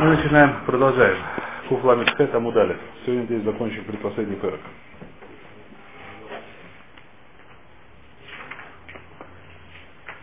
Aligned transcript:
Мы 0.00 0.14
начинаем, 0.14 0.64
продолжаем. 0.64 1.16
Куфла 1.68 1.96
Митхет 1.96 2.32
Амудалев. 2.32 2.76
Сегодня 3.04 3.24
здесь 3.24 3.42
закончим 3.42 3.82
предпоследний 3.82 4.36
пэрок. 4.36 4.60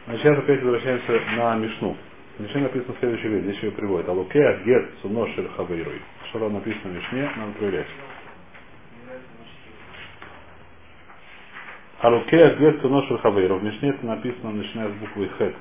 Значит, 0.05 0.23
сейчас 0.23 0.37
опять 0.37 0.63
возвращаемся 0.63 1.19
на 1.35 1.55
Мишну. 1.57 1.97
В 2.37 2.43
Мишне 2.43 2.61
написано 2.61 2.95
следующее 3.01 3.31
вещь, 3.31 3.43
здесь 3.43 3.63
ее 3.63 3.71
приводит. 3.73 4.07
Алукея 4.07 4.63
гет 4.63 4.91
суно 5.01 5.27
шель 5.33 5.49
хавейруй. 5.57 6.01
Что 6.29 6.39
там 6.39 6.53
написано 6.53 6.93
в 6.93 6.95
Мишне, 6.95 7.29
надо 7.35 7.51
проверять. 7.59 7.87
Алукея 11.99 12.55
гет 12.55 12.81
суно 12.81 13.05
шель 13.07 13.17
хавейруй. 13.17 13.59
В 13.59 13.63
Мишне 13.63 13.89
это 13.89 14.05
написано, 14.05 14.51
начиная 14.51 14.87
с 14.87 14.93
буквы 14.93 15.29
хет. 15.37 15.55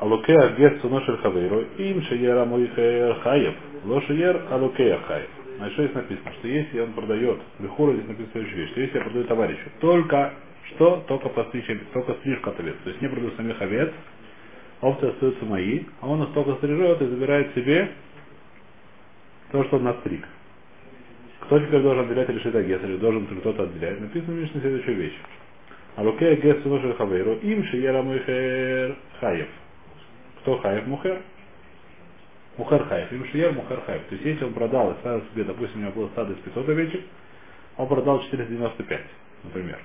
Алукея 0.00 0.54
гет 0.56 0.80
суно 0.80 1.02
шель 1.02 1.18
хавейруй. 1.18 1.66
Им 1.76 2.02
шеера 2.02 3.14
хаев. 3.22 3.54
Ло 3.84 4.00
шеер 4.02 4.42
алукея 4.50 4.98
хаев. 4.98 5.28
Значит, 5.58 5.74
что 5.74 5.82
здесь 5.84 5.94
написано? 5.94 6.32
Что 6.38 6.48
если 6.48 6.80
он 6.80 6.92
продает, 6.94 7.38
Бехура 7.58 7.92
здесь 7.92 8.08
написано 8.08 8.32
следующая 8.32 8.56
вещь, 8.56 8.70
что 8.70 8.80
если 8.80 8.96
я 8.96 9.04
продаю 9.04 9.24
товарищу, 9.24 9.68
только 9.80 10.32
что? 10.68 11.04
Только 11.06 11.28
постричь, 11.28 11.66
только 11.92 12.14
стрижка 12.14 12.48
от 12.48 12.60
овец. 12.60 12.76
То 12.82 12.88
есть 12.88 13.02
не 13.02 13.08
продаю 13.08 13.32
самих 13.32 13.60
овец, 13.60 13.90
овцы 14.80 15.04
остаются 15.04 15.44
мои, 15.44 15.80
а 16.00 16.08
он 16.08 16.22
их 16.22 16.32
только 16.32 16.54
стрижет 16.54 17.02
и 17.02 17.06
забирает 17.06 17.54
себе 17.54 17.90
то, 19.52 19.62
что 19.64 19.76
он 19.76 19.84
настриг. 19.84 20.26
Кто 21.40 21.58
теперь 21.58 21.82
должен 21.82 22.06
отделять 22.06 22.28
решит 22.30 22.54
агес, 22.54 22.82
или 22.82 22.96
должен 22.96 23.26
кто-то 23.26 23.64
отделять? 23.64 24.00
Написано 24.00 24.32
в 24.32 24.36
Мишне 24.36 24.62
следующую 24.62 24.96
вещь. 24.96 25.18
А 25.96 26.02
луке 26.02 26.28
агес 26.28 26.62
суношер 26.62 26.94
хавейру, 26.94 27.34
им 27.34 27.58
мухер 28.06 28.96
хаев. 29.20 29.48
Кто 30.40 30.58
хаев? 30.58 30.86
Мухер. 30.86 31.22
Мухер 32.56 32.84
хаев. 32.84 33.12
Им 33.12 33.24
шиер 33.26 33.52
мухер 33.52 33.80
хаев. 33.82 34.02
То 34.04 34.14
есть 34.14 34.24
если 34.24 34.44
он 34.44 34.54
продал, 34.54 34.94
ставил 35.00 35.22
себе, 35.32 35.44
допустим, 35.44 35.80
у 35.80 35.82
него 35.82 35.92
было 35.92 36.08
стадо 36.08 36.32
из 36.32 36.38
500 36.38 36.68
овечек, 36.68 37.02
он 37.76 37.88
продал 37.88 38.22
495, 38.22 39.00
например. 39.44 39.78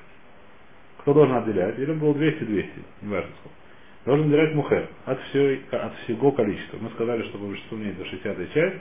Кто 1.00 1.14
должен 1.14 1.36
отделять? 1.36 1.78
Или 1.78 1.94
было 1.94 2.14
200-200, 2.14 2.70
неважно 3.04 3.32
сколько. 3.40 3.58
Должен 4.06 4.28
отделять 4.28 4.54
мухер 4.56 4.88
от, 5.06 5.20
всей, 5.24 5.64
от 5.72 5.96
всего 6.04 6.32
количества. 6.32 6.78
Мы 6.80 6.90
сказали, 6.92 7.24
что 7.24 7.38
по 7.38 7.46
большинству 7.46 7.78
мнений 7.78 7.94
до 7.94 8.06
60 8.06 8.54
часть. 8.54 8.76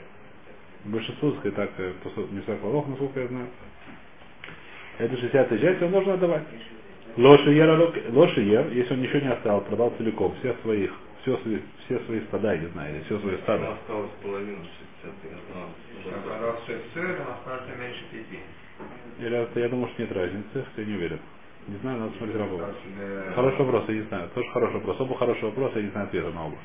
Большинство, 0.85 1.31
так 1.31 1.39
сказать, 1.39 1.55
так, 1.55 2.31
не 2.31 2.41
так 2.41 2.63
лох, 2.63 2.87
насколько 2.87 3.19
я 3.19 3.27
знаю. 3.27 3.47
Это 4.99 5.17
60 5.17 5.59
часть, 5.59 5.81
он 5.81 5.91
должен 5.91 6.13
отдавать. 6.13 6.43
Лоши 7.17 7.51
ер, 7.51 8.11
лоши 8.11 8.41
ер, 8.41 8.67
если 8.71 8.93
он 8.93 9.01
ничего 9.01 9.19
не 9.19 9.31
оставил, 9.31 9.61
продал 9.61 9.93
целиком, 9.97 10.35
всех 10.39 10.59
своих, 10.61 10.93
все 11.25 11.37
свои, 11.37 11.59
все 11.85 11.99
свои 12.05 12.21
стада, 12.27 12.53
я 12.53 12.59
не 12.59 12.67
знаю, 12.67 12.95
или 12.95 13.03
все 13.03 13.19
свои 13.19 13.35
стада. 13.37 13.73
Осталось 13.73 14.11
половину 14.21 14.63
60 15.01 16.41
Раз 16.41 16.55
6 16.67 16.97
остался 17.19 17.75
меньше 17.79 18.03
5. 18.11 18.25
Или 19.19 19.59
я 19.59 19.69
думаю, 19.69 19.91
что 19.93 20.03
нет 20.03 20.11
разницы, 20.11 20.65
я 20.77 20.85
не 20.85 20.93
уверен. 20.93 21.19
Не 21.67 21.77
знаю, 21.77 21.99
надо 21.99 22.17
смотреть 22.17 22.37
работу. 22.37 22.65
Хороший 23.33 23.57
вопрос, 23.57 23.85
я 23.87 23.95
не 23.95 24.01
знаю. 24.03 24.29
Тоже 24.35 24.49
хороший 24.51 24.73
вопрос. 24.75 25.01
Оба 25.01 25.17
хороший 25.17 25.43
вопрос, 25.45 25.71
я 25.75 25.81
не 25.81 25.89
знаю 25.89 26.07
ответа 26.07 26.29
на 26.29 26.45
оба. 26.45 26.57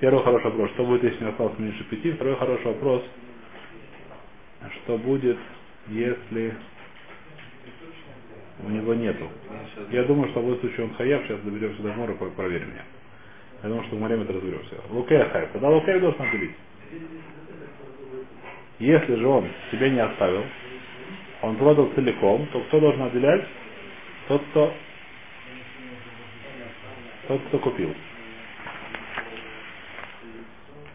Первый 0.00 0.22
хороший 0.22 0.44
вопрос, 0.44 0.70
что 0.70 0.84
будет, 0.84 1.02
если 1.02 1.24
не 1.24 1.30
осталось 1.30 1.58
меньше 1.58 1.82
пяти? 1.84 2.12
Второй 2.12 2.36
хороший 2.36 2.66
вопрос, 2.66 3.02
что 4.84 4.96
будет, 4.98 5.38
если 5.88 6.54
у 8.64 8.70
него 8.70 8.94
нету. 8.94 9.28
Я 9.90 10.04
думаю, 10.04 10.30
что 10.30 10.40
в 10.40 10.60
случае 10.60 10.86
он 10.86 10.94
хаяв, 10.94 11.24
сейчас 11.24 11.40
доберемся 11.40 11.82
до 11.82 11.92
мора, 11.94 12.14
проверим 12.14 12.70
меня. 12.70 12.84
Я 13.62 13.68
думаю, 13.68 13.84
что 13.86 13.96
в 13.96 14.00
море 14.00 14.20
это 14.20 14.32
разберемся. 14.32 14.76
Лукея 14.90 15.28
хаяв. 15.30 15.50
Тогда 15.52 15.70
лукея 15.70 15.98
должен 15.98 16.22
отделить. 16.22 16.54
Если 18.78 19.14
же 19.16 19.26
он 19.26 19.48
тебе 19.72 19.90
не 19.90 20.00
оставил, 20.00 20.44
он 21.42 21.56
продал 21.56 21.90
целиком, 21.96 22.46
то 22.52 22.60
кто 22.60 22.78
должен 22.78 23.02
отделять? 23.02 23.44
Тот, 24.28 24.42
кто 24.50 24.72
тот, 27.26 27.40
кто 27.48 27.58
купил. 27.58 27.94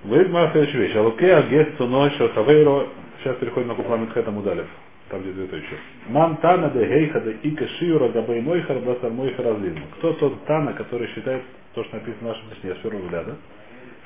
Говорит 0.05 0.29
моя 0.31 0.51
следующая 0.51 0.77
вещь. 0.79 0.95
Алукея 0.95 1.41
гест 1.43 1.77
цуной 1.77 2.11
хавейро. 2.11 2.87
Сейчас 3.21 3.37
переходим 3.37 3.69
на 3.69 3.75
купламит 3.75 4.11
хэтам 4.11 4.37
удалев. 4.37 4.67
Там 5.09 5.21
где 5.21 5.31
две 5.31 5.47
точки. 5.47 5.75
Ман 6.07 6.37
тана 6.37 6.69
де 6.69 6.85
гейха 6.85 7.19
де 7.19 7.37
ика 7.43 7.67
шиура 7.79 8.09
габей 8.09 8.41
мойхар 8.41 8.79
басар 8.79 9.11
мойхар 9.11 9.47
азлин. 9.47 9.79
Кто 9.97 10.13
тот 10.13 10.45
тана, 10.45 10.73
который 10.73 11.07
считает 11.09 11.43
то, 11.73 11.83
что 11.83 11.95
написано 11.95 12.19
в 12.19 12.35
нашем 12.35 12.49
письме, 12.49 12.75
первого 12.75 13.01
взгляда, 13.03 13.35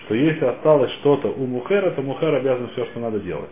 что 0.06 0.16
если 0.16 0.46
осталось 0.46 0.92
что-то 0.94 1.30
у 1.30 1.46
мухера, 1.46 1.92
то 1.92 2.02
мухер 2.02 2.34
обязан 2.34 2.70
все, 2.70 2.86
что 2.86 3.00
надо 3.00 3.20
делать. 3.20 3.52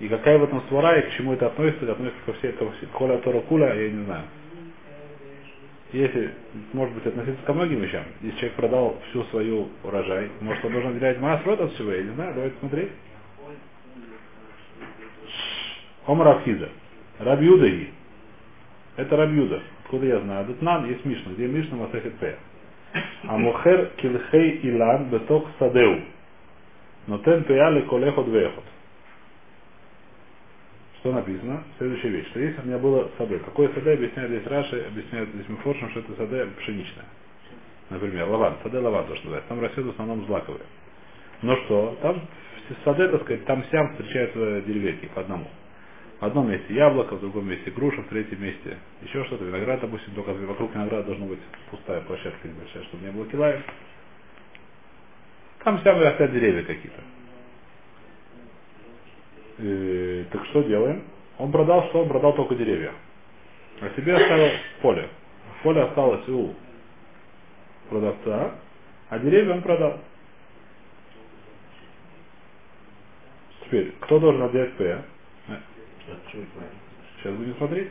И 0.00 0.08
какая 0.08 0.38
в 0.38 0.44
этом 0.44 0.62
свара, 0.68 0.96
и 0.96 1.10
к 1.10 1.12
чему 1.16 1.32
это 1.32 1.48
относится, 1.48 1.84
это 1.84 1.92
относится 1.92 2.22
ко 2.24 2.32
всей, 2.34 2.52
ко 2.52 2.66
коля 2.92 3.18
тора 3.18 3.40
куля, 3.40 3.74
я 3.74 3.90
не 3.90 4.04
знаю. 4.04 4.24
Если, 5.92 6.34
может 6.74 6.94
быть, 6.94 7.06
относиться 7.06 7.42
ко 7.44 7.54
многим 7.54 7.80
вещам, 7.80 8.04
если 8.20 8.36
человек 8.36 8.56
продал 8.56 8.98
всю 9.08 9.24
свою 9.24 9.68
урожай, 9.82 10.30
может, 10.40 10.64
он 10.64 10.72
должен 10.72 10.90
отделять 10.90 11.18
масс 11.18 11.40
рот 11.44 11.60
от 11.60 11.72
всего, 11.72 11.90
я 11.90 12.02
не 12.02 12.10
знаю, 12.10 12.34
давайте 12.34 12.56
смотреть. 12.60 12.90
Омар 16.06 16.28
Афхиза. 16.28 16.68
Рабьюдаги. 17.18 17.90
Это 18.96 19.16
Рабьюда. 19.16 19.62
Откуда 19.88 20.04
я 20.04 20.20
знаю? 20.20 20.44
Датнан 20.44 20.86
есть 20.86 21.02
Мишна. 21.06 21.32
Где 21.32 21.46
Мишна 21.46 21.78
Масахет. 21.78 22.12
А 23.24 23.38
Мухер 23.38 23.86
Килхей 23.96 24.60
Илан 24.62 25.08
Беток 25.08 25.46
Садеу. 25.58 26.02
Но 27.06 27.16
тен 27.20 27.42
пеяли 27.44 27.80
колехот 27.88 28.28
вехот. 28.28 28.64
Что 30.98 31.12
написано? 31.12 31.64
Следующая 31.78 32.10
вещь. 32.10 32.28
Что 32.28 32.40
если 32.40 32.60
у 32.60 32.64
меня 32.66 32.76
было 32.76 33.08
саде. 33.16 33.38
Какое 33.38 33.72
саде 33.72 33.92
объясняет 33.92 34.28
здесь 34.28 34.46
Раши, 34.46 34.84
объясняет 34.88 35.30
здесь 35.30 35.48
Мифоршем, 35.48 35.88
что 35.88 36.00
это 36.00 36.12
саде 36.18 36.46
пшеничное. 36.58 37.06
Например, 37.88 38.28
лаван. 38.28 38.56
Саде 38.62 38.80
лаван 38.80 39.06
то, 39.06 39.14
что 39.14 39.24
называется. 39.24 39.48
Там 39.48 39.60
растет 39.62 39.86
в 39.86 39.90
основном 39.90 40.26
злаковые. 40.26 40.64
Но 41.40 41.56
что? 41.64 41.96
Там 42.02 42.20
саде, 42.84 43.08
так 43.08 43.22
сказать, 43.22 43.46
там 43.46 43.64
сям 43.70 43.88
встречаются 43.92 44.60
деревейки 44.66 45.06
по 45.14 45.22
одному. 45.22 45.46
В 46.20 46.24
одном 46.24 46.50
месте 46.50 46.74
яблоко, 46.74 47.14
в 47.14 47.20
другом 47.20 47.48
месте 47.48 47.70
груша, 47.70 48.02
в 48.02 48.08
третьем 48.08 48.42
месте 48.42 48.78
еще 49.02 49.24
что-то. 49.24 49.44
Виноград, 49.44 49.80
допустим, 49.80 50.14
только 50.14 50.30
вокруг 50.32 50.74
винограда 50.74 51.04
должна 51.04 51.26
быть 51.26 51.38
пустая 51.70 52.00
площадка 52.00 52.48
небольшая, 52.48 52.82
чтобы 52.84 53.04
не 53.04 53.12
было 53.12 53.26
килаев. 53.26 53.62
Там 55.62 55.80
сям 55.84 56.00
растят 56.00 56.32
деревья 56.32 56.64
какие-то. 56.64 57.02
Э, 59.58 60.24
так 60.32 60.44
что 60.46 60.62
делаем? 60.62 61.04
Он 61.38 61.52
продал 61.52 61.88
что? 61.88 62.02
Он 62.02 62.08
продал 62.08 62.32
только 62.34 62.56
деревья. 62.56 62.92
А 63.80 63.90
себе 63.94 64.14
оставил 64.14 64.50
поле. 64.82 65.08
Поле 65.62 65.82
осталось 65.82 66.28
у 66.28 66.52
продавца, 67.90 68.54
а 69.08 69.18
деревья 69.20 69.54
он 69.54 69.62
продал. 69.62 70.00
Теперь, 73.64 73.92
кто 74.00 74.18
должен 74.18 74.42
отдать 74.42 74.72
П? 74.74 75.04
Сейчас 77.16 77.34
будем 77.34 77.56
смотреть. 77.56 77.88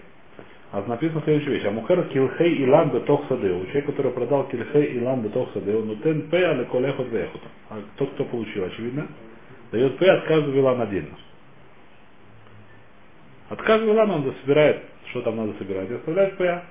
А 0.71 0.81
написано 0.81 1.21
следующая 1.23 1.51
вещь. 1.51 1.65
А 1.65 1.71
мухер 1.71 2.03
килхей 2.09 2.65
илан 2.65 2.89
бетох 2.89 3.25
садеу. 3.29 3.65
Человек, 3.67 3.85
который 3.85 4.11
продал 4.11 4.47
килхей 4.47 4.97
илан 4.97 5.21
бетох 5.21 5.51
садеу, 5.53 5.83
но 5.83 5.95
тен 5.95 6.29
пе 6.29 6.45
але 6.45 6.65
колехот 6.65 7.07
вехот. 7.07 7.41
А 7.69 7.81
тот, 7.95 8.11
кто 8.11 8.25
получил, 8.25 8.65
очевидно, 8.65 9.07
дает 9.71 9.97
пе 9.97 10.11
от 10.11 10.25
каждого 10.25 10.53
вилана 10.53 10.83
отдельно. 10.83 11.17
От 13.49 13.61
каждого 13.61 13.93
вилана 13.93 14.15
он 14.15 14.35
собирает, 14.41 14.81
что 15.09 15.21
там 15.21 15.37
надо 15.37 15.53
собирать, 15.57 15.89
и 15.89 15.93
оставляет 15.93 16.37
пе. 16.37 16.61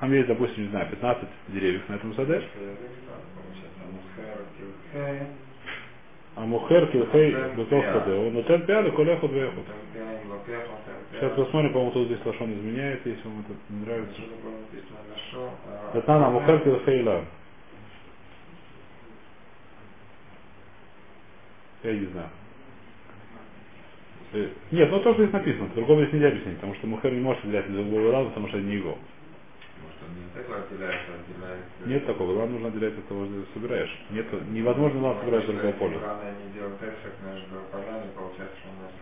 Там 0.00 0.12
есть, 0.12 0.26
допустим, 0.26 0.64
не 0.64 0.70
знаю, 0.70 0.88
15 0.90 1.28
деревьев 1.48 1.88
на 1.88 1.94
этом 1.94 2.14
саде. 2.14 2.42
А 6.36 6.40
мухер 6.42 6.86
килхей 6.88 7.34
бетох 7.56 7.84
садеу, 7.84 8.30
но 8.30 8.42
тен 8.42 8.66
пе 8.66 8.74
але 8.76 8.90
колехот 8.90 9.32
вехот. 9.32 9.64
Сейчас 11.12 11.32
посмотрим, 11.32 11.72
по-моему, 11.72 11.92
тут 11.92 12.06
здесь 12.06 12.24
лошон 12.24 12.52
изменяет, 12.52 13.04
если 13.06 13.22
вам 13.26 13.40
это 13.40 13.54
не 13.70 13.84
нравится. 13.84 14.20
Татнана 15.92 16.30
Мухер 16.30 16.60
Килхейла. 16.60 17.24
Я 21.82 21.92
не 21.92 22.06
знаю. 22.06 22.28
Нет, 24.70 24.90
ну 24.90 25.00
то, 25.00 25.14
что 25.14 25.22
здесь 25.22 25.32
написано, 25.32 25.68
по-другому 25.68 26.02
здесь 26.02 26.12
нельзя 26.12 26.28
объяснить, 26.28 26.56
потому 26.56 26.74
что 26.74 26.86
Мухер 26.86 27.12
не 27.12 27.20
может 27.20 27.44
взять 27.44 27.66
из 27.66 27.72
другого 27.72 28.12
раза, 28.12 28.28
потому 28.28 28.48
что 28.48 28.58
это 28.58 28.66
не 28.66 28.74
его. 28.74 28.98
Нет 31.86 32.06
такого, 32.06 32.32
вам 32.32 32.52
нужно 32.52 32.68
отделять 32.68 32.98
от 32.98 33.08
того, 33.08 33.24
что 33.26 33.34
ты 33.34 33.46
собираешь. 33.54 33.90
Нет, 34.10 34.26
невозможно 34.50 35.00
вам 35.00 35.20
собирать 35.20 35.46
другое 35.46 35.72
поле. 35.72 35.98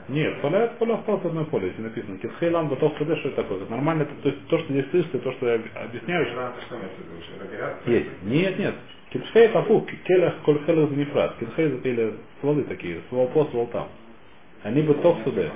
Нет, 0.08 0.40
поля 0.42 0.64
это 0.64 0.74
поле 0.76 0.94
осталось 0.94 1.24
одно 1.24 1.44
поле, 1.46 1.70
здесь 1.70 1.84
написано. 1.84 2.18
Китхейлан 2.18 2.68
батов 2.68 2.94
что 2.96 3.04
это 3.04 3.30
такое? 3.30 3.62
Это 3.62 3.70
нормально, 3.70 4.06
то 4.22 4.28
есть 4.28 4.46
то, 4.48 4.58
что 4.58 4.72
здесь 4.72 4.90
слышно, 4.90 5.18
то, 5.20 5.32
что 5.32 5.48
я 5.48 5.60
объясняю. 5.82 6.26
Есть. 7.86 8.22
Нет, 8.22 8.58
нет. 8.58 8.74
Китхей 9.10 9.48
папу, 9.50 9.86
келях 10.06 10.34
коль 10.44 10.64
хелах 10.66 10.90
нефрат. 10.90 11.36
Китхей 11.38 11.66
это 11.66 11.88
или 11.88 12.14
стволы 12.38 12.64
такие, 12.64 13.00
ствол 13.06 13.28
по, 13.28 13.44
ствол 13.46 13.66
там. 13.68 13.88
Они 14.62 14.82
бы 14.82 14.94
тов 14.94 15.18
сюда. 15.24 15.50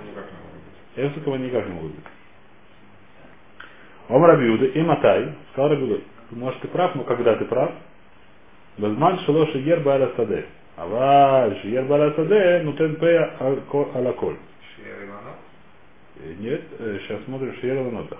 Эвсакова 0.97 1.37
никак 1.37 1.67
не 1.67 1.75
могут 1.75 1.95
быть. 1.95 2.05
Ом 4.09 4.25
Рабиуда 4.25 4.67
и 4.67 4.83
Матай, 4.83 5.35
сказал 5.53 5.71
Рабиуда, 5.71 6.01
может 6.31 6.61
ты 6.61 6.69
прав, 6.69 6.95
но 6.95 7.05
когда 7.05 7.35
ты 7.37 7.45
прав? 7.45 7.73
Безман 8.79 9.19
шелоши 9.21 9.59
ер 9.59 9.81
баля 9.81 10.11
саде. 10.17 10.47
Аваль 10.77 11.59
ер 11.65 11.85
баля 11.85 12.13
саде, 12.13 12.63
ну 12.65 12.73
тен 12.75 12.97
пея 12.97 13.35
алаколь. 13.39 14.37
Нет, 16.41 16.63
сейчас 16.79 17.23
смотрим 17.25 17.55
шиер 17.61 17.83
нота. 17.93 18.17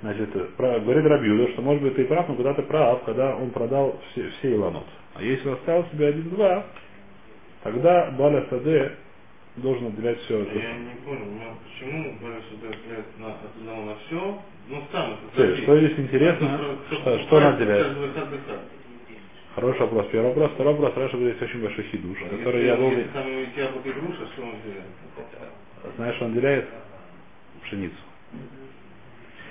Значит, 0.00 0.30
говорит 0.56 1.04
Рабиуда, 1.04 1.52
что 1.52 1.62
может 1.62 1.82
быть 1.82 1.96
ты 1.96 2.04
прав, 2.04 2.28
но 2.28 2.34
когда 2.36 2.54
ты 2.54 2.62
прав, 2.62 3.02
когда 3.04 3.34
он 3.36 3.50
продал 3.50 3.98
все, 4.10 4.30
все 4.38 4.54
иланот. 4.54 4.86
А 5.14 5.22
если 5.22 5.50
оставил 5.50 5.84
себе 5.92 6.08
один-два, 6.08 6.64
тогда 7.64 8.10
Баля 8.12 8.46
Саде 8.48 8.92
должен 9.58 9.88
отделять 9.88 10.20
все 10.22 10.40
это. 10.40 10.58
Я 10.58 10.74
не 10.74 10.94
понял, 11.04 11.26
почему 11.64 12.16
Баля 12.20 12.40
Саде 12.50 12.74
отделяет 12.74 13.18
на, 13.18 13.34
одного 13.34 13.84
на 13.84 13.94
все, 14.06 14.42
ну 14.68 14.82
сам 14.92 15.16
это 15.34 15.56
Что 15.56 15.78
здесь 15.78 15.98
интересно, 15.98 16.60
что, 16.90 17.18
что 17.20 17.36
он 17.36 17.44
отделяет? 17.44 17.86
Хороший 19.54 19.80
вопрос. 19.80 20.06
Первый 20.12 20.28
вопрос. 20.28 20.52
Второй 20.52 20.74
вопрос. 20.74 20.96
Раша 20.96 21.16
говорит 21.16 21.42
очень 21.42 21.60
большой 21.60 21.84
хидуш, 21.84 22.18
а 22.22 22.36
который 22.36 22.64
я 22.64 22.76
должен... 22.76 23.04
Знаешь, 25.96 26.14
что 26.16 26.24
он 26.26 26.30
отделяет? 26.32 26.68
Пшеницу. 27.64 27.96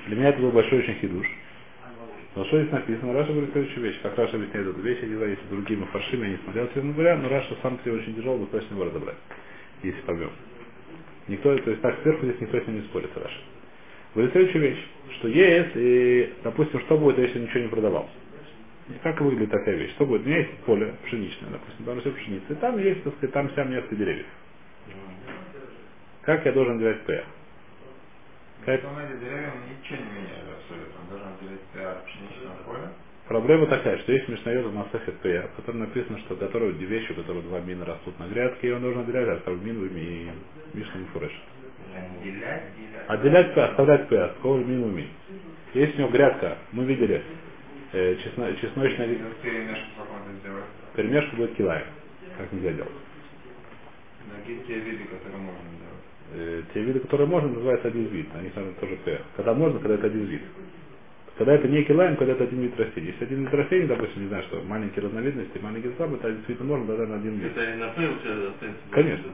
Для 0.07 0.15
меня 0.15 0.29
это 0.29 0.39
был 0.39 0.51
большой 0.51 0.79
очень 0.79 0.95
хидуш. 0.95 1.27
Но 2.37 2.45
что 2.45 2.61
здесь 2.61 2.71
написано? 2.71 3.13
Раши 3.13 3.31
говорит 3.31 3.51
следующую 3.51 3.83
вещь. 3.83 3.99
Как 4.01 4.17
Раши 4.17 4.37
объясняет 4.37 4.67
эту 4.67 4.79
вещь, 4.79 4.99
я 5.01 5.07
не 5.07 5.15
знаю, 5.15 5.31
если 5.31 5.47
другие 5.49 5.83
מפרשים 5.85 6.25
я 6.25 6.31
не 6.31 6.37
смотрел, 6.37 7.17
но 7.17 7.29
Раши 7.29 7.55
сам 7.61 7.79
себе 7.83 7.93
очень 7.93 8.15
тяжело, 8.15 8.37
достаточно 8.37 8.75
его 8.75 8.85
разобрать, 8.85 9.17
если 9.83 10.01
поймем. 10.01 10.31
Никто, 11.27 11.57
то 11.57 11.69
есть 11.69 11.81
так 11.81 11.99
сверху 12.01 12.25
здесь 12.25 12.39
никто 12.41 12.59
с 12.59 12.67
ним 12.67 12.77
не 12.77 12.87
спорит, 12.87 13.09
Раши. 13.15 13.39
Говорит 14.13 14.31
следующую 14.31 14.61
вещь, 14.63 14.87
что 15.17 15.27
если, 15.27 16.33
допустим, 16.43 16.79
что 16.81 16.97
будет, 16.97 17.19
если 17.19 17.39
ничего 17.39 17.59
не 17.59 17.67
продавал? 17.67 18.09
Как 19.03 19.19
выглядит 19.19 19.51
такая 19.51 19.75
вещь? 19.75 19.91
Что 19.91 20.05
будет? 20.05 20.21
У 20.21 20.25
меня 20.25 20.39
есть 20.39 20.51
поле 20.65 20.93
пшеничное, 21.05 21.49
допустим, 21.51 21.85
там 21.85 21.99
все 21.99 22.11
пшеница, 22.11 22.53
и 22.53 22.55
там 22.55 22.77
есть, 22.79 23.03
так 23.03 23.13
сказать, 23.15 23.33
там 23.33 23.49
вся 23.49 23.65
несколько 23.65 23.95
деревьев. 23.95 24.25
Как 26.21 26.45
я 26.45 26.51
должен 26.53 26.79
делать 26.79 27.01
פאה? 27.03 27.23
Как... 28.65 28.81
деревьям 28.81 29.53
ничего 29.69 29.97
не 29.97 30.11
меняет 30.11 30.45
абсолютно. 30.59 31.01
Он 31.01 31.09
должен 31.09 31.29
делать 31.41 31.61
פאה 31.73 32.01
пшеничного 32.05 32.55
поля. 32.65 32.91
Проблема 33.27 33.65
такая, 33.67 33.97
что 33.99 34.13
есть 34.13 34.29
משניות 34.29 34.67
в 34.67 34.73
מסכת 34.73 35.19
פאה, 35.19 35.49
в 35.51 35.55
котором 35.57 35.79
написано, 35.79 36.17
что 36.19 36.35
которые 36.37 36.71
вещи, 36.71 37.11
у 37.11 37.15
которых 37.15 37.43
два 37.43 37.59
מינים 37.59 37.83
растут 37.83 38.17
на 38.19 38.27
грядке, 38.27 38.69
и 38.69 38.71
он 38.71 38.81
должен 38.81 39.01
отделять, 39.01 39.27
оставить 39.27 39.61
מין 39.63 39.85
и 39.85 40.31
משנה 40.73 41.01
מפורש. 41.01 41.31
Отделять 43.07 43.53
פאה, 43.53 43.65
оставлять 43.65 44.07
פאה, 44.07 44.23
от 44.23 44.43
מין 44.43 44.95
מין. 44.95 45.07
Есть 45.73 45.95
у 45.95 45.99
него 45.99 46.09
грядка, 46.09 46.57
мы 46.71 46.85
видели, 46.85 47.21
э, 47.91 48.15
чесно, 48.23 48.55
чесночная... 48.55 49.09
Перемешку 50.95 51.35
будет 51.35 51.53
כלאיים. 51.55 51.85
Как 52.37 52.51
нельзя 52.53 52.71
делать. 52.71 52.91
те 54.67 54.79
виды, 54.79 55.03
которые 55.03 55.41
можно 55.41 55.61
делать? 55.63 55.97
Э, 56.33 56.63
те 56.73 56.81
виды, 56.81 57.01
которые 57.01 57.27
можно, 57.27 57.49
называются 57.49 57.89
один 57.89 58.05
вид. 58.05 58.29
Они 58.35 58.51
сами 58.55 58.71
тоже 58.79 58.95
П. 59.03 59.19
Когда 59.35 59.53
можно, 59.53 59.79
когда 59.79 59.95
это 59.95 60.07
один 60.07 60.25
вид. 60.25 60.41
Когда 61.37 61.53
это 61.53 61.67
не 61.67 61.83
килаем, 61.83 62.15
когда 62.15 62.33
это 62.33 62.45
один 62.45 62.61
вид 62.61 62.79
растений. 62.79 63.07
Если 63.07 63.25
один 63.25 63.41
вид 63.41 63.53
растений, 63.53 63.85
допустим, 63.85 64.23
не 64.23 64.27
знаю, 64.27 64.43
что 64.45 64.61
маленькие 64.63 65.03
разновидности, 65.03 65.59
маленькие 65.59 65.93
слабые, 65.95 66.17
это 66.17 66.31
действительно 66.31 66.69
можно, 66.69 66.87
тогда 66.87 67.05
на 67.05 67.15
один 67.15 67.37
вид. 67.37 67.51
Это 67.55 67.75
на 67.75 67.89
у 67.89 67.93
тебя 67.93 68.49
останется. 68.49 68.81
Конечно. 68.89 69.25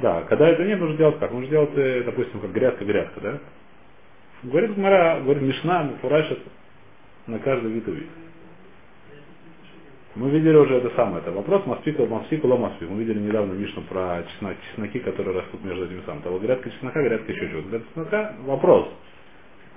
Да, 0.00 0.22
когда 0.22 0.48
это 0.48 0.64
нет, 0.64 0.80
нужно 0.80 0.96
делать 0.96 1.18
как? 1.18 1.30
Нужно 1.32 1.50
делать, 1.50 1.70
э, 1.76 2.02
допустим, 2.02 2.40
как 2.40 2.52
грядка-грядка, 2.52 3.20
да? 3.20 3.38
Говорит 4.42 4.74
Гмара, 4.74 5.20
говорит 5.20 5.42
Мишна, 5.42 5.82
Муфурашит 5.84 6.38
на 7.26 7.38
каждый 7.38 7.72
вид 7.72 7.86
увид. 7.86 8.08
Мы 10.14 10.30
видели 10.30 10.56
уже 10.56 10.76
это 10.76 10.90
самое, 10.96 11.18
это 11.18 11.32
вопрос 11.32 11.66
Маспика, 11.66 12.06
Маспика, 12.06 12.46
Ломаспик. 12.46 12.88
Мы 12.88 13.00
видели 13.00 13.18
недавно 13.18 13.52
Мишну 13.52 13.82
про 13.82 14.24
чеснок, 14.32 14.56
чесноки, 14.70 15.00
которые 15.00 15.40
растут 15.40 15.62
между 15.62 15.84
этими 15.84 16.00
самыми. 16.06 16.22
Того 16.22 16.38
грядка 16.38 16.70
чеснока, 16.70 17.02
грядка 17.02 17.32
еще 17.32 17.50
чего-то. 17.50 17.68
Грядка 17.68 17.88
чеснока, 17.88 18.34
вопрос. 18.46 18.88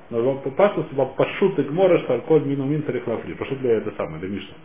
Но 0.09 0.36
паштус 0.36 0.86
пошут 1.18 1.59
и 1.59 1.63
гмора, 1.63 2.00
что 2.00 2.19
коль 2.19 2.45
мину 2.45 2.65
мин 2.65 2.83
тарихлафли. 2.83 3.33
Пошут 3.33 3.59
для 3.59 3.74
это 3.74 3.92
самое, 3.98 4.19
для 4.19 4.30
Мишна. 4.30 4.56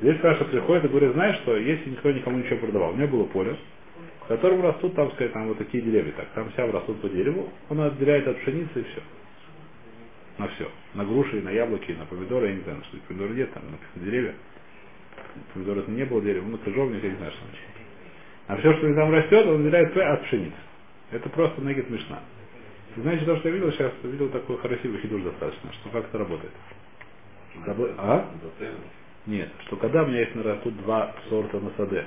Здесь 0.00 0.20
Раша 0.20 0.44
приходит 0.44 0.84
и 0.84 0.88
говорит, 0.88 1.12
знаешь 1.12 1.36
что, 1.36 1.56
если 1.56 1.90
никто 1.90 2.10
никому 2.10 2.38
ничего 2.38 2.56
продавал, 2.56 2.90
у 2.90 2.94
меня 2.94 3.06
было 3.06 3.24
поле, 3.24 3.56
в 4.24 4.28
котором 4.28 4.62
растут, 4.62 4.94
там, 4.94 5.12
сказать, 5.12 5.32
там 5.32 5.48
вот 5.48 5.58
такие 5.58 5.82
деревья, 5.82 6.12
так, 6.12 6.26
там 6.34 6.50
вся 6.50 6.66
растут 6.66 7.00
по 7.00 7.08
дереву, 7.08 7.50
он 7.68 7.80
отделяет 7.82 8.26
от 8.26 8.38
пшеницы 8.38 8.80
и 8.80 8.82
все 8.82 9.02
на 10.38 10.48
все. 10.48 10.70
На 10.94 11.04
груши, 11.04 11.40
на 11.40 11.50
яблоки, 11.50 11.92
на 11.92 12.06
помидоры, 12.06 12.48
я 12.48 12.54
не 12.54 12.62
знаю, 12.62 12.82
что 12.84 12.96
помидоры 13.08 13.34
нет, 13.34 13.52
там 13.52 13.62
написано 13.70 14.04
деревья. 14.04 14.34
Помидоры 15.54 15.84
не 15.88 16.04
было 16.04 16.20
дерева, 16.20 16.44
ну 16.46 16.58
крыжовник, 16.58 17.02
я 17.02 17.10
не 17.10 17.16
знаю, 17.16 17.32
что. 17.32 17.42
А 18.48 18.56
все, 18.56 18.72
что 18.74 18.94
там 18.94 19.12
растет, 19.12 19.46
он 19.46 19.60
отделяет 19.60 19.96
от 19.96 20.22
пшеницы. 20.24 20.56
Это 21.10 21.28
просто 21.28 21.60
нагид 21.60 21.88
мешна. 21.90 22.20
Знаете, 22.96 23.24
то, 23.24 23.36
что 23.38 23.48
я 23.48 23.54
видел 23.54 23.72
сейчас, 23.72 23.92
видел 24.02 24.28
такой 24.28 24.58
красивый 24.58 25.00
хидуш 25.00 25.22
достаточно, 25.22 25.72
что 25.72 25.88
как 25.90 26.04
это 26.04 26.18
работает. 26.18 26.52
А? 27.98 28.30
Нет, 29.26 29.48
что 29.66 29.76
когда 29.76 30.02
у 30.02 30.06
меня 30.06 30.20
есть 30.20 30.36
растут 30.36 30.76
два 30.78 31.14
сорта 31.28 31.58
на 31.60 31.70
саде, 31.76 32.04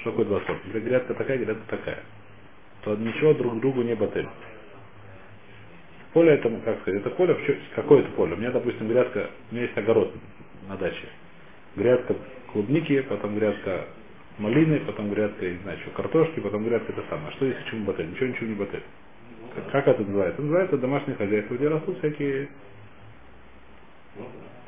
что 0.00 0.10
такое 0.10 0.26
два 0.26 0.38
сорта? 0.40 0.60
Например, 0.66 0.88
грядка 0.88 1.14
такая, 1.14 1.38
грядка 1.38 1.62
такая, 1.68 1.98
то 2.82 2.94
ничего 2.96 3.34
друг 3.34 3.60
другу 3.60 3.82
не 3.82 3.94
батель. 3.96 4.28
Поле 6.12 6.32
это, 6.32 6.48
как 6.64 6.80
сказать, 6.82 7.00
это 7.00 7.10
поле, 7.10 7.36
какое 7.74 8.00
это 8.00 8.10
поле? 8.12 8.34
У 8.34 8.36
меня, 8.36 8.50
допустим, 8.50 8.88
грядка, 8.88 9.30
у 9.50 9.54
меня 9.54 9.64
есть 9.64 9.78
огород 9.78 10.12
на 10.68 10.76
даче. 10.76 11.08
Грядка 11.76 12.16
клубники, 12.52 13.00
потом 13.02 13.36
грядка 13.36 13.86
малины, 14.38 14.80
потом 14.80 15.10
грядка, 15.10 15.48
не 15.48 15.58
знаю, 15.58 15.78
что, 15.80 15.90
картошки, 15.90 16.40
потом 16.40 16.64
грядка 16.64 16.92
это 16.92 17.02
самое. 17.08 17.32
Что 17.32 17.46
здесь 17.46 17.64
чему 17.70 17.84
батель? 17.84 18.10
Ничего, 18.10 18.26
ничего 18.26 18.46
не 18.46 18.54
батель. 18.54 18.82
Как, 19.72 19.88
это 19.88 20.02
называется? 20.02 20.42
Называется 20.42 20.78
домашнее 20.78 21.16
хозяйство, 21.16 21.54
где 21.54 21.68
растут 21.68 21.98
всякие 21.98 22.48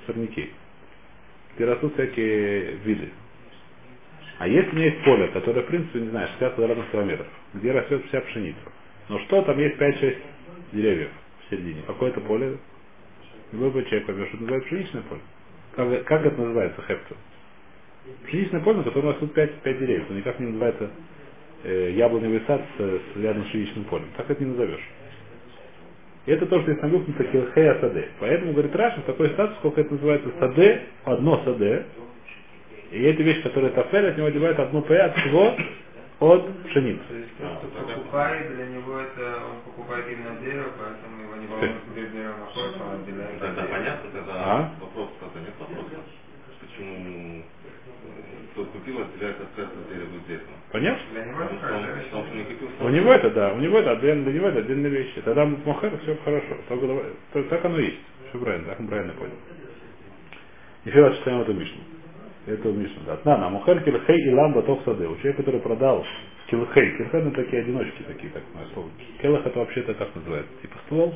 сорняки. 0.07 0.50
Где 1.55 1.64
растут 1.67 1.95
всякие 1.95 2.76
виды. 2.85 3.11
А 4.38 4.49
если 4.49 4.71
у 4.71 4.75
меня 4.75 4.87
есть 4.87 5.05
поле, 5.05 5.29
которое, 5.29 5.62
в 5.62 5.67
принципе, 5.67 6.00
не 6.00 6.09
знаю, 6.09 6.29
60 6.29 6.55
квадратных 6.55 6.91
километров, 6.91 7.26
где 7.55 7.73
растет 7.73 8.05
вся 8.07 8.21
пшеница, 8.23 8.59
но 9.09 9.19
что, 9.21 9.43
там 9.43 9.59
есть 9.59 9.76
5-6 9.76 10.17
деревьев 10.73 11.11
середине. 11.52 11.83
Какое-то 11.87 12.21
поле. 12.23 12.59
Любой 13.52 13.85
человек 13.85 14.07
поймет, 14.07 14.29
что 14.29 14.38
называется 14.38 14.69
пшеничное 14.69 15.02
поле. 15.02 15.21
Как, 15.76 16.05
как 16.05 16.26
это 16.26 16.41
называется, 16.41 16.83
хепту? 16.83 17.17
Пшеничное 18.26 18.61
поле, 18.61 18.79
на 18.79 18.85
котором 18.85 19.11
растут 19.11 19.35
5, 19.35 19.61
5 19.61 19.79
деревьев. 19.79 20.07
Но 20.09 20.17
никак 20.17 20.41
не 20.41 20.47
называется 20.47 20.91
э, 21.64 21.92
яблоневый 21.92 22.42
сад 22.47 22.62
с, 22.76 22.81
с 22.81 23.16
рядом 23.23 23.45
с 23.45 23.49
пшеничным 23.49 23.85
полем. 23.85 24.09
Так 24.16 24.31
это 24.31 24.42
не 24.42 24.50
назовешь. 24.50 24.88
И 26.26 26.31
это 26.31 26.47
то, 26.47 26.61
что 26.61 26.73
здесь 26.73 26.83
написано 26.83 27.25
килхея 27.25 27.81
саде. 27.81 28.09
Поэтому, 28.21 28.52
говорит 28.52 28.75
Раша, 28.76 29.00
в 29.00 29.04
такой 29.04 29.31
статус, 29.31 29.57
сколько 29.59 29.81
это 29.81 29.95
называется 29.95 30.31
саде, 30.38 30.83
одно 31.04 31.42
саде. 31.45 31.87
И 32.92 33.02
эта 33.02 33.23
вещь, 33.23 33.42
которая 33.42 33.73
тафель, 33.73 34.09
от 34.09 34.16
него 34.19 34.28
одевает 34.28 34.59
одно 34.59 34.83
п 34.83 34.97
от 34.97 35.16
всего 35.16 35.57
от 36.21 36.64
пшеницы. 36.69 37.02
То 37.09 37.14
есть 37.16 37.37
то, 37.38 37.69
что 37.69 37.95
покупает, 37.95 38.54
для 38.54 38.66
него 38.66 38.99
это 38.99 39.42
он 39.50 39.61
покупает 39.64 40.07
именно 40.07 40.38
дерево, 40.40 40.71
поэтому 40.78 41.23
его 41.23 41.37
не 41.37 41.47
волнует, 41.49 41.73
где 41.90 42.07
дерево 42.07 42.37
находится, 42.38 42.85
он 42.85 43.02
отделяет. 43.02 43.42
Это 43.42 43.66
понятно, 43.66 44.11
тогда 44.12 44.33
а? 44.37 44.73
вопрос 44.81 45.09
тогда 45.19 45.40
нет 45.40 45.54
вопроса. 45.59 46.04
Почему 46.61 47.42
кто 48.52 48.64
купил, 48.66 49.00
отделяет 49.00 49.37
от 49.40 49.88
дерева 49.88 50.09
дерево. 50.28 50.62
Понятно? 50.73 51.02
У 52.81 52.88
него 52.88 53.12
это 53.12 53.31
да, 53.31 53.52
у 53.52 53.59
него 53.59 53.79
это 53.79 53.93
отдельно, 53.93 54.25
для 54.25 54.33
него 54.33 54.49
это 54.49 54.61
отдельная 54.61 54.91
вещь. 54.91 55.12
Тогда 55.23 55.45
Мохер 55.45 55.99
все 56.02 56.17
хорошо. 56.25 56.57
Только, 56.67 56.87
только 57.35 57.49
так 57.50 57.64
оно 57.67 57.79
и 57.79 57.85
есть. 57.85 58.00
Все 58.31 58.38
правильно, 58.38 58.69
так 58.69 58.81
он 58.81 58.88
правильно 58.88 59.12
понял. 59.12 59.35
Еще 60.87 60.99
раз 60.99 61.19
читаем 61.19 61.43
эту 61.43 61.52
Мишну. 61.52 61.83
Это 62.47 62.69
Мишна. 62.69 63.02
Да. 63.07 63.19
На, 63.25 63.37
на 63.37 63.49
Мухер 63.50 63.83
Килхей 63.83 64.31
и 64.31 64.35
Ламба 64.35 64.62
Тох 64.62 64.83
Саде. 64.87 65.07
У 65.07 65.17
человека, 65.17 65.43
который 65.43 65.61
продал 65.61 66.07
Килхей. 66.47 66.97
Килхей 66.97 67.21
это 67.21 67.31
такие 67.33 67.62
одиночки 67.62 68.02
такие, 68.09 68.33
так 68.33 68.43
на 68.55 68.67
слово. 68.73 68.88
Келах 69.21 69.45
это 69.45 69.59
вообще-то 69.59 69.93
как 69.93 70.14
называется? 70.14 70.52
Типа 70.62 70.75
ствол. 70.87 71.14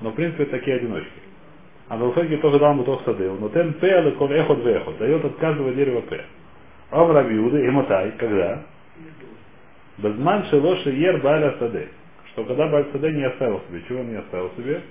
Но 0.00 0.10
в 0.10 0.14
принципе 0.14 0.44
это 0.44 0.52
такие 0.52 0.76
одиночки. 0.76 1.12
А 1.88 1.98
на 1.98 2.06
Лфеге 2.06 2.38
тоже 2.38 2.58
дал 2.58 2.72
ему 2.72 2.84
тох 2.84 3.04
садыл. 3.04 3.36
Но 3.38 3.50
тем 3.50 3.74
П, 3.74 3.86
але 3.86 4.12
коль 4.12 4.32
эхот 4.32 4.64
вехот. 4.64 4.96
Дает 4.96 5.22
от 5.22 5.36
каждого 5.36 5.74
дерева 5.74 6.00
П. 6.00 6.24
А 6.92 7.04
в 7.04 7.10
Рабиуды 7.10 7.64
и 7.64 7.70
Мотай, 7.70 8.12
когда? 8.18 8.62
Безман 9.96 10.44
шелоши 10.44 10.90
ер 10.90 11.22
баля 11.22 11.56
саде. 11.58 11.88
Что 12.32 12.44
когда 12.44 12.68
Баль 12.68 12.86
Саде 12.92 13.12
не 13.12 13.24
оставил 13.24 13.60
себе. 13.68 13.82
Чего 13.88 14.00
он 14.00 14.10
не 14.10 14.16
оставил 14.16 14.50
себе? 14.56 14.82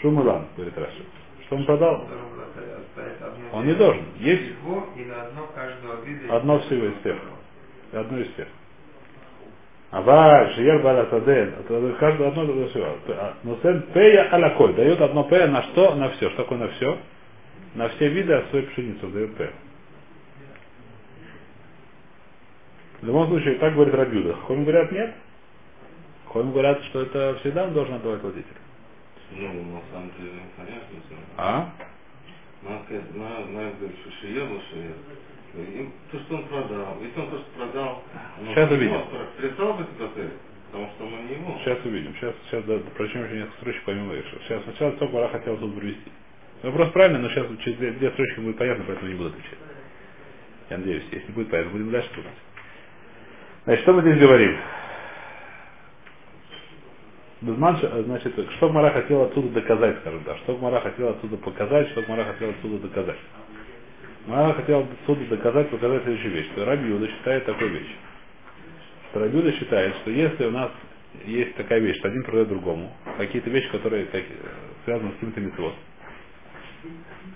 Шумулан, 0.00 0.46
говорит 0.56 0.76
Раши. 0.76 1.04
Что 1.46 1.56
он 1.56 1.64
продал? 1.64 2.08
Он 3.52 3.66
не 3.66 3.74
должен. 3.74 4.04
Есть 4.18 4.52
одно 6.30 6.58
всего 6.60 6.86
из 6.86 6.98
всех. 7.00 7.16
Одно 7.92 8.18
из 8.18 8.32
всех. 8.32 8.48
Ава, 9.92 10.50
Шиер 10.54 10.84
это 10.84 11.96
каждое 12.00 12.28
одно 12.28 12.44
это 12.44 12.68
все. 12.68 12.98
Но 13.44 13.58
сен 13.62 13.82
Пея 13.94 14.28
Аляколь 14.30 14.74
дает 14.74 15.00
одно 15.00 15.22
Пея 15.24 15.46
на 15.46 15.62
что? 15.62 15.94
На 15.94 16.10
все. 16.10 16.30
Что 16.30 16.42
такое 16.42 16.58
на 16.58 16.68
все? 16.68 16.98
На 17.74 17.88
все 17.88 18.08
виды 18.08 18.40
пшеницы 18.40 19.06
дает 19.08 19.36
Пея. 19.36 19.52
В 23.00 23.06
любом 23.06 23.26
случае, 23.28 23.56
так 23.56 23.74
говорит 23.74 23.94
Рабюда. 23.94 24.34
Хохим 24.34 24.62
говорят, 24.64 24.92
нет. 24.92 25.14
Хохим 26.26 26.52
говорят, 26.52 26.82
что 26.84 27.02
это 27.02 27.36
всегда 27.40 27.64
он 27.64 27.74
должен 27.74 27.94
отдавать 27.94 28.22
водителю. 28.22 28.54
Ну, 29.32 29.48
на 29.48 29.82
самом 29.92 30.10
деле, 30.16 30.40
понятно. 30.56 30.98
А? 31.36 31.72
То, 36.12 36.18
что 36.20 36.36
он 36.36 36.44
продал. 36.44 36.98
Если 37.02 37.20
он 37.20 37.30
то, 37.30 37.38
что 37.38 37.46
продал, 37.56 38.02
ну, 38.40 38.54
Сейчас 38.54 38.70
увидим. 38.70 39.00
Перестал 39.38 39.74
бы 39.74 39.82
этот 39.82 40.12
отель, 40.12 40.30
потому 40.70 40.90
что 40.94 41.06
оно 41.06 41.18
не 41.22 41.34
его. 41.34 41.58
Сейчас 41.62 41.84
увидим. 41.84 42.14
Сейчас, 42.14 42.34
сейчас 42.46 42.64
да, 42.64 42.78
прочтем 42.96 43.24
еще 43.24 43.34
несколько 43.36 43.56
строчек 43.58 43.82
помимо 43.84 44.14
их. 44.14 44.24
Сейчас 44.46 44.62
сначала 44.62 44.92
только 44.92 45.28
хотел 45.28 45.56
тут 45.56 45.78
привести. 45.78 46.10
Вопрос 46.64 46.90
правильный, 46.92 47.20
но 47.20 47.30
сейчас 47.30 47.46
через 47.64 47.78
две, 47.78 47.92
две 47.92 48.10
строчки 48.12 48.40
будет 48.40 48.58
понятно, 48.58 48.84
поэтому 48.86 49.08
не 49.10 49.16
буду 49.16 49.30
отвечать. 49.30 49.58
Я 50.70 50.78
надеюсь, 50.78 51.04
если 51.12 51.32
будет 51.32 51.50
понятно, 51.50 51.72
будем 51.72 51.92
дальше 51.92 52.10
думать. 52.16 52.32
Значит, 53.64 53.82
что 53.84 53.92
мы 53.94 54.02
здесь 54.02 54.18
говорим? 54.20 54.58
Ш- 57.80 58.02
значит, 58.04 58.34
что 58.56 58.70
Мара 58.70 58.90
хотел 58.90 59.22
отсюда 59.24 59.50
доказать, 59.50 59.98
скажем 60.00 60.24
так. 60.24 60.38
Что 60.38 60.58
Мара 60.58 60.80
хотел 60.80 61.10
отсюда 61.10 61.36
показать, 61.38 61.88
что 61.90 62.04
Мара 62.08 62.24
хотел 62.24 62.50
отсюда 62.50 62.88
доказать. 62.88 63.18
Мара 64.26 64.54
хотел 64.54 64.88
отсюда 65.02 65.26
доказать, 65.36 65.70
показать 65.70 66.04
следующую 66.04 66.32
вещь. 66.34 66.46
Что 66.52 66.64
Раби 66.66 66.88
Юда 66.88 67.08
считает 67.08 67.46
такую 67.46 67.72
вещь. 67.72 67.96
Что 69.10 69.20
Раби 69.20 69.38
Юда 69.38 69.52
считает, 69.52 69.94
что 69.96 70.10
если 70.10 70.46
у 70.46 70.52
нас 70.52 70.72
есть 71.26 71.56
такая 71.56 71.80
вещь, 71.80 71.98
что 71.98 72.08
один 72.08 72.24
продает 72.24 72.48
другому, 72.48 72.92
какие-то 73.18 73.50
вещи, 73.50 73.70
которые 73.70 74.06
как, 74.06 74.22
э, 74.22 74.24
связаны 74.84 75.12
с 75.12 75.14
каким-то 75.14 75.40
митцвот, 75.40 75.74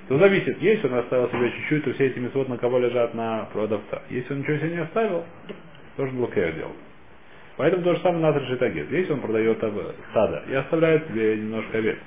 то 0.09 0.19
зависит, 0.19 0.61
если 0.63 0.87
он 0.89 0.95
оставил 0.95 1.29
себе 1.31 1.51
чуть-чуть, 1.51 1.85
то 1.85 1.93
все 1.93 2.07
эти 2.07 2.19
митцвот 2.19 2.49
на 2.49 2.57
кого 2.57 2.79
лежат 2.79 3.15
на 3.15 3.45
продавца. 3.53 4.03
Если 4.11 4.33
он 4.33 4.41
ничего 4.41 4.57
себе 4.57 4.71
не 4.71 4.83
оставил, 4.83 5.25
тоже 5.97 6.13
блокер 6.13 6.53
делал. 6.53 6.73
Поэтому 7.57 7.83
то 7.83 7.95
же 7.95 8.01
самое 8.01 8.21
надо 8.23 8.39
решить 8.41 8.63
агент. 8.63 8.91
Если 8.91 9.13
он 9.13 9.21
продает 9.21 9.63
об- 9.63 9.93
стадо 10.11 10.45
и 10.49 10.55
оставляет 10.55 11.07
себе 11.09 11.37
немножко 11.37 11.79
овец, 11.79 11.99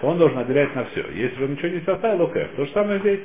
то 0.00 0.06
он 0.06 0.18
должен 0.18 0.38
отделять 0.38 0.74
на 0.74 0.84
все. 0.86 1.04
Если 1.12 1.36
же 1.36 1.44
он 1.44 1.52
ничего 1.52 1.68
не 1.68 1.78
оставил, 1.78 2.22
лукер. 2.22 2.48
То 2.56 2.64
же 2.64 2.72
самое 2.72 3.00
здесь. 3.00 3.20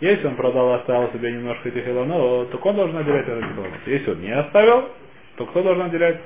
Если 0.00 0.26
он 0.28 0.36
продал, 0.36 0.74
оставил 0.74 1.10
себе 1.12 1.32
немножко 1.32 1.68
этих 1.70 1.88
илонов, 1.88 2.50
то 2.50 2.58
он 2.62 2.76
должен 2.76 2.96
отделять 2.98 3.26
от 3.28 3.38
этих 3.38 3.56
илонов. 3.56 3.86
Если 3.88 4.10
он 4.12 4.20
не 4.20 4.30
оставил, 4.30 4.88
то 5.36 5.46
кто 5.46 5.62
должен 5.62 5.82
отделять? 5.86 6.20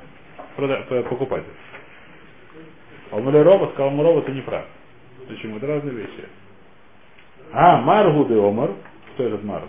П- 0.57 1.02
покупатель. 1.05 1.45
А 3.11 3.17
он 3.17 3.29
Рова 3.29 3.71
сказал, 3.73 3.97
Рова, 4.02 4.23
ты 4.23 4.33
не 4.33 4.43
прав. 4.43 4.67
Почему? 5.29 5.57
Это 5.57 5.67
разные 5.67 5.95
вещи. 5.95 6.25
А, 7.53 7.77
Маргу 7.83 8.25
де 8.25 8.35
Омар. 8.35 8.71
Кто 9.15 9.25
этот 9.25 9.45
Мар? 9.45 9.63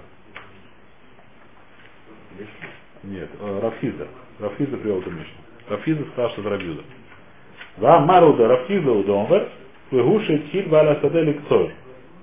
Нет, 3.03 3.29
э, 3.39 3.59
Рафиза. 3.61 4.07
Рафиза 4.39 4.77
привел 4.77 4.99
эту 4.99 5.11
Мишну. 5.11 5.33
Рафиза 5.67 6.05
это 6.15 6.49
Рабьюда. 6.49 6.83
Ва 7.77 7.99
Маруда 7.99 8.47
Рафиза 8.47 8.91
Удомвер, 8.91 9.49
Вегуши 9.91 10.39
Тхиль 10.39 10.69
Баля 10.69 10.99
Саде 11.01 11.21
Ликцор. 11.23 11.71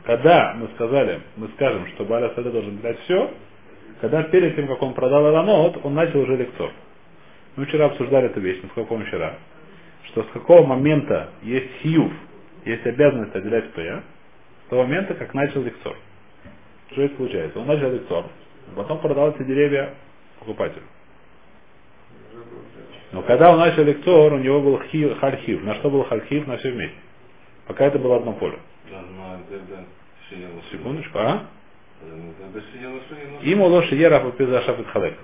Когда 0.05 0.55
мы 0.55 0.69
сказали, 0.75 1.21
мы 1.37 1.49
скажем, 1.57 1.87
что 1.89 2.05
Баля 2.05 2.31
Саде 2.35 2.51
должен 2.51 2.79
дать 2.81 2.99
все, 3.01 3.31
когда 4.01 4.23
перед 4.25 4.57
тем, 4.57 4.67
как 4.67 4.81
он 4.83 4.95
продал 4.95 5.29
Эланот, 5.29 5.81
он 5.85 5.95
начал 5.95 6.21
уже 6.21 6.37
лекцор. 6.37 6.71
Мы 7.57 7.67
вчера 7.67 7.87
обсуждали 7.87 8.27
эту 8.27 8.41
вещь, 8.41 8.61
насколько 8.63 8.89
помню 8.89 9.07
вчера, 9.07 9.35
что 10.05 10.23
с 10.23 10.27
какого 10.29 10.67
момента 10.67 11.31
есть 11.43 11.69
хиюв, 11.83 12.13
есть 12.65 12.87
обязанность 12.87 13.35
отделять 13.35 13.73
П, 13.73 13.83
с 13.83 14.20
того 14.71 14.83
момента, 14.85 15.15
как 15.15 15.35
начал 15.35 15.63
лекцор. 15.63 15.97
Что 16.93 17.03
это 17.03 17.15
получается? 17.17 17.59
Он 17.59 17.67
начал 17.67 17.93
лекцор, 17.93 18.27
потом 18.75 19.01
продал 19.01 19.31
эти 19.31 19.43
деревья 19.45 19.95
покупателю. 20.39 20.83
Но 23.13 23.23
когда 23.23 23.53
он 23.53 23.59
начал 23.59 23.83
лекцор, 23.85 24.33
у 24.33 24.39
него 24.39 24.61
был 24.61 24.81
хи- 24.85 25.15
хальхив. 25.17 25.63
На 25.65 25.75
что 25.77 25.91
был 25.91 26.05
хальхив? 26.05 26.47
На 26.47 26.57
все 26.59 26.71
вместе. 26.71 26.97
Пока 27.67 27.87
это 27.87 27.99
было 27.99 28.17
одно 28.17 28.33
поле. 28.35 28.59
Секундочку, 30.71 31.19
а? 31.19 31.47
Ну. 32.03 32.33
Им 33.43 33.61
лоши 33.63 33.95
ера 33.97 34.21
попиза 34.21 34.59
ашаф 34.61 34.87
халек. 34.93 35.19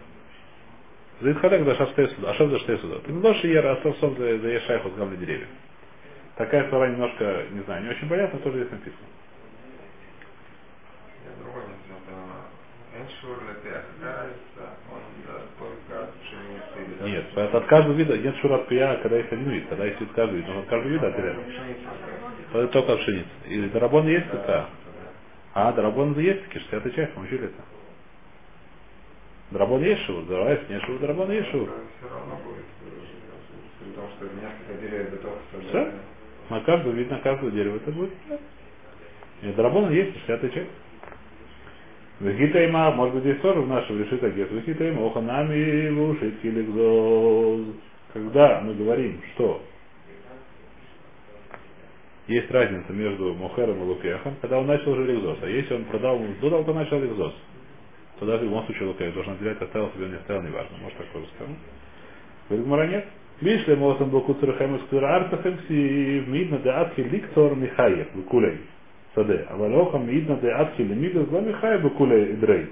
За 1.21 1.35
халек 1.35 1.65
да 1.65 1.75
шаф 1.77 1.91
стоит 1.91 2.11
сюда. 2.13 2.31
Ашаф 2.33 2.51
да 2.51 2.59
стоит 2.61 2.81
сюда. 2.81 2.99
Ты 3.07 3.13
лоши 3.15 3.47
ера 3.49 3.73
асавсом 3.73 4.17
за 4.17 4.39
за 4.39 4.49
ешайх 4.49 4.85
от 4.85 4.97
гамли 4.97 5.17
деревья. 5.17 5.47
Такая 6.37 6.69
слова 6.69 6.89
немножко, 6.89 7.45
не 7.51 7.61
знаю, 7.63 7.85
не 7.85 7.91
очень 7.91 8.09
понятно, 8.09 8.39
тоже 8.41 8.59
здесь 8.59 8.71
написано. 8.73 9.07
Я 11.25 11.43
другой 11.43 11.63
не 11.63 12.05
знаю. 12.05 12.27
Эншур 12.99 13.43
лепеахтайса, 13.49 14.77
он 14.93 15.01
да, 15.27 15.41
только 15.59 16.05
от 16.05 16.15
пшеницы 16.15 16.77
или 16.85 17.06
Нет, 17.17 17.25
это 17.35 17.59
от 17.59 17.67
каждого 17.67 17.95
вида, 17.95 18.19
нет 18.19 18.37
шурат 18.37 18.69
пия, 18.69 18.97
когда 18.97 19.17
есть 19.17 19.33
один 19.33 19.49
вид, 19.49 19.67
когда 19.69 19.87
есть 19.87 19.99
вид 19.99 20.11
каждый 20.15 20.37
вид, 20.37 20.49
но 20.49 20.59
от 20.61 20.67
каждого 20.67 20.93
вида 20.93 21.07
отделяется. 21.07 21.45
То 22.53 22.61
это 22.61 22.73
только 22.75 22.93
от 22.93 23.01
пшеницы. 23.01 23.29
И 23.47 23.61
дарабон 23.71 24.07
есть 24.07 24.27
это? 24.27 24.69
А, 25.55 25.73
дарабон 25.73 26.19
есть, 26.19 26.45
таки 26.45 26.59
60 26.59 26.95
часть, 26.95 27.17
мы 27.17 27.23
учили 27.23 27.47
это. 27.47 27.63
Дарабон 29.51 29.83
есть 29.83 30.03
шур, 30.03 30.25
дарабон 30.27 30.59
нет 30.69 30.83
шур, 30.83 30.99
дарабон 30.99 31.31
есть 31.31 31.51
шур. 31.51 31.71
Все 35.71 35.79
э? 35.79 35.93
На 36.51 36.61
каждого 36.61 36.93
вид, 36.93 37.11
на 37.11 37.19
каждого 37.21 37.51
дерева 37.51 37.77
это 37.77 37.91
будет. 37.93 38.13
И 39.41 39.53
дарабон 39.53 39.91
есть, 39.91 40.19
60 40.27 40.53
часть. 40.53 40.71
Вехитайма, 42.21 42.93
может 42.93 43.15
быть, 43.15 43.25
здесь 43.25 43.41
тоже 43.41 43.61
в 43.61 43.69
нашем 43.69 44.03
решит 44.03 44.23
агет. 44.25 44.51
Вехитайма, 44.51 45.07
оханами, 45.07 45.91
лушит 45.91 46.41
киликзоз. 46.41 47.77
Когда 48.15 48.63
мы 48.63 48.75
говорим, 48.75 49.21
что 49.35 49.61
есть 52.27 52.51
разница 52.51 52.93
между 52.93 53.35
Мохером 53.35 53.83
и 53.83 53.85
Лукехом, 53.85 54.35
когда 54.41 54.59
он 54.59 54.67
начал 54.67 54.93
уже 54.93 55.05
ликзос. 55.05 55.39
А 55.43 55.49
если 55.49 55.75
он 55.75 55.85
продал 55.85 56.19
до 56.41 56.51
того, 56.51 56.65
как 56.65 56.75
начал 56.75 57.01
ликзос, 57.01 57.35
то 58.19 58.27
даже 58.27 58.41
в 58.41 58.45
любом 58.45 58.65
случае 58.65 58.89
Лукех 58.89 59.13
должен 59.15 59.35
отделять, 59.35 59.61
оставил 59.61 59.91
себе, 59.93 60.09
не 60.09 60.17
оставил, 60.17 60.43
неважно. 60.43 60.77
Может 60.83 60.99
так 60.99 61.07
тоже 61.09 61.27
скажем. 61.37 61.57
Говорит, 62.49 62.67
Гмара 62.67 62.87
нет. 62.89 63.05
Вишли 63.41 63.75
мосом 63.75 64.09
был 64.09 64.23
куцерхем 64.23 64.77
из 64.77 64.83
куцерартахем 64.83 65.59
си 65.69 66.25
мидна 66.27 66.59
де 66.59 66.71
адхи 66.71 67.01
ликтор 67.01 67.55
михаев 67.55 68.09
саде. 69.17 69.47
А 69.51 69.57
валохам 69.57 70.07
мидна 70.07 70.37
де 70.37 70.51
адхи 70.51 70.83
лимида 70.83 71.25
зла 71.25 71.41
михаев 71.41 71.81
выкулей 71.83 72.35
идрей. 72.35 72.69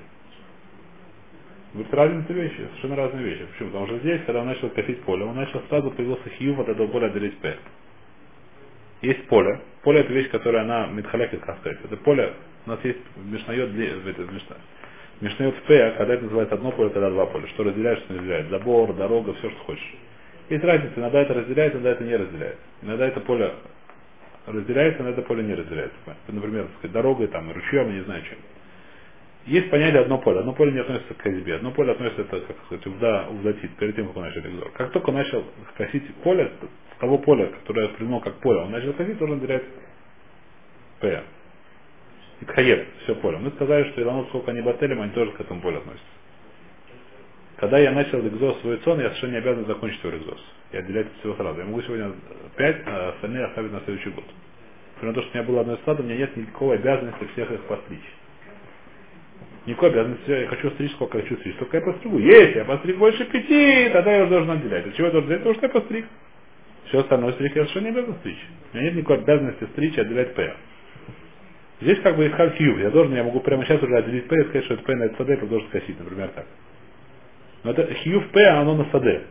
Говорит, 1.73 1.93
разница 1.93 2.33
вещи, 2.33 2.57
совершенно 2.57 2.97
разные 2.97 3.25
вещи. 3.25 3.47
Почему? 3.47 3.71
Потому 3.71 3.87
что 3.89 3.99
здесь, 3.99 4.21
когда 4.27 4.43
он 4.43 4.47
начал 4.47 4.69
косить 4.71 5.01
поле, 5.01 5.25
он 5.25 5.35
начал 5.35 5.61
сразу 5.69 5.91
появился 5.91 6.31
хью 6.39 6.61
от 6.61 6.69
этого 6.69 6.87
поля 6.87 7.07
отделить 7.07 7.37
П. 7.39 7.57
Есть 9.03 9.27
поле. 9.27 9.61
Поле 9.83 10.01
это 10.01 10.13
вещь, 10.13 10.31
которая 10.31 10.63
она 10.63 10.87
медхалекит, 10.87 11.41
как 11.41 11.59
сказать. 11.59 11.79
Это 11.83 11.97
поле, 11.97 12.33
у 12.67 12.71
нас 12.71 12.79
есть 12.85 13.01
мишнает, 13.17 13.73
мишнает 15.21 15.55
в 15.57 15.63
П, 15.63 15.95
когда 15.99 16.15
это 16.15 16.23
называется 16.23 16.55
одно 16.55 16.71
поле, 16.71 16.91
когда 16.91 17.11
два 17.11 17.27
поля. 17.27 17.49
Что 17.49 17.65
разделяет, 17.65 17.99
что 18.01 18.13
не 18.13 18.19
разделяет. 18.21 18.51
Забор, 18.51 18.95
дорога, 18.95 19.35
все, 19.35 19.51
что 19.51 19.59
хочешь. 19.65 19.95
Есть 20.51 20.63
разница, 20.63 20.93
иногда 20.97 21.23
это 21.23 21.35
разделяется, 21.35 21.79
иногда 21.79 21.91
это 21.91 22.05
не 22.05 22.17
разделяется. 22.17 22.63
Иногда 22.83 23.09
это 23.09 23.21
поле 23.21 23.53
разделяется, 24.47 25.03
иногда 25.03 25.21
это 25.21 25.29
поле 25.29 25.43
не 25.43 25.55
разделяется. 25.55 25.97
Например, 26.29 26.69
сказать, 26.79 26.93
дорогой, 26.93 27.29
там, 27.29 27.51
ручьем, 27.53 27.95
не 27.95 28.03
знаю 28.03 28.23
чем. 28.23 28.39
Есть 29.47 29.71
понятие 29.71 30.01
одно 30.01 30.19
поле. 30.19 30.41
Одно 30.41 30.55
поле 30.55 30.73
не 30.73 30.81
относится 30.81 31.13
к 31.15 31.27
избе. 31.27 31.57
Одно 31.57 31.71
поле 31.71 31.93
относится, 31.93 32.23
это, 32.23 32.41
как 32.41 32.57
сказать, 32.67 32.87
увда, 32.87 33.27
увдатит, 33.29 33.77
перед 33.77 33.95
тем, 33.95 34.09
как 34.09 34.17
он 34.17 34.23
начал 34.23 34.41
экзор. 34.41 34.71
Как 34.73 34.91
только 34.93 35.11
он 35.11 35.17
начал 35.17 35.45
косить 35.77 36.15
поле, 36.23 36.51
с 36.95 36.99
того 36.99 37.19
поля, 37.19 37.47
которое 37.47 37.89
воспринимал 37.89 38.21
как 38.21 38.35
поле, 38.37 38.61
он 38.61 38.71
начал 38.71 38.93
косить, 38.95 39.19
должен 39.19 39.37
отделять 39.37 39.65
П. 41.01 41.23
Итхаед, 42.41 42.87
все 43.03 43.15
поле. 43.17 43.39
Мы 43.39 43.51
сказали, 43.51 43.91
что 43.91 44.03
Иланот, 44.03 44.29
сколько 44.29 44.51
они 44.51 44.63
бателем, 44.63 45.03
они 45.03 45.13
тоже 45.13 45.33
к 45.33 45.41
этому 45.41 45.61
полю 45.61 45.79
относятся. 45.79 46.07
Когда 47.65 47.79
я 47.79 47.93
начал 47.93 48.21
экзос 48.21 48.61
свой 48.61 48.79
сон, 48.85 49.01
я 49.01 49.07
совершенно 49.07 49.31
не 49.31 49.39
обязан 49.39 49.65
закончить 49.65 49.99
свой 50.03 50.19
экзос. 50.19 50.39
Я 50.71 50.81
отделять 50.81 51.07
от 51.07 51.13
всего 51.21 51.35
сразу. 51.35 51.59
Я 51.59 51.65
могу 51.65 51.81
сегодня 51.81 52.13
5, 52.57 52.77
а 52.85 53.09
остальные 53.15 53.47
оставить 53.47 53.73
на 53.73 53.81
следующий 53.87 54.11
год. 54.11 54.25
При 55.01 55.11
том, 55.11 55.23
что 55.23 55.31
у 55.33 55.35
меня 55.35 55.49
было 55.49 55.61
одно 55.63 55.77
стадо, 55.79 56.03
у 56.03 56.05
меня 56.05 56.19
нет 56.19 56.37
никакой 56.37 56.77
обязанности 56.77 57.25
всех 57.33 57.51
их 57.51 57.63
постричь. 57.63 58.05
Никакой 59.65 59.93
обязанности, 59.93 60.31
я 60.31 60.47
хочу 60.49 60.73
стричь, 60.73 60.93
сколько 60.93 61.23
хочу 61.23 61.37
стричь. 61.39 61.57
Только 61.57 61.79
я 61.79 61.83
постригу. 61.85 62.19
Есть, 62.19 62.55
я 62.55 62.67
постриг 62.67 62.99
больше 62.99 63.25
пяти, 63.25 63.89
тогда 63.95 64.15
я 64.15 64.27
должен 64.27 64.51
отделять. 64.51 64.87
От 64.87 64.95
чего 64.97 65.07
я 65.07 65.13
должен 65.13 65.29
делать? 65.31 65.45
Потому 65.45 65.55
что 65.55 65.67
я 65.67 65.73
постриг. 65.73 66.07
Все 66.89 66.99
остальное 67.01 67.33
стриг 67.33 67.57
я 67.57 67.63
совершенно 67.63 67.85
не 67.85 67.91
обязан 67.99 68.15
стричь. 68.17 68.47
У 68.75 68.77
меня 68.77 68.87
нет 68.89 68.97
никакой 68.97 69.17
обязанности 69.21 69.65
стричь 69.73 69.97
и 69.97 70.01
отделять 70.03 70.35
П. 70.35 70.55
Здесь 71.81 71.99
как 72.01 72.19
бы 72.19 72.27
искать 72.27 72.59
Q. 72.59 72.79
Я 72.81 72.91
должен, 72.91 73.15
я 73.15 73.25
могу 73.25 73.41
прямо 73.41 73.65
сейчас 73.65 73.83
уже 73.83 73.97
отделить 73.97 74.29
П 74.29 74.37
и 74.37 74.45
сказать, 74.49 74.65
что 74.67 74.75
это 74.75 74.83
П 74.83 74.95
на 74.97 75.05
это 75.05 75.17
САД, 75.17 75.31
я 75.31 75.37
должен 75.47 75.67
скосить, 75.69 75.99
например, 75.99 76.29
так. 76.35 76.45
Но 77.65 77.71
это 77.71 77.87
Q 77.87 78.21
в 78.21 78.31
П, 78.31 78.47
оно 78.49 78.77
на 78.77 78.85
САД. 78.91 79.27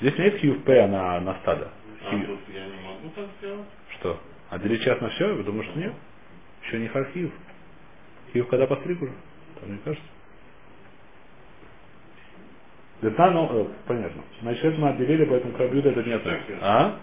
Здесь 0.00 0.18
нет 0.18 0.40
Q 0.40 0.52
в 0.52 0.64
П, 0.64 0.86
на, 0.86 1.20
на 1.20 1.34
стадо. 1.40 1.70
А 2.04 2.14
не 2.14 2.24
сделать? 2.24 3.66
Что? 3.98 4.20
Отделить 4.50 4.82
час 4.82 5.00
на 5.00 5.08
все? 5.10 5.32
Вы 5.32 5.44
думаете, 5.44 5.70
что 5.70 5.80
нет? 5.80 5.92
Еще 6.64 6.78
не 6.78 6.88
архив. 6.88 7.32
Хиев 8.32 8.48
когда 8.48 8.66
постриг 8.66 9.00
уже? 9.00 9.12
Так 9.54 9.68
мне 9.68 9.78
кажется. 9.84 10.06
Да, 13.02 13.30
ну, 13.30 13.62
э, 13.62 13.66
понятно. 13.86 14.22
Значит, 14.42 14.64
это 14.64 14.78
мы 14.78 14.90
отделили, 14.90 15.24
поэтому 15.24 15.54
Крабюда 15.54 15.90
это 15.90 16.02
не 16.02 16.12
относится. 16.12 16.58
А? 16.60 17.00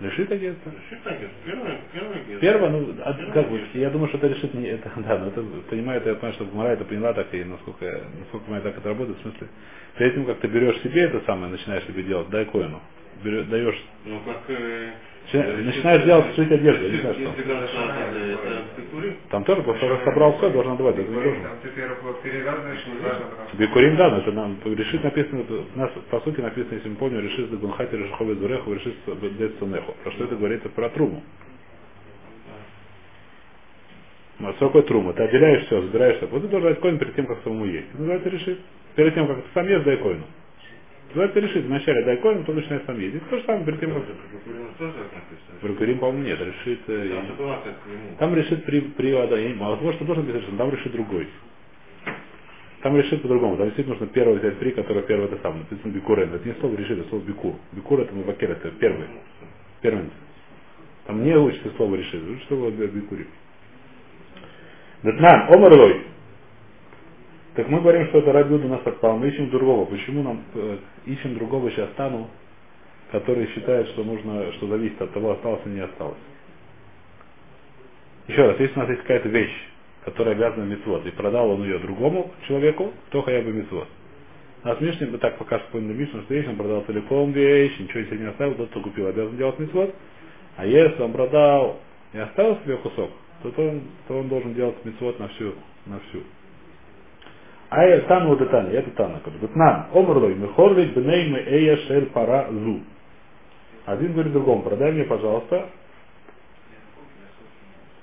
Решит 0.00 0.30
агентство? 0.32 0.70
Решит 0.70 1.06
это 1.06 1.30
первое, 1.46 1.80
первое 1.92 2.24
гест. 2.24 2.40
Первое, 2.40 2.70
ну, 2.70 2.94
а 3.04 3.14
как 3.32 3.48
бы, 3.48 3.60
я 3.74 3.90
думаю, 3.90 4.08
что 4.08 4.18
это 4.18 4.26
решит 4.28 4.52
не 4.54 4.66
это, 4.66 4.90
да, 4.96 5.18
но 5.18 5.28
это 5.28 5.42
понимает, 5.70 6.04
я 6.04 6.14
понимаю, 6.14 6.34
что 6.34 6.44
Гмара 6.46 6.68
это 6.70 6.84
поняла 6.84 7.12
так, 7.14 7.32
и 7.32 7.44
насколько, 7.44 8.02
насколько 8.18 8.50
меня 8.50 8.60
так 8.60 8.76
это 8.76 8.88
работает, 8.88 9.18
в 9.18 9.22
смысле, 9.22 9.48
перед 9.96 10.14
тем, 10.14 10.26
как 10.26 10.40
ты 10.40 10.48
берешь 10.48 10.80
себе 10.82 11.02
это 11.02 11.20
самое, 11.26 11.52
начинаешь 11.52 11.84
себе 11.84 12.02
делать, 12.02 12.28
дай 12.30 12.44
коину, 12.46 12.80
берешь, 13.22 13.46
даешь, 13.46 13.84
Ну 14.04 14.20
как... 14.26 14.42
э, 14.48 14.90
начинаешь 15.32 16.04
делать 16.04 16.26
сшить 16.34 16.50
одежду, 16.52 16.88
не 16.90 16.98
знаю, 16.98 17.14
что. 17.14 17.32
Там 19.30 19.44
тоже, 19.44 19.62
того, 19.62 19.96
как 19.96 20.04
собрал 20.04 20.36
все, 20.38 20.50
должен 20.50 20.72
отдавать, 20.72 20.98
это 20.98 21.08
не 21.10 21.14
должен. 21.22 21.42
Потому 21.42 21.56
что... 23.48 23.56
Бикурим, 23.56 23.96
да, 23.96 24.10
но 24.10 24.18
это 24.18 24.32
нам 24.32 24.58
решит 24.64 25.02
написано, 25.04 25.44
у 25.74 25.78
нас 25.78 25.90
по 26.10 26.20
сути 26.20 26.40
написано, 26.40 26.74
если 26.74 26.88
мы 26.90 26.96
помним, 26.96 27.20
решит 27.20 27.50
с 27.50 27.54
Гунхати, 27.54 27.94
Решихове 27.96 28.34
Зуреху, 28.36 28.74
решит 28.74 28.94
Сунеху. 29.58 29.94
Про 30.02 30.12
что 30.12 30.24
это 30.24 30.36
говорится 30.36 30.68
про 30.68 30.88
труму. 30.90 31.22
Ну, 34.40 34.48
а 34.48 34.52
что 34.54 34.66
такое 34.66 34.82
трума? 34.82 35.12
Ты 35.12 35.22
отделяешь 35.22 35.66
все, 35.66 35.80
забираешься. 35.82 36.26
Вот 36.26 36.42
ты 36.42 36.48
должен 36.48 36.70
дать 36.70 36.80
коин 36.80 36.98
перед 36.98 37.14
тем, 37.14 37.26
как 37.26 37.42
самому 37.44 37.66
есть. 37.66 37.88
Это 37.90 37.98
называется 37.98 38.28
решит. 38.30 38.58
Перед 38.96 39.14
тем, 39.14 39.26
как 39.26 39.36
ты 39.36 39.48
сам 39.54 39.66
ешь, 39.68 39.82
дай 39.84 39.96
коину. 39.96 40.24
Называется 41.14 41.38
решит. 41.40 41.64
Вначале 41.66 42.04
дай 42.04 42.16
коин, 42.16 42.40
потом 42.40 42.56
начинаешь 42.56 42.82
сам. 42.86 43.00
И 43.00 43.10
то 43.10 43.36
же 43.38 43.44
самое 43.44 43.64
написано. 43.64 44.02
Бикурим, 45.62 45.98
по-моему, 45.98 46.24
нет. 46.24 46.40
Решит... 46.40 46.80
э, 46.88 47.22
Там 48.18 48.34
решит 48.34 48.64
при, 48.64 48.80
при 48.80 49.12
да, 49.12 49.38
я 49.38 49.48
не 49.50 49.54
могу, 49.54 49.72
возможно, 49.72 49.92
что 49.94 50.04
должен 50.06 50.26
быть 50.26 50.34
но 50.50 50.58
там 50.58 50.70
решит 50.72 50.92
другой. 50.92 51.28
Там 52.82 52.96
решит 52.96 53.22
по-другому. 53.22 53.56
Там 53.56 53.66
действительно 53.66 53.96
нужно 53.96 54.12
первый 54.12 54.38
взять 54.40 54.58
при, 54.58 54.72
который 54.72 55.04
первый 55.04 55.26
это 55.26 55.38
самое. 55.40 55.64
Написано 55.70 55.92
бикурен. 55.92 56.34
Это 56.34 56.48
не 56.48 56.54
слово 56.56 56.74
решит, 56.74 56.98
это 56.98 57.08
слово 57.08 57.22
бикур. 57.22 57.54
Бикур 57.72 58.00
это 58.00 58.12
мабакер, 58.12 58.50
это 58.50 58.70
первый. 58.72 59.06
Первенец. 59.82 60.10
Там 61.06 61.22
не 61.22 61.36
учится 61.36 61.70
слово 61.76 61.94
решит, 61.94 62.22
учится 62.28 62.48
слово 62.48 62.70
бикури. 62.70 63.26
Датнан, 65.04 65.54
омарлой. 65.54 66.13
Так 67.54 67.68
мы 67.68 67.80
говорим, 67.80 68.08
что 68.08 68.18
это 68.18 68.32
Рабиуд 68.32 68.64
у 68.64 68.68
нас 68.68 68.80
отпал. 68.84 69.16
Мы 69.16 69.28
ищем 69.28 69.50
другого. 69.50 69.84
Почему 69.84 70.22
нам 70.22 70.42
э, 70.54 70.78
ищем 71.06 71.34
другого 71.36 71.70
сейчас 71.70 71.90
стану, 71.90 72.28
который 73.12 73.46
считает, 73.54 73.86
что 73.88 74.02
нужно, 74.02 74.52
что 74.54 74.66
зависит 74.66 75.00
от 75.00 75.12
того, 75.12 75.32
осталось 75.32 75.60
или 75.66 75.74
не 75.74 75.80
осталось. 75.80 76.18
Еще 78.26 78.44
раз, 78.44 78.58
если 78.58 78.74
у 78.74 78.78
нас 78.80 78.88
есть 78.88 79.02
какая-то 79.02 79.28
вещь, 79.28 79.54
которая 80.04 80.34
обязана 80.34 80.64
митцвот, 80.64 81.06
и 81.06 81.10
продал 81.10 81.50
он 81.50 81.62
ее 81.62 81.78
другому 81.78 82.32
человеку, 82.48 82.92
то 83.10 83.22
хотя 83.22 83.40
бы 83.42 83.52
митцвот. 83.52 83.86
На 84.64 84.76
смешно 84.76 85.06
мы 85.12 85.18
так 85.18 85.36
пока 85.36 85.58
что 85.58 85.72
поняли 85.72 85.92
Мишну, 85.92 86.22
что 86.22 86.34
если 86.34 86.48
он 86.48 86.56
продал 86.56 86.82
целиком 86.86 87.32
вещь, 87.32 87.78
ничего 87.78 88.02
себе 88.04 88.18
не 88.18 88.28
оставил, 88.30 88.54
тот, 88.54 88.70
кто 88.70 88.80
купил, 88.80 89.06
обязан 89.06 89.36
делать 89.36 89.58
митцвот. 89.58 89.94
А 90.56 90.66
если 90.66 91.02
он 91.02 91.12
продал 91.12 91.80
и 92.14 92.18
оставил 92.18 92.56
себе 92.64 92.78
кусок, 92.78 93.10
то, 93.42 93.50
то, 93.50 93.62
он, 93.62 93.82
то 94.08 94.18
он 94.18 94.28
должен 94.28 94.54
делать 94.54 94.82
митцвот 94.84 95.20
на 95.20 95.28
всю. 95.28 95.52
На 95.84 96.00
всю. 96.08 96.22
А 97.70 97.84
я 97.84 98.00
тану 98.02 98.28
вот 98.28 98.40
это 98.40 98.56
это 98.58 98.90
тана. 98.92 99.20
Датнан, 99.40 99.86
омрлой, 99.92 100.34
мехорлик, 100.34 100.94
бней 100.94 101.30
мы 101.30 101.38
эя 101.38 101.76
шель 101.88 102.06
пара 102.06 102.48
зу. 102.50 102.80
Один 103.86 104.12
говорит 104.12 104.32
другому, 104.32 104.62
продай 104.62 104.92
мне, 104.92 105.04
пожалуйста, 105.04 105.68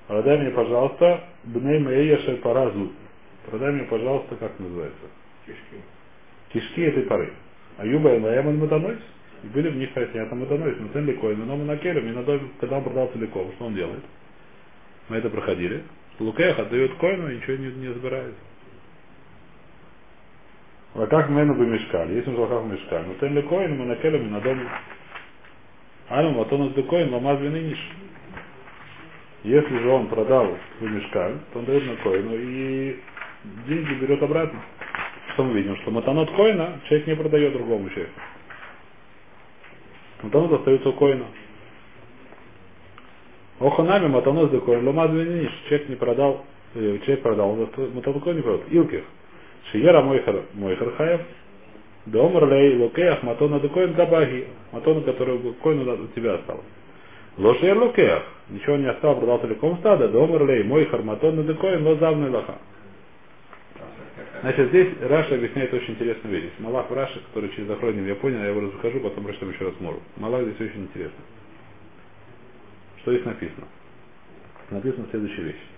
продай 0.06 0.38
мне, 0.38 0.50
пожалуйста, 0.50 1.24
бней 1.44 1.78
мы 1.78 1.92
эя 1.92 2.18
шель 2.18 2.38
пара 2.38 2.70
зу. 2.70 2.92
Продай 3.46 3.72
мне, 3.72 3.84
пожалуйста, 3.84 4.36
как 4.36 4.58
называется? 4.58 5.06
Кишки. 5.46 5.82
Кишки 6.52 6.82
этой 6.82 7.04
поры. 7.04 7.32
А 7.78 7.86
Юба 7.86 8.14
и 8.14 8.20
Лаэмон 8.20 8.58
Матанойс. 8.58 9.00
И 9.42 9.46
были 9.48 9.70
в 9.70 9.76
них 9.76 9.92
хасят 9.92 10.30
Матанойс. 10.32 10.76
Но 10.78 10.88
цен 10.92 11.06
ликой, 11.06 11.34
но 11.36 11.56
на 11.56 11.64
Накелем, 11.64 12.06
и 12.06 12.12
на 12.12 12.22
когда 12.60 12.78
он 12.78 12.84
продал 12.84 13.10
целиком, 13.12 13.50
что 13.56 13.66
он 13.66 13.74
делает? 13.74 14.02
Мы 15.08 15.16
это 15.16 15.30
проходили. 15.30 15.82
Лукех 16.20 16.58
отдает 16.58 16.94
коину 16.94 17.30
и 17.30 17.36
ничего 17.36 17.56
не, 17.56 17.72
не 17.72 17.92
забирает. 17.92 18.34
Как 20.94 21.30
мену 21.30 21.54
бы 21.54 21.66
мешкали? 21.66 22.14
Если 22.16 22.30
он 22.30 22.36
лаках 22.38 22.64
мешкали. 22.64 23.06
Но 23.06 23.14
цен 23.14 23.34
ликой, 23.34 23.68
мы 23.68 23.86
накелем 23.86 24.30
на 24.30 24.40
доме. 24.40 24.68
Ану 26.10 26.32
матонус 26.32 26.74
декоин 26.74 27.12
ламаз 27.12 27.40
вининиш. 27.40 27.78
Если 29.44 29.78
же 29.78 29.88
он 29.88 30.08
продал 30.08 30.56
свой 30.78 30.90
мешкаль, 30.90 31.38
то 31.52 31.58
он 31.60 31.64
дает 31.64 31.84
на 31.84 31.96
коину 31.96 32.34
и 32.34 33.00
деньги 33.66 33.94
берет 33.94 34.22
обратно. 34.22 34.60
Что 35.32 35.44
мы 35.44 35.54
видим? 35.54 35.76
Что 35.78 35.90
матанот 35.90 36.30
коина 36.36 36.80
человек 36.84 37.06
не 37.06 37.16
продает 37.16 37.54
другому 37.54 37.88
человеку. 37.88 38.20
Матанот 40.22 40.52
остается 40.60 40.90
у 40.90 40.92
коина. 40.92 41.24
Оханами 43.58 44.08
матанот 44.08 44.50
за 44.50 44.60
коин, 44.60 44.86
ломаз 44.86 45.10
виниш. 45.10 45.50
Человек 45.68 45.88
не 45.88 45.96
продал, 45.96 46.44
человек 46.74 47.22
продал, 47.22 47.56
матанот 47.94 48.22
коин 48.22 48.36
не 48.36 48.42
продал. 48.42 48.62
Илких. 48.68 49.04
Шиера 49.70 50.02
мойхар 50.02 50.90
хаев. 50.96 51.20
Домар 52.06 52.48
лей 52.50 52.76
лукеях 52.76 53.22
матона 53.22 53.60
декоин 53.60 53.92
габаги. 53.94 54.48
Матона, 54.72 55.02
который 55.02 55.36
у 55.36 55.52
коина 55.54 55.94
у 55.94 56.06
тебя 56.08 56.34
осталось. 56.34 56.64
Лошер 57.38 57.78
лукеях. 57.78 58.24
Ничего 58.48 58.76
не 58.76 58.86
осталось, 58.86 59.18
продал 59.18 59.38
целиком 59.38 59.78
стада. 59.78 60.08
Домар 60.08 60.44
лей 60.46 60.64
мойхар 60.64 61.02
матона 61.02 61.42
декоин 61.44 61.86
лозавный 61.86 62.30
лаха. 62.30 62.56
Значит, 64.42 64.70
здесь 64.70 64.88
Раша 65.00 65.36
объясняет 65.36 65.72
очень 65.72 65.94
интересную 65.94 66.34
вещь. 66.34 66.46
Здесь 66.46 66.58
Малах 66.58 66.90
в 66.90 66.94
Раше, 66.94 67.20
который 67.28 67.50
через 67.50 67.70
охроним 67.70 68.08
я 68.08 68.16
понял, 68.16 68.38
я 68.38 68.48
его 68.48 68.60
расскажу, 68.60 68.98
потом 68.98 69.22
прочитаю 69.22 69.52
еще 69.52 69.66
раз 69.66 69.74
Мору. 69.78 70.00
Малах 70.16 70.42
здесь 70.42 70.68
очень 70.68 70.82
интересно. 70.82 71.24
Что 73.02 73.12
здесь 73.12 73.24
написано? 73.24 73.68
Написана 74.70 75.06
следующая 75.10 75.42
вещь. 75.42 75.71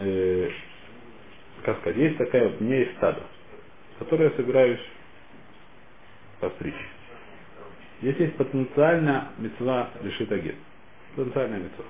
Э, 0.00 0.50
как 1.62 1.78
сказать, 1.80 1.98
есть 1.98 2.16
такая, 2.16 2.48
вот, 2.48 2.60
у 2.60 2.64
меня 2.64 2.78
есть 2.78 2.96
стадо, 2.96 3.22
которое 3.98 4.30
я 4.30 4.36
собираюсь 4.36 4.80
постричь. 6.40 6.74
Здесь 8.00 8.16
есть 8.16 8.36
потенциально 8.36 9.32
мецва 9.38 9.90
решит 10.02 10.32
агент. 10.32 10.56
Потенциальная 11.16 11.58
мецва. 11.58 11.84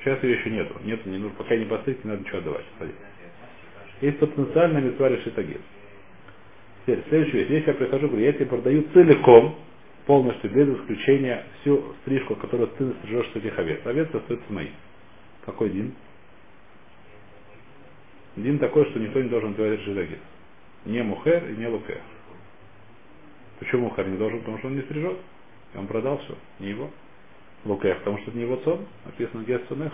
Сейчас 0.00 0.22
ее 0.22 0.38
еще 0.38 0.50
нету. 0.50 0.74
Нету, 0.84 1.08
не 1.08 1.18
нужно, 1.18 1.36
пока 1.38 1.56
не 1.56 1.64
постричь, 1.64 1.98
не 2.04 2.10
надо 2.10 2.22
ничего 2.22 2.38
отдавать. 2.38 2.64
Есть 4.02 4.18
потенциальная 4.18 4.82
мецва 4.82 5.08
решит 5.08 5.38
агент. 5.38 5.62
Теперь, 6.82 7.02
следующая 7.08 7.38
вещь. 7.44 7.50
Если 7.50 7.70
я 7.70 7.74
прихожу, 7.74 8.08
говорю, 8.08 8.24
я 8.24 8.32
тебе 8.32 8.46
продаю 8.46 8.84
целиком, 8.92 9.56
полностью, 10.04 10.50
без 10.50 10.68
исключения, 10.80 11.44
всю 11.60 11.94
стрижку, 12.02 12.34
которую 12.34 12.68
ты 12.70 12.92
стрижешь 12.98 13.30
с 13.32 13.36
этих 13.36 13.58
овец. 13.58 13.80
Овец 13.84 14.12
остается 14.12 14.52
мои. 14.52 14.68
Какой 15.46 15.70
дин? 15.70 15.94
Дин 18.36 18.58
такой, 18.58 18.84
что 18.90 18.98
никто 18.98 19.20
не 19.22 19.28
должен 19.28 19.54
решит 19.56 19.96
агент. 19.96 20.22
Не 20.86 21.02
мухер 21.02 21.48
и 21.50 21.56
не 21.56 21.66
лукер. 21.68 22.00
Почему 23.58 23.88
мухер 23.88 24.08
не 24.08 24.16
должен? 24.16 24.40
Потому 24.40 24.58
что 24.58 24.68
он 24.68 24.76
не 24.76 24.82
стрижет. 24.82 25.18
И 25.74 25.78
он 25.78 25.86
продал 25.86 26.18
все, 26.18 26.36
не 26.58 26.70
его. 26.70 26.90
Лукех, 27.64 27.98
потому 27.98 28.18
что 28.18 28.30
это 28.30 28.38
не 28.38 28.44
его 28.44 28.56
цон, 28.56 28.86
написано 29.04 29.44
Гес 29.44 29.60
Цонех. 29.68 29.92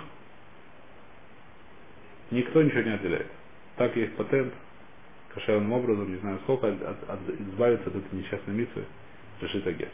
Никто 2.30 2.62
ничего 2.62 2.80
не 2.82 2.94
отделяет. 2.94 3.26
Так 3.76 3.94
есть 3.96 4.14
патент, 4.16 4.54
кошерным 5.34 5.72
образом, 5.72 6.10
не 6.10 6.18
знаю 6.18 6.38
сколько, 6.44 6.68
от, 6.68 6.82
от- 6.82 7.40
избавиться 7.40 7.88
от 7.88 7.96
этой 7.96 8.18
несчастной 8.18 8.54
митвы, 8.54 8.84
решит 9.40 9.66
Агес. 9.66 9.90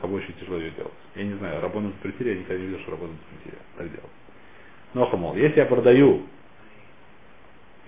кому 0.00 0.16
очень 0.16 0.34
тяжело 0.34 0.58
ее 0.58 0.70
делать. 0.72 0.92
Я 1.14 1.24
не 1.24 1.34
знаю, 1.34 1.60
работу 1.60 1.88
запретили, 1.88 2.30
я 2.30 2.34
никогда 2.36 2.58
не 2.58 2.66
видел, 2.66 2.80
что 2.80 2.90
работу 2.92 3.12
запретили. 3.30 3.62
Так 3.76 3.88
делать. 3.90 4.10
Но, 4.94 5.16
мол, 5.16 5.36
если 5.36 5.60
я 5.60 5.66
продаю 5.66 6.26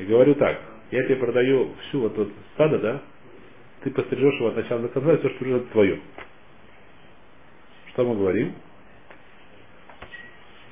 и 0.02 0.06
говорю 0.06 0.34
так, 0.34 0.58
я 0.90 1.04
тебе 1.04 1.16
продаю 1.16 1.74
всю 1.82 2.00
вот 2.00 2.18
это 2.18 2.30
стадо, 2.54 2.78
да, 2.78 3.02
ты 3.82 3.90
пострижешь 3.90 4.34
его 4.34 4.48
от 4.48 4.56
начала 4.56 4.80
до 4.80 4.88
конца, 4.88 5.12
и 5.12 5.18
все, 5.18 5.28
что 5.30 5.44
уже 5.44 5.60
твое. 5.72 6.00
Что 7.92 8.04
мы 8.04 8.16
говорим? 8.16 8.54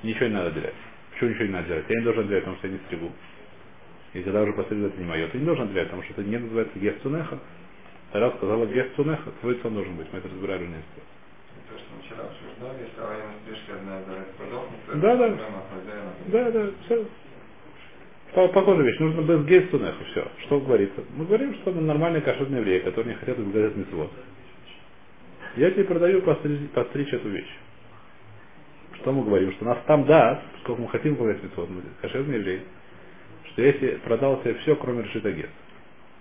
Ничего 0.03 0.27
не 0.27 0.35
надо 0.35 0.51
делать. 0.53 0.75
Почему 1.13 1.31
ничего 1.31 1.45
не 1.45 1.53
надо 1.53 1.69
делать? 1.69 1.85
Я 1.89 1.99
не 1.99 2.05
должен 2.05 2.29
делать, 2.29 2.45
потому 2.45 2.59
что 2.59 2.67
я 2.67 2.73
не 2.73 2.79
стригу. 2.87 3.13
И 4.15 4.23
когда 4.23 4.43
уже 4.43 4.53
постригу, 4.53 4.87
это 4.87 4.99
не 4.99 5.07
мое. 5.07 5.29
Ты 5.29 5.39
не 5.39 5.45
должен 5.45 5.73
делать, 5.73 5.89
потому 5.89 6.03
что 6.03 6.13
это 6.15 6.25
не 6.25 6.39
называется 6.39 6.79
гефцунеха. 6.79 7.39
Тогда 8.13 8.31
сказала 8.33 8.67
гефцунеха, 8.67 9.31
твой 9.41 9.61
сон 9.63 9.75
должен 9.75 9.97
быть. 9.97 10.13
Мы 10.13 10.19
это 10.19 10.29
разбирали 10.29 10.65
вместе. 10.65 11.01
То, 11.71 11.79
что 11.79 11.87
мы 11.95 12.03
вчера 12.03 12.25
обсуждали, 12.25 12.83
если 12.83 13.01
во 13.01 13.07
время 13.07 13.33
стрижки 13.45 13.71
одна 13.71 13.99
из 14.01 14.35
подохнет, 14.37 14.81
то 14.87 14.97
Да, 14.97 15.17
да. 15.17 15.39
Да, 16.27 16.51
да, 16.51 16.71
все. 16.87 17.07
По- 18.35 18.49
Похожая 18.49 18.85
вещь. 18.87 18.99
Нужно 19.01 19.23
без 19.23 19.45
гейстунеха. 19.47 20.05
Все. 20.13 20.29
Что 20.47 20.61
говорится? 20.61 21.03
Мы 21.17 21.27
говорим, 21.27 21.55
что 21.57 21.73
мы 21.73 21.83
нормальные 21.83 22.23
кошерные 22.23 22.61
евреи, 22.61 22.81
которые 22.81 23.15
не 23.15 23.21
хотят 23.21 23.39
избегать 23.39 23.77
митцвот. 23.77 24.11
Я 25.57 25.71
тебе 25.73 25.85
продаю 25.85 26.23
постричь, 26.23 26.71
постричь 26.71 27.13
эту 27.13 27.29
вещь. 27.29 27.59
Что 29.01 29.13
мы 29.13 29.25
говорим? 29.25 29.53
Что 29.55 29.65
нас 29.65 29.79
там 29.87 30.05
даст, 30.07 30.43
сколько 30.63 30.83
мы 30.83 30.89
хотим 30.89 31.13
выполнять 31.13 31.43
митцвот, 31.43 31.71
мы 31.71 31.83
кошерные 32.03 32.39
евреи, 32.41 32.63
что 33.53 33.63
если 33.63 33.97
продал 34.05 34.41
себе 34.43 34.55
все, 34.55 34.77
кроме 34.77 35.03
решита 35.05 35.33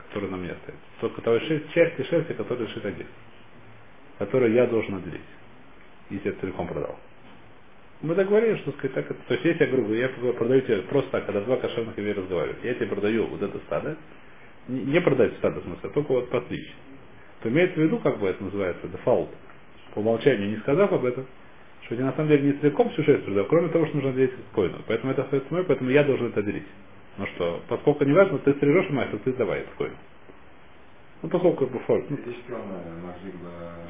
который 0.10 0.30
на 0.30 0.38
мне 0.38 0.52
остается, 0.52 0.84
только 1.02 1.22
того 1.22 1.40
шерсть, 1.42 1.72
части 1.74 2.04
шерсти, 2.04 2.34
которые 2.34 2.68
решита 2.68 2.92
гет, 2.92 3.08
которые 4.20 4.56
я 4.56 4.66
должен 4.68 4.96
отделить, 4.96 5.22
если 6.10 6.30
я 6.30 6.36
целиком 6.36 6.68
продал. 6.68 6.98
Мы 8.02 8.16
договорились, 8.16 8.60
что 8.62 8.72
сказать 8.74 8.94
так. 8.94 9.12
это- 9.12 9.22
То 9.28 9.34
есть, 9.34 9.46
если 9.46 9.66
я 9.66 9.72
говорю, 9.72 9.94
я 9.94 10.10
продаю 10.34 10.62
тебе 10.62 10.82
просто 10.84 11.12
так, 11.12 11.26
когда 11.26 11.42
два 11.42 11.58
кошерных 11.58 11.98
еврея 11.98 12.16
разговаривают, 12.16 12.64
я 12.64 12.76
тебе 12.76 12.88
продаю 12.88 13.28
вот 13.28 13.42
это 13.42 13.58
стадо, 13.68 13.98
не, 14.70 15.02
продать 15.02 15.34
стадо 15.38 15.62
в 15.62 15.64
смысле, 15.64 15.82
а 15.84 15.90
только 15.90 16.12
вот 16.14 16.30
постричь, 16.30 16.74
то 17.42 17.50
имеется 17.50 17.76
в 17.80 17.84
виду, 17.84 18.00
как 18.00 18.20
бы 18.20 18.28
это 18.28 18.44
называется, 18.44 18.88
дефолт, 18.88 19.30
по 19.94 20.00
умолчанию 20.00 20.50
не 20.50 20.58
сказав 20.58 20.92
об 20.94 21.06
этом, 21.06 21.26
что 21.84 21.96
я 21.96 22.06
на 22.06 22.14
самом 22.14 22.30
деле 22.30 22.44
не 22.44 22.54
целиком 22.60 22.92
шерсть 22.92 23.26
продаю, 23.26 23.46
кроме 23.48 23.70
того, 23.70 23.86
что 23.88 23.96
нужно 23.98 24.14
делить 24.14 24.34
коину. 24.54 24.78
Поэтому 24.88 25.12
это 25.14 25.24
остается 25.24 25.54
мое, 25.54 25.64
поэтому 25.64 25.90
я 25.90 26.04
должен 26.04 26.28
это 26.28 26.44
делить. 26.44 26.68
Ну 27.18 27.26
что, 27.36 27.64
поскольку 27.68 28.06
не 28.06 28.14
важно, 28.14 28.38
ты 28.40 28.54
стрижешь 28.54 28.88
то 28.88 29.18
ты 29.20 29.34
давай 29.34 29.62
эту 29.62 29.72
коину. 29.78 29.96
Ну, 31.22 31.30
поскольку 31.30 31.66
как 31.66 31.74
бы 31.74 31.80
фольк. 31.80 32.06
Ну, 32.10 32.18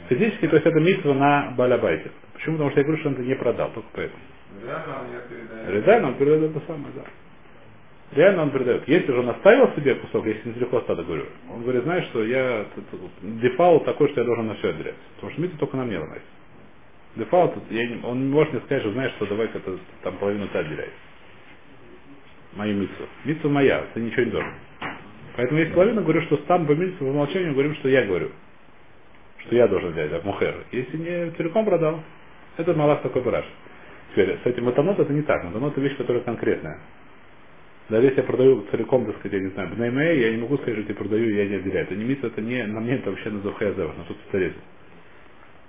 Физически 0.09 0.47
то 0.47 0.55
есть 0.55 0.65
это 0.67 0.79
митва 0.79 1.13
на 1.13 1.51
балябайте. 1.51 2.11
Почему? 2.33 2.55
Потому 2.55 2.71
что 2.71 2.79
я 2.79 2.83
говорю, 2.85 2.99
что 3.01 3.09
он 3.09 3.15
это 3.15 3.23
не 3.23 3.35
продал, 3.35 3.71
только 3.71 3.87
поэтому. 3.93 4.21
Реально 5.85 6.07
он 6.07 6.13
передает. 6.15 6.55
Это 6.55 6.65
самое, 6.67 6.93
да. 6.95 7.03
Реально 8.13 8.41
он 8.43 8.49
передает. 8.51 8.87
Если 8.87 9.11
же 9.11 9.19
он 9.19 9.29
оставил 9.29 9.71
себе 9.75 9.95
кусок, 9.95 10.25
если 10.25 10.49
недалеко 10.49 10.81
стада 10.81 11.03
говорю, 11.03 11.25
он 11.53 11.61
говорит, 11.61 11.83
знаешь, 11.83 12.05
что 12.05 12.23
я 12.23 12.65
дефаут 13.21 13.85
такой, 13.85 14.09
что 14.09 14.21
я 14.21 14.25
должен 14.25 14.47
на 14.47 14.55
все 14.55 14.69
отделять. 14.69 14.95
Потому 15.15 15.31
что 15.33 15.41
митва 15.41 15.59
только 15.59 15.77
на 15.77 15.85
мне 15.85 15.99
ломается. 15.99 16.27
Я 17.69 17.87
не- 17.87 18.01
он 18.03 18.27
не 18.27 18.33
может 18.33 18.53
мне 18.53 18.61
сказать, 18.63 18.81
что 18.83 18.91
знаешь, 18.93 19.11
что 19.13 19.25
давай-ка 19.27 19.59
ты 19.59 19.77
там 20.03 20.17
половину 20.17 20.47
ты 20.47 20.57
отделяй. 20.57 20.89
Мою 22.53 22.75
митцу. 22.77 23.03
Митцу 23.25 23.49
моя, 23.49 23.85
ты 23.93 24.01
ничего 24.01 24.23
не 24.23 24.31
должен. 24.31 24.53
Поэтому 25.39 25.61
есть 25.61 25.73
половина, 25.73 26.01
говорю, 26.01 26.21
что 26.23 26.35
там 26.35 26.67
по 26.67 26.73
митцу, 26.73 26.97
по 26.97 27.03
умолчанию 27.05 27.53
говорим, 27.53 27.73
что 27.75 27.87
я 27.87 28.05
говорю. 28.05 28.29
Что 29.37 29.55
я 29.55 29.69
должен 29.69 29.93
взять, 29.93 30.11
а 30.11 30.19
мухер. 30.21 30.65
Если 30.73 30.97
не 30.97 31.31
целиком 31.37 31.63
продал, 31.63 32.03
это 32.57 32.73
малах 32.73 33.01
такой 33.03 33.21
бараш. 33.21 33.45
Теперь, 34.11 34.37
с 34.43 34.45
этим 34.45 34.65
матанот 34.65 34.99
это 34.99 35.13
не 35.13 35.21
так. 35.21 35.41
Матанот 35.45 35.71
это 35.71 35.79
вещь, 35.79 35.95
которая 35.95 36.23
конкретная. 36.23 36.79
Даже 37.87 38.07
если 38.07 38.17
я 38.17 38.23
продаю 38.23 38.65
целиком, 38.69 39.05
так 39.05 39.15
сказать, 39.19 39.39
я 39.39 39.47
не 39.47 39.51
знаю, 39.51 39.69
бнеймей, 39.69 40.19
я 40.19 40.31
не 40.31 40.41
могу 40.41 40.57
сказать, 40.57 40.77
что 40.83 40.89
я 40.89 40.95
продаю, 40.95 41.33
я 41.33 41.47
не 41.47 41.55
отделяю. 41.55 41.85
Это 41.85 41.95
не 41.95 42.03
митцва, 42.03 42.27
это 42.27 42.41
не, 42.41 42.65
на 42.65 42.81
мне 42.81 42.95
это 42.95 43.09
вообще 43.09 43.29
на 43.29 43.39
зухаязевах, 43.39 43.95
на 43.95 44.03
старец. 44.27 44.55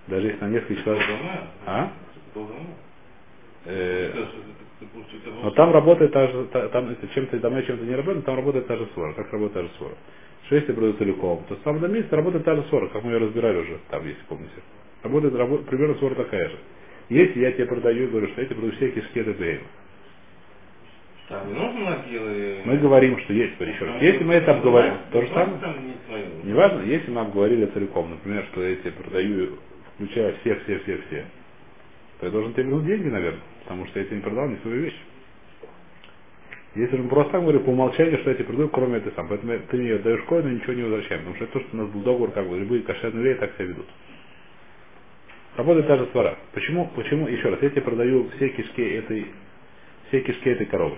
Даже 0.09 0.27
если 0.27 0.41
на 0.41 0.49
несколько 0.49 0.83
человек... 0.83 1.05
А? 1.65 1.93
Э, 3.67 4.13
но 5.43 5.51
там 5.53 5.73
работает 5.73 6.13
та 6.13 6.29
же, 6.29 6.47
та- 6.47 6.69
там 6.71 6.91
если 6.91 7.07
чем-то 7.15 7.39
домой 7.41 7.65
чем-то 7.67 7.85
не 7.85 7.95
работает, 7.95 8.25
там 8.25 8.37
работает 8.37 8.67
та 8.67 8.77
же 8.77 8.87
свора. 8.95 9.13
Как 9.15 9.33
работает 9.33 9.53
та 9.55 9.63
же 9.63 9.71
свора? 9.79 9.95
Что 10.47 10.57
если 10.57 10.73
продают 10.73 10.99
целиком, 10.99 11.45
то 11.49 11.57
сам 11.65 11.81
на 11.81 11.87
месте 11.87 12.15
работает 12.17 12.45
та 12.45 12.57
же 12.57 12.63
свора, 12.65 12.89
как 12.89 13.05
мы 13.05 13.13
ее 13.13 13.19
разбирали 13.19 13.59
уже 13.59 13.79
там, 13.91 14.07
если 14.07 14.23
помните. 14.29 14.55
Работает 15.03 15.35
рабо- 15.35 15.65
примерно 15.65 15.95
свора 15.97 16.15
такая 16.15 16.49
же. 16.51 16.59
Если 17.11 17.41
я 17.41 17.53
тебе 17.53 17.67
продаю 17.67 18.05
и 18.05 18.07
говорю, 18.09 18.29
что 18.29 18.41
я 18.41 18.47
тебе 18.47 18.57
продаю 18.57 18.77
все 18.77 18.91
кишки 18.91 19.21
это 19.21 19.33
бейм. 19.35 19.61
Там 21.29 21.49
не 21.49 21.55
нужно 21.55 21.81
могилы. 21.81 22.63
Мы 22.65 22.77
говорим, 22.79 23.19
что 23.21 23.33
есть, 23.33 23.55
еще 23.61 23.85
раз. 23.85 24.03
Если 24.03 24.25
мы 24.25 24.35
это 24.35 24.53
обговорим, 24.57 24.95
то 25.13 25.21
же 25.23 25.29
Ну, 25.29 25.35
самое. 25.35 25.61
Неважно, 26.45 26.83
если 26.83 27.11
мы 27.11 27.21
обговорили 27.23 27.67
целиком, 27.67 28.11
например, 28.11 28.45
что 28.53 28.63
я 28.63 28.77
тебе 28.77 28.93
продаю, 28.93 29.59
включая 29.95 30.35
всех, 30.41 30.63
всех, 30.65 30.83
всех, 30.83 31.07
всех, 31.07 31.25
то 32.21 32.27
я 32.27 32.33
должен 32.33 32.53
тебе 32.53 32.65
вернуть 32.65 32.87
деньги, 32.87 33.09
наверное, 33.09 33.41
потому 33.63 33.87
что 33.87 33.99
я 33.99 34.05
тебе 34.05 34.17
не 34.17 34.23
продал 34.23 34.49
не 34.49 34.57
свою 34.57 34.83
вещь. 34.83 35.01
Если 36.75 36.97
же 36.97 37.03
мы 37.03 37.09
просто 37.09 37.33
так 37.33 37.43
говорим 37.43 37.65
по 37.65 37.71
умолчанию, 37.71 38.19
что 38.19 38.31
я 38.31 38.37
тебе 38.37 38.45
продаю, 38.45 38.69
кроме 38.69 38.99
этой 38.99 39.13
сам, 39.15 39.27
поэтому 39.27 39.59
ты 39.71 39.77
мне 39.77 39.97
даешь 39.99 40.23
коин, 40.25 40.45
но 40.45 40.51
ничего 40.51 40.75
не 40.75 40.83
возвращаем, 40.83 41.23
потому 41.23 41.37
что 41.37 41.45
это 41.45 41.53
то, 41.55 41.61
что 41.61 41.77
у 41.77 41.81
нас 41.81 41.89
был 41.89 42.01
договор, 42.03 42.31
как 42.31 42.47
бы 42.47 42.59
любые 42.59 42.83
кошерные 42.83 43.21
евреи 43.21 43.35
так 43.35 43.55
себя 43.55 43.65
ведут. 43.65 43.87
Работает 45.57 45.87
та 45.89 45.97
же 45.97 46.07
свара. 46.13 46.37
Почему, 46.53 46.89
почему, 46.95 47.27
еще 47.27 47.49
раз, 47.49 47.61
я 47.63 47.71
тебе 47.71 47.83
продаю 47.83 48.29
все 48.37 48.51
кишки 48.51 48.83
этой, 48.83 49.27
все 50.09 50.21
кишки 50.21 50.51
этой 50.51 50.67
коровы. 50.67 50.97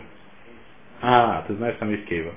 А, 1.00 1.44
ты 1.46 1.54
знаешь, 1.54 1.76
там 1.78 1.90
есть 1.90 2.04
кейва. 2.04 2.34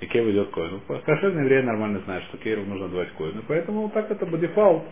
И 0.00 0.06
кейва 0.06 0.30
идет 0.30 0.50
коину. 0.50 0.80
Кошерные 1.06 1.44
евреи 1.44 1.62
нормально 1.62 2.00
знают, 2.00 2.24
что 2.24 2.36
кейву 2.36 2.64
нужно 2.66 2.88
давать 2.88 3.10
коину. 3.12 3.42
Поэтому 3.48 3.88
так 3.90 4.10
это 4.10 4.26
по 4.26 4.36
дефолт, 4.36 4.84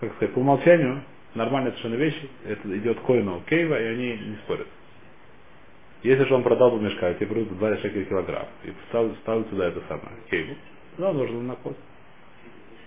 как 0.00 0.14
сказать, 0.14 0.34
по 0.34 0.38
умолчанию, 0.38 1.02
нормальные 1.34 1.72
совершенно 1.72 1.96
вещи, 1.96 2.28
это 2.44 2.78
идет 2.78 3.00
коину 3.00 3.42
кейва, 3.48 3.80
и 3.80 3.84
они 3.84 4.12
не 4.12 4.36
спорят. 4.44 4.66
Если 6.02 6.24
же 6.24 6.34
он 6.34 6.42
продал 6.42 6.70
бы 6.70 6.80
мешка, 6.80 7.12
тебе 7.14 7.26
продают 7.26 7.56
2 7.58 7.76
шекеля 7.78 8.04
килограмм, 8.04 8.46
и 8.64 8.72
ставят, 8.88 9.48
сюда 9.50 9.68
это 9.68 9.82
самое, 9.88 10.16
кейву, 10.30 10.54
да, 10.98 11.12
нужно 11.12 11.42
на 11.42 11.56
код. 11.56 11.76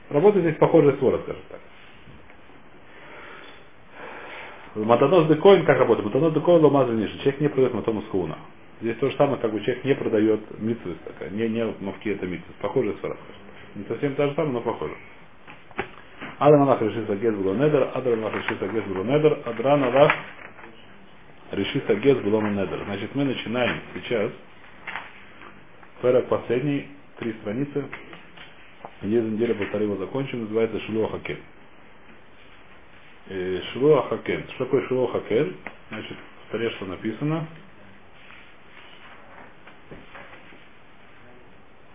Работает 0.09 0.45
здесь 0.45 0.57
похожая 0.57 0.97
свора, 0.97 1.19
скажем 1.19 1.41
так. 1.49 1.59
Матанос 4.75 5.27
декоин 5.27 5.65
как 5.65 5.77
работает? 5.77 6.05
Матанос 6.07 6.33
декоин 6.33 6.63
ломаза 6.63 6.93
ниже. 6.93 7.15
Человек 7.19 7.41
не 7.41 7.47
продает 7.47 7.73
матомус 7.73 8.05
кауна. 8.11 8.37
Здесь 8.81 8.97
то 8.97 9.09
же 9.09 9.15
самое, 9.17 9.37
как 9.37 9.51
бы 9.51 9.59
человек 9.61 9.85
не 9.85 9.95
продает 9.95 10.59
митсвис 10.59 10.97
не, 11.31 11.47
не 11.47 11.73
мавки 11.79 12.09
это 12.09 12.25
митсвис. 12.25 12.55
Похожая 12.59 12.95
свара. 12.99 13.17
Не 13.75 13.85
совсем 13.85 14.15
та 14.15 14.27
же 14.27 14.35
самая, 14.35 14.53
но 14.53 14.61
похоже. 14.61 14.95
Адам 16.45 16.63
Аллах 16.63 16.81
решится 16.81 17.15
гез 17.15 17.33
было 17.35 17.53
недер, 17.53 17.89
Адам 17.93 18.19
Аллах 18.19 18.35
решится 18.35 18.67
гез 18.67 18.83
было 18.83 19.03
недер, 19.05 19.39
Адран 19.45 19.81
Аллах 19.81 20.11
решится 21.51 21.95
гез 21.95 22.17
было 22.17 22.41
недер. 22.41 22.83
Значит, 22.83 23.15
мы 23.15 23.23
начинаем 23.23 23.79
сейчас 23.93 24.29
Перек 26.01 26.27
последний, 26.27 26.89
три 27.17 27.31
страницы. 27.39 27.85
Через 28.99 29.23
неделю 29.23 29.55
полторы 29.55 29.85
его 29.85 29.95
закончим, 29.95 30.41
называется 30.41 30.81
Шилуа 30.81 31.11
Хакен. 31.11 31.39
Э, 33.27 33.61
Шилуа 33.71 34.01
Хакен. 34.09 34.43
Что 34.55 34.65
такое 34.65 34.85
Шилуа 34.89 35.13
Хакен? 35.13 35.55
Значит, 35.87 36.17
в 36.17 36.47
столе 36.49 36.69
что 36.71 36.85
написано. 36.87 37.47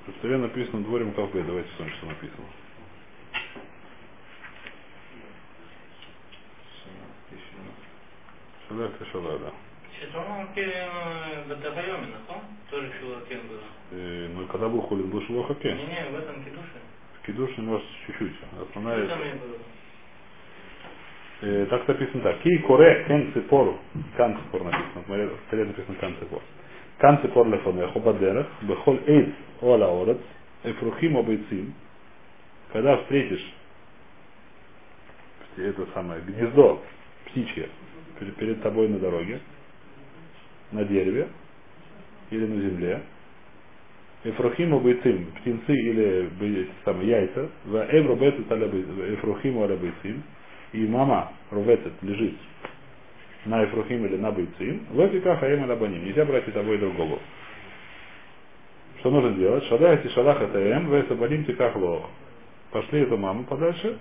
В 0.07 0.13
столе 0.21 0.39
написано 0.39 0.85
дворим 0.85 1.13
кафе. 1.13 1.43
Давайте 1.43 1.69
смотрим, 1.77 1.97
что 1.99 2.07
написано. 2.07 2.47
Шалах 7.29 7.49
Шалах, 7.51 7.75
да, 8.71 8.85
это 8.85 9.05
что 9.07 9.21
надо. 9.23 9.53
Э, 10.01 10.07
Тоже 12.71 12.93
было. 13.03 13.61
Э, 13.91 14.29
ну, 14.35 14.47
когда 14.47 14.69
был 14.69 14.83
холин, 14.83 15.11
был 15.11 15.23
шилохакен. 15.23 15.77
Не, 15.77 15.87
не, 15.87 16.11
в 16.11 16.19
этом 16.19 16.45
кедуше. 16.45 16.79
В 17.21 17.27
Кидуше 17.27 17.61
может, 17.63 17.87
ну, 17.87 18.07
чуть-чуть. 18.07 18.37
Основная... 18.69 19.07
Что 19.07 19.15
там 19.15 19.25
не 19.25 19.33
было? 19.33 19.59
Э, 21.41 21.67
так 21.71 21.89
написано 21.89 22.23
так. 22.23 22.41
Ки 22.41 22.59
коре 22.59 23.05
кен 23.07 23.33
ципору. 23.33 23.79
Кан 24.17 24.37
ципор 24.37 24.65
написано. 24.65 25.03
В 25.07 25.47
столе 25.47 25.65
написано 25.65 25.97
кан 25.97 26.17
ципор. 26.21 26.43
Кан 26.99 27.21
ципор 27.23 27.47
лефонеху 27.49 28.01
бадерах. 28.01 28.47
Бехол 28.63 28.99
эйц 29.07 29.35
ола 29.61 30.03
орец. 30.03 30.19
Эфрухим 30.65 31.17
обейцим. 31.17 31.75
Когда 32.73 32.97
встретишь 32.99 33.55
э, 35.57 35.69
это 35.71 35.87
самое 35.95 36.21
гнездо 36.23 36.83
птичье, 37.27 37.69
перед, 38.19 38.63
тобой 38.63 38.89
на 38.89 38.99
дороге, 38.99 39.41
на 40.73 40.85
дереве 40.85 41.29
или 42.31 42.47
на 42.47 42.61
земле, 42.61 43.03
Эфрухиму 44.25 44.81
бейцим, 44.81 45.27
птенцы 45.41 45.73
или 45.73 46.69
самые 46.85 47.09
яйца, 47.09 47.49
в 47.65 47.77
эвро 47.77 48.17
бету 48.17 48.43
эфрухиму 48.43 49.63
аля 49.63 49.77
бейцим, 49.77 50.23
и 50.73 50.87
мама 50.87 51.33
рветет 51.51 51.93
лежит 52.03 52.35
на 53.45 53.63
Ефрухим 53.63 54.05
или 54.05 54.17
на 54.17 54.31
Бойцин, 54.31 54.83
логика 54.93 55.37
Хаема 55.37 55.67
Лабаним. 55.67 56.05
Нельзя 56.05 56.25
брать 56.25 56.47
и 56.49 56.51
того 56.51 56.75
и 56.75 56.79
другого. 56.79 57.19
Что 59.01 59.11
нужно 59.11 59.33
делать? 59.33 59.65
Шадахи 59.65 60.09
шалах 60.11 60.41
это 60.41 60.59
эм, 60.59 60.91
весабаним 60.91 61.45
тиках 61.45 61.75
лох. 61.77 62.11
Пошли 62.73 63.01
эту 63.01 63.17
маму 63.17 63.45
подальше, 63.45 63.99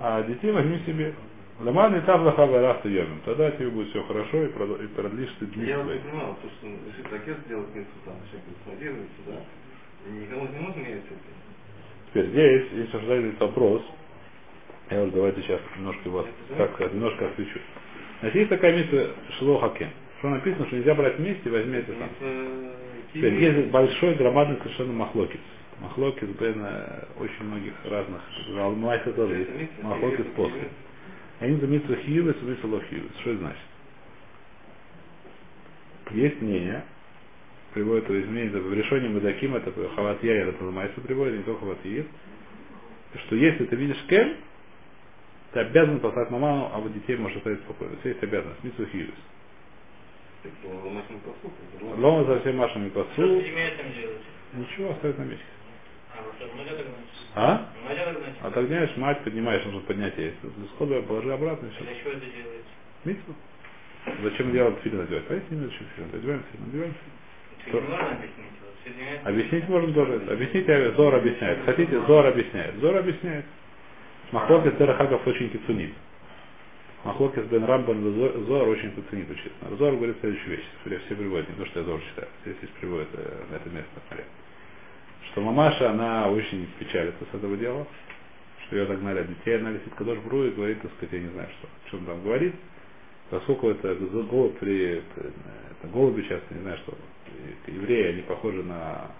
а 0.00 0.22
детей 0.22 0.50
возьми 0.50 0.80
себе. 0.84 1.14
Ламан 1.60 1.96
и 1.96 2.00
тавлаха 2.02 2.46
варахта 2.46 2.88
йомим. 2.88 3.20
Тогда 3.24 3.50
тебе 3.52 3.68
будет 3.70 3.88
все 3.88 4.02
хорошо 4.04 4.42
и 4.44 4.46
прод- 4.48 4.84
и 4.84 4.88
продлишь 4.88 5.34
ты 5.40 5.46
дни 5.46 5.64
Я 5.66 5.76
не 5.82 6.00
понимал, 6.00 6.36
то, 6.42 6.48
что 6.48 6.66
решит 6.66 7.12
отец 7.12 7.36
делать 7.48 7.68
митцву 7.74 7.94
там, 8.04 8.14
человек 8.30 8.44
смотрится, 8.64 9.22
да. 9.26 10.10
Никому 10.10 10.48
не 10.48 10.58
нужно 10.66 10.80
мерить. 10.80 11.02
Теперь 12.08 12.26
здесь, 12.26 12.64
если 12.72 13.06
задать 13.06 13.40
вопрос, 13.40 13.82
я 14.90 15.02
уже 15.02 15.12
давайте 15.12 15.42
сейчас 15.42 15.60
немножко 15.76 16.08
вас, 16.10 16.26
так 16.58 16.74
сказать, 16.74 16.94
немножко 16.94 17.28
освещу. 17.28 17.58
Значит, 18.20 18.36
есть 18.36 18.50
такая 18.50 18.76
миссия 18.76 19.08
Шлохакен. 19.38 19.88
Что 20.18 20.28
написано, 20.30 20.66
что 20.66 20.76
нельзя 20.76 20.94
брать 20.94 21.18
вместе, 21.18 21.50
возьми 21.50 21.78
это 21.78 21.92
сам. 21.92 22.10
Теперь 23.14 23.34
есть 23.34 23.70
большой, 23.70 24.14
громадный 24.14 24.56
совершенно 24.58 24.92
махлокис. 24.92 25.40
Махлокис 25.80 26.28
бен 26.28 26.62
э, 26.64 27.04
очень 27.18 27.44
многих 27.44 27.72
разных. 27.84 28.20
Алмайса 28.58 29.12
тоже 29.12 29.34
есть. 29.36 29.82
Махлокис 29.82 30.24
после. 30.36 30.68
Они 31.40 31.56
за 31.56 31.66
митсу 31.66 31.94
хиювес, 31.96 32.36
митсу 32.42 32.68
лохиювес. 32.68 33.10
Что 33.20 33.30
это 33.30 33.38
значит? 33.40 33.60
Есть 36.12 36.40
мнение, 36.40 36.84
приводит 37.74 38.04
это 38.04 38.20
изменение, 38.20 38.50
это 38.50 38.60
в 38.60 38.72
решении 38.72 39.08
Мадаким, 39.08 39.54
это 39.56 39.72
Хават 39.94 40.22
Яир, 40.22 40.48
это 40.48 40.64
Майса 40.64 41.00
приводит, 41.00 41.38
не 41.38 41.42
только 41.42 41.60
Хават 41.60 41.84
Яир, 41.84 42.06
что 43.26 43.36
если 43.36 43.64
ты 43.66 43.76
видишь 43.76 44.02
Кен, 44.08 44.36
ты 45.52 45.60
обязан 45.60 46.00
послать 46.00 46.30
маману, 46.30 46.70
а 46.72 46.78
вот 46.78 46.92
детей 46.92 47.16
можешь 47.16 47.36
оставить 47.38 47.60
спокойно. 47.60 47.94
Это 47.94 48.08
есть 48.08 48.22
обязанность, 48.22 48.62
митсу 48.64 48.86
хиювес. 48.86 49.14
Лома 51.98 52.24
за 52.24 52.40
всем 52.40 52.56
машами 52.56 52.88
Что 52.90 53.04
посу, 53.04 53.10
с 53.16 53.42
этими 53.42 53.60
этим 53.60 54.00
делать? 54.00 54.22
ничего 54.54 54.90
оставить 54.92 55.18
на 55.18 55.22
месте. 55.22 55.44
А? 57.34 57.68
А? 58.42 58.46
Отогняешь 58.46 58.96
мать, 58.96 59.22
поднимаешь, 59.24 59.64
нужно 59.64 59.80
поднять 59.80 60.16
есть. 60.16 60.36
Сходу 60.74 61.02
положи 61.02 61.32
обратно, 61.32 61.68
все. 61.70 61.84
Для 61.84 61.94
чего 61.96 62.10
это 62.10 62.20
делается? 62.20 62.70
Митсу. 63.04 63.34
Зачем 64.22 64.52
делать 64.52 64.78
фильм 64.82 64.98
надевать? 64.98 65.24
Поясни 65.24 65.58
зачем 65.58 65.86
фильм. 65.96 66.10
Надеваем 66.12 66.44
фильм, 66.50 66.66
надеваем 66.66 66.94
фильм. 66.94 67.16
Ты 67.64 67.70
не 67.72 67.80
можно 67.80 68.10
объяснить? 68.10 68.56
Объяснить 69.24 69.68
можно 69.68 69.92
тоже. 69.92 70.14
Объясните, 70.30 70.92
Зор 70.92 71.14
объясняет. 71.14 71.64
Хотите, 71.64 72.00
Зор 72.06 72.26
объясняет. 72.26 72.76
Зор 72.76 72.96
объясняет. 72.96 73.44
Махлокис 74.32 74.76
Терахагов 74.78 75.26
очень 75.26 75.50
кицунит. 75.50 75.92
Махлокис 77.04 77.44
Бен 77.44 77.64
Рамбан 77.64 78.02
Зор, 78.46 78.68
очень 78.68 78.92
кицунит 78.94 79.30
учится. 79.30 79.76
Зор 79.76 79.94
говорит 79.94 80.16
следующую 80.20 80.56
вещь. 80.56 81.00
Все 81.06 81.14
приводят, 81.14 81.48
не 81.48 81.56
то, 81.56 81.66
что 81.66 81.80
я 81.80 81.86
Зор 81.86 82.00
читаю. 82.00 82.28
Здесь 82.44 82.70
приводят 82.80 83.08
э, 83.14 83.44
на 83.50 83.56
это 83.56 83.68
место, 83.70 83.90
смотри. 84.08 84.24
Что 85.36 85.42
мамаша, 85.42 85.90
она 85.90 86.30
очень 86.30 86.66
печалится 86.78 87.22
с 87.30 87.34
этого 87.34 87.58
дела, 87.58 87.86
что 88.64 88.76
ее 88.76 88.84
отогнали 88.84 89.18
от 89.18 89.28
детей, 89.28 89.58
она 89.58 89.68
висит 89.68 89.92
Кадош 89.94 90.18
Бру 90.20 90.44
и 90.46 90.50
говорит, 90.50 90.80
так 90.80 90.90
сказать, 90.92 91.12
я 91.12 91.20
не 91.20 91.28
знаю, 91.28 91.50
что, 91.58 91.68
что 91.88 91.98
он 91.98 92.06
там 92.06 92.22
говорит, 92.22 92.54
поскольку 93.28 93.68
это 93.68 93.94
голубь, 93.96 94.56
при, 94.60 94.92
это 94.92 95.88
голуби 95.92 96.22
часто, 96.22 96.54
не 96.54 96.62
знаю, 96.62 96.78
что 96.78 96.96
евреи, 97.66 98.14
они 98.14 98.22
похожи 98.22 98.62
на 98.62 99.10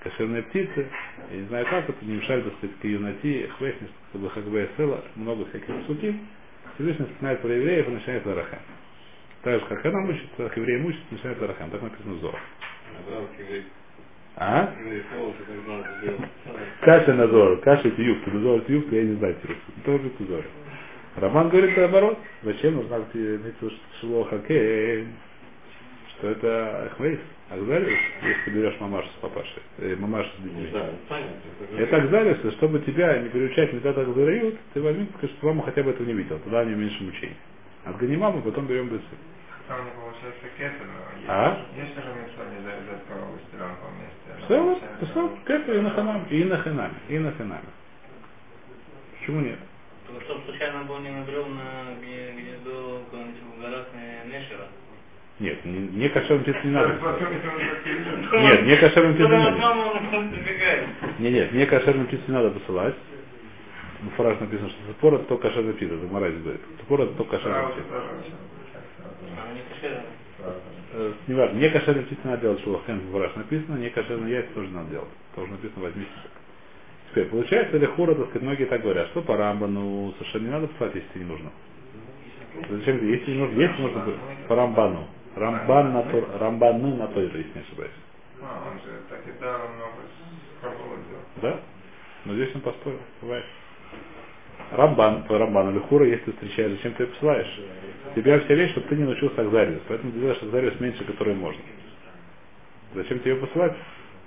кошерные 0.00 0.42
птицы, 0.42 0.88
я 1.30 1.36
не 1.36 1.46
знаю 1.46 1.64
как, 1.66 1.90
это 1.90 2.04
не 2.04 2.16
мешает, 2.16 2.42
так 2.42 2.54
сказать, 2.56 2.76
к 2.76 4.08
чтобы 4.10 4.30
хагбе 4.30 4.68
села, 4.76 5.04
много 5.14 5.44
всяких 5.44 5.86
сутим, 5.86 6.26
Всевышний 6.74 7.06
вспоминает 7.06 7.40
про 7.40 7.54
евреев 7.54 7.86
и 7.86 7.90
начинает 7.92 8.26
Ларахем. 8.26 8.58
Так 9.42 9.60
же, 9.60 9.66
как 9.66 9.86
она 9.86 10.00
мучится, 10.00 10.36
как 10.38 10.56
евреи 10.56 10.78
мучатся, 10.78 11.06
начинает 11.12 11.40
Ларахем. 11.40 11.70
Так 11.70 11.82
написано 11.82 12.14
в 12.14 12.18
Зор. 12.18 12.34
А? 14.36 14.70
Каша 16.82 17.14
на 17.14 17.26
Зор, 17.28 17.58
каша 17.60 17.88
это 17.88 18.02
юбка, 18.02 18.30
на 18.30 18.40
Зор 18.40 18.58
это 18.58 18.72
юбка, 18.72 18.94
я 18.96 19.02
не 19.04 19.16
знаю, 19.16 19.34
тирус. 19.42 19.56
Тоже 19.84 20.06
это 20.08 20.24
Зор. 20.24 20.44
Роман 21.16 21.48
говорит 21.48 21.76
наоборот. 21.76 22.18
Зачем 22.42 22.76
нужна 22.76 23.00
шилохаке? 24.00 25.06
Что 26.18 26.28
это 26.28 26.86
Ахмейс, 26.86 27.18
Акзариус, 27.50 27.98
если 28.22 28.42
ты 28.44 28.50
берешь 28.50 28.80
мамашу 28.80 29.08
с 29.08 29.20
папашей, 29.20 29.62
э, 29.78 29.96
мамашу 29.96 30.28
с 30.38 30.42
детьми. 30.42 30.68
Да. 30.72 30.90
Это 31.78 31.96
Акзариус, 31.96 32.54
чтобы 32.54 32.80
тебя 32.80 33.18
не 33.18 33.28
переучать 33.30 33.72
метод 33.72 33.98
Акзариут, 33.98 34.56
ты 34.74 34.82
возьми, 34.82 35.08
что 35.20 35.46
мама 35.46 35.62
хотя 35.64 35.82
бы 35.82 35.90
этого 35.90 36.06
не 36.06 36.14
видела, 36.14 36.38
тогда 36.40 36.62
у 36.62 36.64
нее 36.64 36.76
меньше 36.76 37.02
мучений. 37.02 37.36
Отгони 37.84 38.16
маму, 38.16 38.42
потом 38.42 38.66
берем 38.66 38.88
бесы. 38.88 39.02
Там 39.68 39.84
не 39.84 39.90
получается 39.90 40.46
кетер, 40.56 40.86
но 40.86 41.18
есть, 41.18 41.28
А? 41.28 41.58
есть 41.76 41.94
же 41.94 42.02
не 42.54 42.62
завязать 42.62 43.02
корову 43.08 43.34
с 43.34 43.50
по 43.50 43.88
вместе. 43.90 44.25
Все, 44.46 45.38
кетер 45.46 45.76
и 45.76 45.80
на 45.80 45.90
ханаме, 45.90 46.24
и 46.30 46.44
на 46.44 46.58
ханаме, 46.58 46.94
и 47.08 47.18
на 47.18 47.32
ханаме. 47.32 47.68
Почему 49.18 49.40
нет? 49.40 49.58
Только 50.06 50.24
чтоб 50.24 50.44
случайно 50.44 50.84
был 50.84 50.98
не 50.98 51.10
набрел 51.10 51.46
на 51.46 51.96
какой-нибудь 51.96 53.42
в 53.56 53.60
горах 53.60 53.86
не- 53.94 54.32
Нешера. 54.32 54.68
Нет, 55.38 55.64
не, 55.64 55.78
не 55.78 56.08
кошерным 56.08 56.44
птиц 56.44 56.56
не 56.64 56.70
надо. 56.70 56.94
Нет, 58.32 58.62
не 58.62 58.76
кошерным 58.76 59.14
птиц 59.14 59.26
не 59.26 59.36
надо. 59.36 59.56
мамы 59.58 59.84
он 60.14 60.30
забегает. 60.30 60.88
Не, 61.18 61.30
нет, 61.30 61.52
не 61.52 61.66
кошерным 61.66 62.06
птиц 62.06 62.20
не 62.26 62.34
надо 62.34 62.50
посылать. 62.50 62.94
Ну, 64.02 64.10
фраз 64.16 64.40
написано, 64.40 64.70
что 64.70 64.78
топор 64.88 65.14
это 65.14 65.24
только 65.24 65.48
кошерная 65.48 65.74
птица, 65.74 65.94
это 65.94 66.06
Мораль 66.06 66.36
говорит. 66.38 66.60
Топор 66.78 67.02
это 67.02 67.14
только 67.14 67.36
кошерная 67.36 67.68
Сразу 69.80 70.06
Э, 70.98 71.12
Неважно, 71.26 71.58
не 71.58 71.68
кошерные 71.68 72.06
птицы 72.06 72.22
надо 72.24 72.40
делать, 72.40 72.60
что 72.60 72.78
в 72.78 73.10
Фураж 73.12 73.34
написано, 73.36 73.76
не 73.76 73.90
кошерные 73.90 74.36
яйца 74.36 74.54
тоже 74.54 74.70
надо 74.70 74.90
делать. 74.90 75.08
Тоже 75.34 75.52
написано, 75.52 75.82
возьми 75.82 76.04
себе. 76.04 76.30
Теперь, 77.10 77.26
получается, 77.26 77.76
или 77.76 77.84
хура, 77.84 78.14
так 78.14 78.28
сказать, 78.28 78.42
многие 78.42 78.64
так 78.64 78.80
говорят, 78.80 79.08
что 79.08 79.20
по 79.20 79.36
рамбану 79.36 80.14
совершенно 80.18 80.44
не 80.44 80.50
надо 80.50 80.68
посылать, 80.68 80.94
если 80.94 81.18
не 81.18 81.26
нужно. 81.26 81.50
Зачем, 82.70 83.06
если 83.06 83.32
не 83.32 83.38
нужно, 83.38 83.60
если 83.60 83.82
нужно, 83.82 84.04
по 84.48 84.56
рамбану. 84.56 85.06
Рамбан 85.34 85.92
на 85.92 86.02
то, 86.04 86.38
рамбану 86.38 86.96
на 86.96 87.08
то, 87.08 87.20
если 87.20 87.44
не 87.54 87.60
ошибаюсь. 87.60 87.92
А, 88.40 88.70
он 88.70 88.78
же 88.78 88.98
так 89.10 89.20
и 89.26 89.38
да, 89.38 89.58
много. 89.58 90.72
Да? 91.42 91.60
Но 92.24 92.34
здесь 92.34 92.54
он 92.54 92.62
поспорил, 92.62 93.00
бывает. 93.20 93.44
Рамбан, 94.72 95.24
по 95.24 95.38
Рамбану 95.38 95.72
или 95.72 95.78
хура, 95.78 96.06
если 96.06 96.24
ты 96.24 96.32
встречаешь, 96.32 96.72
зачем 96.72 96.94
ты 96.94 97.04
ее 97.04 97.08
посылаешь? 97.08 97.60
Тебя 98.14 98.40
вся 98.40 98.54
вещь, 98.54 98.72
чтобы 98.72 98.88
ты 98.88 98.96
не 98.96 99.04
научился 99.04 99.40
Акзариус, 99.40 99.82
поэтому 99.88 100.12
ты 100.12 100.18
делаешь 100.18 100.42
Акзариус 100.42 100.80
меньше, 100.80 101.04
который 101.04 101.34
можно. 101.34 101.60
Зачем 102.94 103.20
тебе 103.20 103.32
ее 103.32 103.36
посылать? 103.38 103.74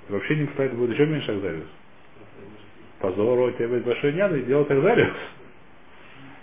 Вообще 0.10 0.36
не 0.36 0.47
кстати, 0.47 0.73
будет 0.73 0.91
еще 0.91 1.06
меньше 1.06 1.32
Акзариус. 1.32 1.67
Позору, 2.99 3.47
у 3.47 3.52
тебя 3.52 3.67
будет 3.67 3.86
большой 3.86 4.13
няда 4.13 4.38
и 4.38 4.43
делать 4.43 4.69
Акзариус 4.69 5.15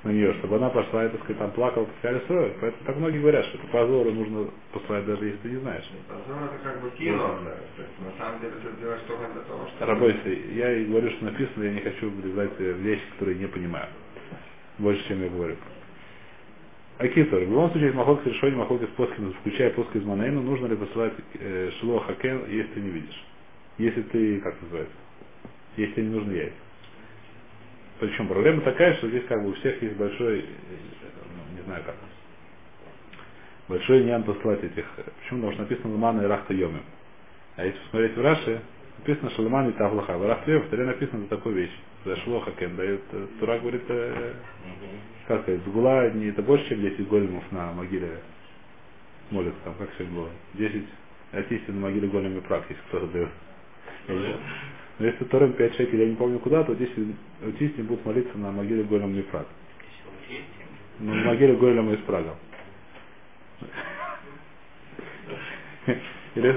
на 0.04 0.10
нее, 0.10 0.34
чтобы 0.34 0.56
она 0.56 0.70
пошла 0.70 1.04
и, 1.04 1.08
так 1.08 1.20
сказать, 1.20 1.38
там 1.38 1.50
плакала, 1.52 1.84
пускали 1.84 2.18
строить. 2.20 2.54
Поэтому 2.60 2.84
так 2.84 2.96
многие 2.96 3.18
говорят, 3.18 3.44
что 3.46 3.58
это 3.58 3.66
позору 3.68 4.12
нужно 4.12 4.50
послать, 4.72 5.06
даже 5.06 5.24
если 5.24 5.38
ты 5.38 5.48
не 5.50 5.56
знаешь. 5.56 5.84
Позор 6.08 6.44
это 6.44 6.58
как 6.62 6.80
бы 6.80 6.90
кино, 6.90 7.38
да. 7.44 7.56
На 8.04 8.18
самом 8.18 8.40
деле 8.40 8.52
ты 8.62 8.80
делаешь 8.80 9.00
только 9.08 9.32
для 9.32 9.42
того, 9.42 9.66
чтобы... 9.66 9.86
Работайте, 9.92 10.54
я 10.54 10.72
и 10.72 10.84
говорю, 10.86 11.10
что 11.10 11.24
написано, 11.24 11.64
я 11.64 11.72
не 11.72 11.80
хочу 11.80 12.10
влезать 12.10 12.58
в 12.58 12.62
вещи, 12.62 13.02
которые 13.12 13.38
не 13.38 13.48
понимаю. 13.48 13.88
Больше, 14.78 15.06
чем 15.08 15.22
я 15.22 15.28
говорю. 15.28 15.56
Акитор. 16.98 17.40
В 17.40 17.50
любом 17.50 17.70
случае, 17.72 17.92
махок 17.92 18.22
с 18.22 18.26
решением 18.26 18.60
махок 18.60 18.82
из 18.82 18.88
Поскина, 18.90 19.30
включая 19.40 19.70
Поска 19.70 19.98
из 19.98 20.04
Манейну, 20.04 20.40
нужно 20.40 20.66
ли 20.66 20.76
посылать 20.76 21.12
э, 21.34 21.70
Шило 21.78 22.00
Хакен, 22.00 22.48
если 22.48 22.72
ты 22.72 22.80
не 22.80 22.88
видишь. 22.88 23.24
Если 23.76 24.02
ты, 24.02 24.40
как 24.40 24.54
называется, 24.62 24.94
если 25.76 26.00
не 26.00 26.08
нужны 26.08 26.32
яйца. 26.32 26.65
Причем 28.00 28.28
проблема 28.28 28.62
такая, 28.62 28.94
что 28.96 29.08
здесь 29.08 29.24
как 29.28 29.42
бы 29.42 29.50
у 29.50 29.54
всех 29.54 29.80
есть 29.82 29.96
большой, 29.96 30.40
э, 30.40 30.44
ну, 30.44 31.56
не 31.56 31.62
знаю 31.64 31.82
как, 31.84 31.94
большой 33.68 34.04
нян 34.04 34.22
послать 34.24 34.64
этих. 34.64 34.84
э, 34.98 35.02
Почему? 35.22 35.40
Потому 35.42 35.52
что 35.52 35.62
написано 35.62 35.94
Ламана 35.94 36.22
и 36.22 36.26
Рахта 36.26 36.54
Йомим. 36.54 36.82
А 37.56 37.64
если 37.64 37.78
посмотреть 37.80 38.16
в 38.16 38.22
Раши, 38.22 38.60
написано 38.98 39.30
Шаламан 39.30 39.70
и 39.70 39.72
Тавлаха. 39.72 40.18
В 40.18 40.48
Йомим 40.48 40.62
в 40.66 40.70
Таре 40.70 40.84
написано 40.84 41.22
за 41.22 41.28
такую 41.28 41.54
вещь. 41.56 41.72
За 42.04 42.16
Шлоха 42.18 42.52
Кен. 42.52 42.76
Да, 42.76 42.84
это, 42.84 43.26
Тура 43.40 43.58
говорит, 43.58 43.84
э, 43.88 44.34
как 45.28 45.42
сказать, 45.42 45.60
Сгула 45.62 46.10
не 46.10 46.26
это 46.26 46.42
больше, 46.42 46.68
чем 46.68 46.80
10 46.82 47.08
големов 47.08 47.44
на 47.52 47.72
могиле 47.72 48.20
молятся, 49.30 49.58
там, 49.64 49.74
как 49.76 49.90
сегодня 49.98 50.16
было. 50.16 50.30
10 50.54 50.84
артистов 51.32 51.74
на 51.74 51.80
могиле 51.82 52.08
големи 52.08 52.40
прав, 52.40 52.64
если 52.70 52.82
кто-то 52.88 53.06
дает. 53.08 53.30
Но 54.98 55.06
если 55.06 55.24
Торем 55.24 55.52
5 55.52 55.76
шекелей, 55.76 56.04
я 56.04 56.10
не 56.10 56.16
помню 56.16 56.38
куда, 56.38 56.64
то 56.64 56.74
10 56.74 56.92
аутисты 57.44 57.82
будут 57.82 58.04
молиться 58.06 58.36
на 58.38 58.50
могиле 58.50 58.82
голем 58.84 59.14
Мифрат. 59.16 59.46
Если 60.28 60.44
Ну, 61.00 61.14
на 61.14 61.24
могиле 61.26 61.56
голема 61.56 61.92
из 61.92 62.00
Прага. 62.00 62.34
Или 66.34 66.48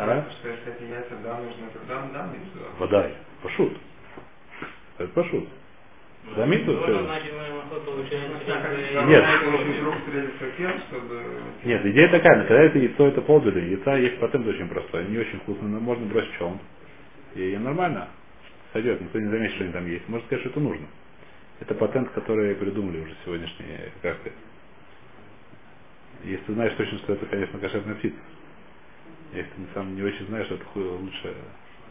А? 0.00 0.24
вода. 2.78 3.10
Пошут. 3.42 3.76
Это 4.98 5.08
пошут. 5.08 5.48
За 6.36 6.46
митцву 6.46 6.72
все. 6.84 6.92
Нет. 9.06 9.24
Нет, 11.64 11.86
идея 11.86 12.08
такая, 12.10 12.44
когда 12.46 12.62
это 12.62 12.78
яйцо, 12.78 13.06
это 13.08 13.20
полбеды. 13.22 13.60
Яйца 13.60 13.96
есть 13.96 14.18
патент 14.20 14.46
очень 14.46 14.68
простой, 14.68 15.06
не 15.06 15.18
очень 15.18 15.38
вкусно, 15.40 15.68
но 15.68 15.80
можно 15.80 16.06
бросить 16.06 16.32
челн. 16.38 16.58
И 17.34 17.56
нормально 17.56 18.08
сойдет, 18.72 19.00
никто 19.00 19.18
не 19.18 19.28
заметит, 19.28 19.54
что 19.54 19.64
они 19.64 19.72
там 19.72 19.86
есть. 19.86 20.08
Можно 20.08 20.26
сказать, 20.26 20.42
что 20.42 20.50
это 20.50 20.60
нужно. 20.60 20.86
Это 21.60 21.74
патент, 21.74 22.10
который 22.10 22.54
придумали 22.54 23.00
уже 23.00 23.14
сегодняшние 23.24 23.92
карты. 24.02 24.32
Если 26.24 26.44
ты 26.44 26.54
знаешь 26.54 26.74
точно, 26.76 26.98
что 26.98 27.12
это, 27.14 27.26
конечно, 27.26 27.58
кошерная 27.58 27.94
птица. 27.96 28.16
Если 29.32 29.50
ты 29.50 29.62
сам 29.74 29.94
не 29.94 30.02
очень 30.02 30.26
знаешь, 30.26 30.50
это 30.50 30.64
хуй 30.66 30.84
лучше 30.84 31.34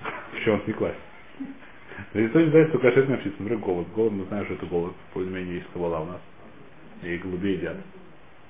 в 0.34 0.44
чем 0.44 0.62
не 0.66 0.74
класть. 0.74 0.98
Но 2.14 2.22
Если 2.22 2.44
не 2.44 2.50
знает, 2.50 2.70
что 2.70 2.80
кошерная 2.80 3.18
птица, 3.18 3.36
например, 3.40 3.64
голубь. 3.64 3.88
Голубь, 3.96 4.14
мы 4.14 4.26
знаем, 4.26 4.46
что 4.46 4.56
это 4.56 4.66
голубь. 4.66 4.96
Более-менее 5.14 5.56
есть 5.56 5.68
кабала 5.74 6.00
у 6.00 6.06
нас. 6.06 6.22
И 7.04 7.18
голубей 7.18 7.58
едят. 7.58 7.78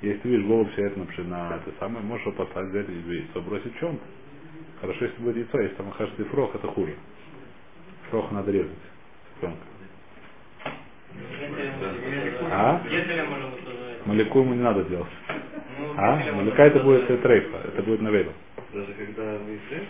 Если 0.01 0.19
ты 0.19 0.29
видишь 0.29 0.45
голубь 0.45 0.69
сидит 0.75 0.97
на, 0.97 1.49
на 1.49 1.55
это 1.55 1.71
самое, 1.79 2.05
можешь 2.05 2.25
его 2.25 2.35
послать, 2.35 2.67
взять 2.67 2.87
и 2.89 3.39
бросить 3.39 3.75
в 3.75 3.79
чем 3.79 3.99
Хорошо, 4.83 5.05
если 5.05 5.21
будет 5.23 5.37
яйцо, 5.37 5.61
если 5.61 5.75
там 5.77 5.91
каждый 5.97 6.25
фрох, 6.25 6.53
это 6.55 6.67
хуже. 6.67 6.93
Фрох 8.09 8.31
надо 8.33 8.51
резать. 8.51 8.69
цыпленка. 9.35 9.65
А? 12.51 12.81
Если. 12.91 13.23
Маляку 14.05 14.39
ему 14.41 14.55
не 14.55 14.61
надо 14.61 14.83
делать. 14.83 15.07
А? 15.97 16.17
если 16.17 16.31
Маляка 16.31 16.63
это 16.65 16.79
будет 16.81 17.09
э, 17.09 17.17
трейфа, 17.17 17.57
это 17.65 17.81
будет 17.83 18.01
наведа. 18.01 18.33
Даже 18.73 18.93
когда 18.93 19.37
вы 19.39 19.57
все, 19.67 19.83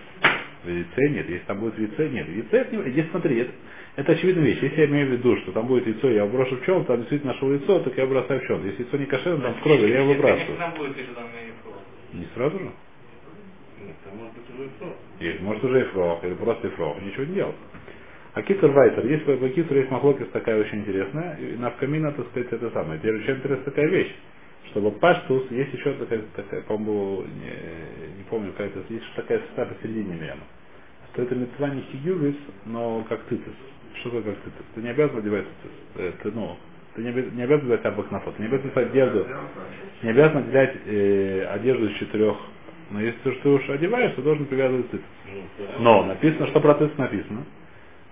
В 0.63 0.69
яйце 0.69 1.09
нет, 1.09 1.27
если 1.27 1.45
там 1.47 1.59
будет 1.59 1.79
яйце, 1.79 2.09
нет. 2.09 2.27
Яйце, 2.29 2.57
это 2.57 2.75
не- 2.75 2.91
здесь 2.91 3.09
смотри, 3.09 3.39
это, 3.39 3.51
это 3.95 4.11
очевидная 4.11 4.45
вещь. 4.45 4.61
Если 4.61 4.79
я 4.79 4.85
имею 4.85 5.07
в 5.07 5.11
виду, 5.13 5.37
что 5.37 5.53
там 5.53 5.65
будет 5.65 5.87
яйцо, 5.87 6.07
я 6.11 6.27
брошу 6.27 6.57
в 6.57 6.65
чем, 6.65 6.85
там 6.85 6.97
действительно 6.99 7.33
нашел 7.33 7.51
яйцо, 7.51 7.79
так 7.79 7.97
я 7.97 8.05
бросаю 8.05 8.41
в 8.41 8.45
чем. 8.47 8.63
Если 8.67 8.83
яйцо 8.83 8.97
не 8.97 9.07
кошерное, 9.07 9.41
там 9.41 9.55
в 9.55 9.63
крови, 9.63 9.87
я 9.89 10.01
его 10.01 10.11
Если, 10.11 10.21
выбрасываю. 10.21 10.41
если. 10.51 10.57
Не 12.13 12.27
сразу 12.35 12.59
же? 12.59 12.71
Там 14.05 14.17
может 14.17 14.33
быть 14.35 14.49
уже 14.55 14.69
все. 14.77 14.95
Есть, 15.25 15.41
может 15.41 15.63
уже 15.63 15.81
и 15.81 15.85
фрох, 15.85 16.23
или 16.23 16.33
просто 16.35 16.67
и 16.67 16.71
фрох, 16.71 17.01
ничего 17.01 17.25
не 17.25 17.35
делать. 17.35 17.55
А 18.33 18.41
китер 18.43 18.71
вайтер, 18.71 19.05
есть 19.07 19.25
по 19.25 19.49
китеру 19.49 19.79
есть 19.79 19.91
махлокис 19.91 20.27
такая 20.33 20.59
очень 20.61 20.79
интересная, 20.81 21.37
и 21.37 21.57
навкамина, 21.57 22.13
так 22.13 22.27
сказать, 22.29 22.53
это 22.53 22.71
самое. 22.71 22.99
Теперь 22.99 23.15
очень 23.17 23.35
интересная 23.35 23.65
такая 23.65 23.87
вещь, 23.87 24.15
чтобы 24.71 24.91
паштус, 24.93 25.51
есть 25.51 25.73
еще 25.73 25.93
такая, 25.93 26.21
такая 26.35 26.61
по-моему, 26.63 27.23
не, 27.23 28.17
не 28.19 28.23
помню, 28.29 28.51
какая-то, 28.53 28.81
есть 28.93 29.05
такая 29.15 29.39
цитата 29.39 29.75
посередине 29.75 30.15
наверное, 30.15 30.47
что 31.13 31.23
это 31.23 31.35
мецва 31.35 31.69
не 31.69 31.81
хигювис, 31.83 32.35
но 32.65 33.05
как 33.09 33.21
цицис. 33.29 33.53
Что 34.01 34.11
такое 34.11 34.35
как 34.35 34.43
цицис? 34.45 34.65
Ты 34.75 34.81
не 34.81 34.89
обязан 34.89 35.17
одевать 35.19 35.45
цицис. 35.63 35.77
Э, 35.95 36.11
Ты, 36.23 36.31
ну, 36.31 36.57
ты 36.95 37.03
не, 37.03 37.09
обяз- 37.09 37.33
не 37.33 37.43
обязан 37.43 37.67
взять 37.67 37.85
абахнафот, 37.85 38.35
ты 38.37 38.43
не 38.43 38.47
обязан 38.49 38.69
взять 38.71 38.87
одежду, 38.89 39.27
не 40.03 40.09
обязан 40.11 40.43
взять 40.49 40.75
э, 40.87 41.45
одежду 41.51 41.87
из 41.87 41.97
четырех. 41.97 42.37
Но 42.91 43.01
если 43.01 43.19
ты, 43.23 43.31
ты 43.31 43.49
уж 43.49 43.69
одеваешь, 43.69 44.13
то 44.15 44.21
должен 44.21 44.45
привязывать 44.45 44.89
цицис. 44.91 45.05
Но 45.79 46.03
написано, 46.03 46.47
что 46.47 46.59
про 46.59 46.75
цицис 46.75 46.97
написано, 46.97 47.45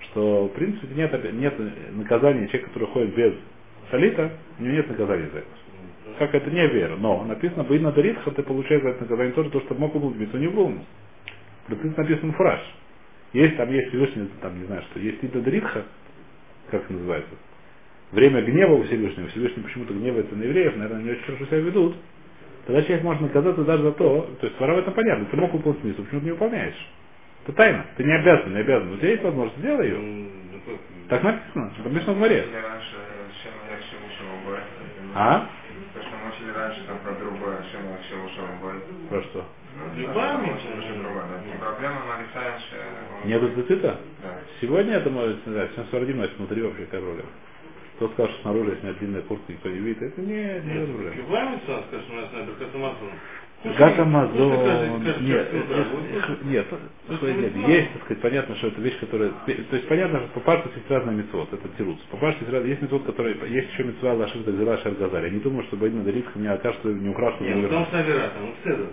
что 0.06 0.46
в 0.46 0.50
принципе 0.50 0.94
нет, 0.96 1.34
нет 1.34 1.54
наказания 1.96 2.48
человека, 2.48 2.70
который 2.70 2.88
ходит 2.90 3.16
без 3.16 3.34
солита, 3.90 4.32
у 4.60 4.64
него 4.64 4.76
нет 4.76 4.90
наказания 4.90 5.30
за 5.32 5.40
это. 5.40 5.48
Как 6.20 6.36
это 6.36 6.50
не 6.50 6.68
вера. 6.68 6.96
Но 6.98 7.24
написано, 7.24 7.64
бы 7.64 7.80
на 7.80 7.92
Даритха 7.92 8.32
ты 8.32 8.44
получаешь 8.44 8.82
за 8.82 8.90
это 8.90 9.04
наказание 9.04 9.34
тоже, 9.34 9.50
то, 9.50 9.62
что 9.62 9.76
мог 9.76 9.94
выполнить, 9.94 10.34
не 10.34 10.48
выполнил. 10.48 10.86
Про 11.68 11.76
цицис 11.76 11.98
написан 11.98 12.34
фраж. 12.34 12.62
Есть 13.34 13.56
там, 13.56 13.72
есть 13.72 13.90
Всевышний, 13.90 14.28
там 14.42 14.60
не 14.60 14.66
знаю 14.66 14.84
что, 14.92 15.00
есть 15.00 15.24
Ида 15.24 15.42
Даритха, 15.42 15.86
как 16.70 16.84
это 16.84 16.94
называется, 16.94 17.32
время 18.12 18.42
гнева 18.42 18.74
у 18.74 18.84
Всевышнего, 18.84 19.30
Всевышний 19.30 19.64
почему-то 19.64 19.94
гневается 19.94 20.36
на 20.36 20.44
евреев, 20.44 20.76
наверное, 20.76 21.04
не 21.04 21.12
очень 21.12 21.24
хорошо 21.24 21.46
себя 21.46 21.60
ведут, 21.60 21.96
тогда 22.72 22.84
человек 22.84 23.04
может 23.04 23.22
наказаться 23.22 23.64
даже 23.66 23.84
за 23.84 23.92
то, 23.92 24.30
то 24.40 24.46
есть 24.48 24.58
свара 24.58 24.76
в 24.76 24.78
этом 24.80 24.94
понятно, 24.94 25.26
ты 25.26 25.36
мог 25.36 25.52
выполнить 25.52 25.84
миссу, 25.84 26.04
почему 26.04 26.22
ты 26.22 26.26
не 26.26 26.32
выполняешь? 26.32 26.88
Это 27.44 27.54
тайна, 27.54 27.86
ты 27.98 28.04
не 28.04 28.14
обязан, 28.14 28.54
не 28.54 28.60
обязан. 28.60 28.94
У 28.94 28.98
тебя 28.98 29.10
есть 29.10 29.24
возможность, 29.24 29.60
сделай 29.60 29.88
ее. 29.88 29.98
Ну, 29.98 30.30
ну, 30.68 30.78
Так 31.10 31.24
написано, 31.24 31.72
это 31.78 31.90
написано 31.90 32.14
в 32.14 32.18
море. 32.20 32.46
А? 35.16 35.50
То, 35.94 36.02
что 36.02 36.12
мы 36.24 36.32
учили 36.32 36.52
раньше 36.56 36.82
там 36.88 37.00
про 37.00 37.12
другое 37.16 37.58
Шем 37.72 38.26
Ушевой. 38.26 38.82
Про 39.10 39.22
что? 39.24 39.46
Любая 39.98 40.34
Там 40.34 40.44
митцва. 40.44 40.72
очень 40.78 41.02
другое, 41.02 41.24
да. 41.24 41.52
Не 41.52 41.60
проблема, 41.60 41.96
мы 42.06 42.24
решаем, 42.24 42.60
что... 42.60 43.28
Нету 43.28 43.50
цицита? 43.56 43.98
Да. 44.24 44.30
Сегодня 44.62 44.94
это 44.96 45.10
может, 45.10 45.46
не 45.46 45.54
знаю, 45.54 45.70
всем 45.70 45.86
свардим 45.88 46.18
носит 46.18 46.38
внутри 46.38 46.62
вообще 46.62 46.84
проблема. 46.86 47.24
Кто 48.02 48.10
сказал, 48.14 48.32
что 48.32 48.42
снаружи 48.42 48.78
снять 48.82 48.98
длинная 48.98 49.22
куртка, 49.22 49.54
никто 49.54 49.70
не 49.70 49.78
видит, 49.78 50.02
это 50.02 50.22
не, 50.22 50.34
не 50.34 50.86
проблема. 50.88 51.16
Любая 51.18 51.52
митцва, 51.52 51.84
скажем, 51.88 52.12
у 52.12 52.16
нас 52.16 52.32
на 52.34 52.42
Беркатамазон. 52.48 53.10
Гатамазон, 53.78 55.04
нет, 55.04 55.22
нет, 55.22 55.54
нет, 56.42 56.68
есть, 57.68 57.94
так 57.94 58.04
сказать, 58.06 58.22
понятно, 58.24 58.56
что 58.56 58.70
это 58.70 58.82
вещь, 58.82 58.98
которая, 59.00 59.30
то 59.30 59.76
есть 59.76 59.88
понятно, 59.88 60.20
что 60.22 60.30
по 60.30 60.40
пашту 60.40 60.72
есть 60.76 60.90
разные 60.90 61.18
мецвод, 61.18 61.54
это 61.54 61.70
тирус. 61.78 62.00
По 62.10 62.18
пашту 62.18 62.44
есть, 62.44 62.68
есть 62.70 62.82
мецвод, 62.82 63.04
который, 63.04 63.38
есть 63.52 63.72
еще 63.72 63.84
мецва 63.84 64.14
Лашир 64.14 64.42
Дагзела 64.42 64.80
Шаргазаль. 64.80 65.26
Я 65.26 65.30
не 65.30 65.40
думаю, 65.40 65.64
что 65.66 65.78
Бадина 65.78 66.04
Даритха 66.04 66.40
мне 66.40 66.50
окажется 66.50 66.88
не 66.88 67.10
украшена. 67.10 67.50
Нет, 67.50 67.58
ну 67.58 67.70
там 67.70 67.88
Савера, 67.92 68.32
там. 68.66 68.88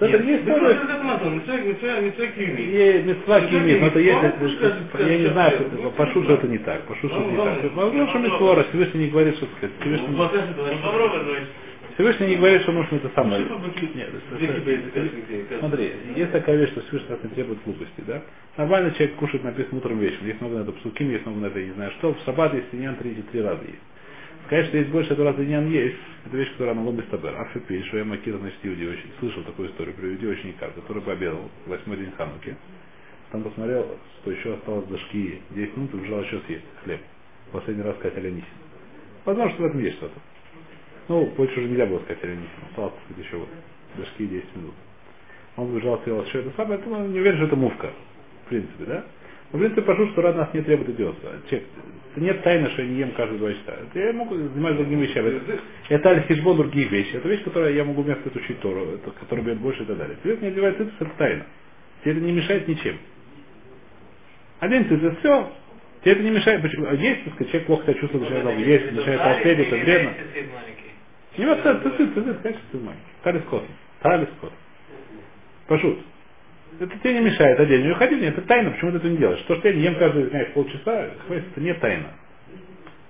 Это 0.00 0.16
есть 0.16 0.24
Нет, 0.24 0.46
тоже- 0.46 0.74
Беркатамазон, 0.74 1.34
митцва, 1.36 1.56
митцва, 1.58 2.00
митцва 2.00 2.26
киви. 2.26 2.62
И 2.62 3.02
мецва 3.04 3.40
кимит, 3.42 3.80
но 3.80 3.86
это 3.86 3.98
есть, 4.00 4.18
Ну, 4.22 4.28
это- 4.28 4.46
это- 4.46 5.06
я 5.12 5.18
не 5.18 5.26
знаю, 5.26 5.50
что 5.52 5.62
ну, 5.70 5.78
это- 5.78 5.90
пашу, 5.90 6.22
что 6.24 6.34
это 6.34 6.48
не 6.48 6.58
так, 6.58 6.82
что 6.98 7.06
это 7.06 7.18
не 7.20 7.36
так. 7.36 7.74
Возможно, 7.74 8.08
что 8.08 8.18
мецвора, 8.18 8.62
Всевышний 8.64 9.00
не 9.04 9.10
говорит, 9.10 9.36
что 9.36 9.46
сказать, 9.56 9.70
Ну, 9.78 9.82
Всевышний, 9.84 10.16
пока 10.18 10.28
что 10.42 10.66
это 10.66 10.76
Попробуй, 10.82 11.20
то 11.20 11.30
есть. 11.30 11.50
Всевышний 11.94 12.26
не 12.26 12.36
говорит, 12.36 12.62
что 12.62 12.72
нужно 12.72 12.96
это 12.96 13.10
самое. 13.14 13.44
Ну, 13.44 13.58
Нет, 13.94 14.08
это- 14.94 15.58
Смотри, 15.60 15.92
есть 16.16 16.32
такая 16.32 16.56
вещь, 16.56 16.70
что 16.70 16.80
Всевышний 16.82 17.10
нас 17.10 17.18
не 17.22 17.30
требует 17.30 17.58
глупости, 17.64 18.02
да? 18.04 18.22
Нормально 18.56 18.90
человек 18.92 19.14
кушает 19.14 19.44
написано 19.44 19.78
утром 19.78 19.98
вечером. 20.00 20.26
Есть 20.26 20.40
много 20.40 20.56
на 20.56 20.62
это 20.62 20.72
псуким, 20.72 21.10
есть 21.10 21.24
много 21.24 21.40
на 21.40 21.46
это, 21.46 21.58
я 21.60 21.66
не 21.66 21.72
знаю 21.72 21.92
что. 21.98 22.14
В 22.14 22.18
шаббат 22.24 22.52
есть 22.54 22.66
иньян 22.72 22.96
три, 22.96 23.14
три 23.30 23.40
раза 23.42 23.62
есть. 23.62 23.78
Что 24.46 24.56
есть 24.56 24.90
больше 24.90 25.14
этого 25.14 25.30
раза 25.30 25.42
иньян 25.42 25.68
есть, 25.70 25.96
это 26.26 26.36
вещь, 26.36 26.52
которая 26.52 26.74
на 26.74 26.84
лобби 26.84 27.02
стабер. 27.08 27.34
Афипи, 27.40 27.82
что 27.84 27.98
я 27.98 28.04
Макир, 28.04 28.36
значит, 28.36 28.58
Иуди 28.62 28.86
очень, 28.86 29.10
слышал 29.18 29.42
такую 29.42 29.70
историю 29.70 29.94
про 29.94 30.06
Иуди 30.06 30.26
ученика, 30.26 30.68
который 30.68 31.02
пообедал 31.02 31.50
в 31.64 31.70
восьмой 31.70 31.96
день 31.96 32.12
Хануки. 32.12 32.54
Там 33.32 33.42
посмотрел, 33.42 33.98
что 34.20 34.30
еще 34.30 34.54
осталось 34.54 34.86
до 34.86 34.98
шки 34.98 35.40
10 35.50 35.76
минут 35.76 35.94
и 35.94 35.96
убежал 35.96 36.20
еще 36.22 36.40
съесть 36.46 36.64
хлеб. 36.84 37.00
Последний 37.52 37.82
раз 37.82 37.96
сказать 37.96 38.18
Аляниси. 38.18 38.46
Возможно, 39.24 39.52
что 39.54 39.62
в 39.62 39.66
этом 39.66 39.80
есть 39.80 39.96
что-то. 39.96 40.20
Ну, 41.08 41.26
больше 41.36 41.60
уже 41.60 41.68
нельзя 41.68 41.86
было 41.86 41.98
сказать 42.00 42.22
Аляниси. 42.22 42.50
Осталось, 42.68 42.92
так 42.92 43.02
сказать, 43.04 43.24
еще 43.26 43.36
вот 43.38 43.48
до 43.96 44.06
шки 44.06 44.26
10 44.26 44.56
минут. 44.56 44.74
Он 45.56 45.70
убежал, 45.70 46.00
съел 46.02 46.22
еще 46.22 46.40
это 46.40 46.52
самое, 46.56 46.80
ну, 46.84 47.06
не 47.06 47.20
уверен, 47.20 47.38
что 47.38 47.46
это 47.46 47.56
мувка. 47.56 47.90
В 48.44 48.48
принципе, 48.50 48.84
да? 48.84 49.04
В 49.54 49.56
принципе, 49.56 49.82
прошу, 49.82 50.08
что 50.08 50.20
рад 50.20 50.34
нас 50.34 50.52
не 50.52 50.62
требует 50.62 50.98
это 50.98 51.64
нет 52.16 52.42
тайны, 52.42 52.70
что 52.70 52.82
я 52.82 52.88
не 52.88 52.98
ем 52.98 53.12
каждые 53.12 53.38
два 53.38 53.52
часа. 53.52 53.76
Я 53.94 54.12
могу 54.12 54.34
заниматься 54.34 54.78
другими 54.78 55.06
вещами. 55.06 55.36
Это, 55.36 55.60
это 55.90 56.08
аль-хижбон, 56.10 56.56
другие 56.56 56.88
вещи. 56.88 57.14
Это 57.14 57.28
вещь, 57.28 57.44
которую 57.44 57.72
я 57.72 57.84
могу 57.84 58.02
вместо 58.02 58.28
этого 58.28 58.42
учить 58.42 58.58
Тору, 58.60 58.84
это, 58.94 59.12
которая 59.12 59.44
бьет 59.44 59.58
больше 59.58 59.84
и 59.84 59.86
так 59.86 59.96
далее. 59.96 60.16
Цвет 60.22 60.42
не 60.42 60.48
одевает 60.48 60.76
цицис, 60.76 60.92
это 60.98 61.10
тайна. 61.18 61.46
Тебе 62.02 62.12
это 62.12 62.20
не 62.20 62.32
мешает 62.32 62.66
ничем. 62.66 62.98
Одень 64.58 64.88
цицис, 64.88 65.18
все. 65.18 65.52
Тебе 66.02 66.12
это 66.12 66.22
не 66.22 66.30
мешает. 66.30 66.62
Почему? 66.62 66.86
А 66.88 66.94
Есть, 66.94 67.24
так 67.24 67.34
сказать, 67.34 67.50
человек 67.50 67.66
плохо 67.66 67.82
себя 67.84 67.94
чувствует, 67.94 68.22
начинает 68.22 68.44
долго 68.44 68.60
есть, 68.60 68.92
начинает 68.92 69.20
толстеть, 69.22 69.58
это 69.58 69.76
вредно. 69.76 70.14
Не 71.38 71.46
вот 71.46 71.62
цицис, 71.62 72.14
цицис, 72.14 72.36
конечно, 72.42 72.62
ты 72.72 72.78
знаешь. 72.78 72.98
Талис 73.22 73.42
кот. 73.44 73.64
Талис 74.02 74.28
кот. 74.40 74.52
Пошут. 75.68 75.98
Это 76.80 76.98
тебе 76.98 77.14
не 77.14 77.20
мешает 77.20 77.60
одень. 77.60 77.82
Не 77.82 77.92
уходи, 77.92 78.16
нет, 78.16 78.36
это 78.36 78.46
тайна, 78.46 78.70
почему 78.72 78.92
ты 78.92 78.96
это 78.98 79.08
не 79.08 79.16
делаешь? 79.16 79.40
То, 79.42 79.56
что 79.56 79.68
я 79.68 79.74
не 79.74 79.82
ем 79.82 79.94
каждые, 79.96 80.26
знаешь, 80.26 80.52
полчаса, 80.52 81.10
хватит, 81.26 81.44
это 81.52 81.60
не 81.60 81.74
тайна. 81.74 82.08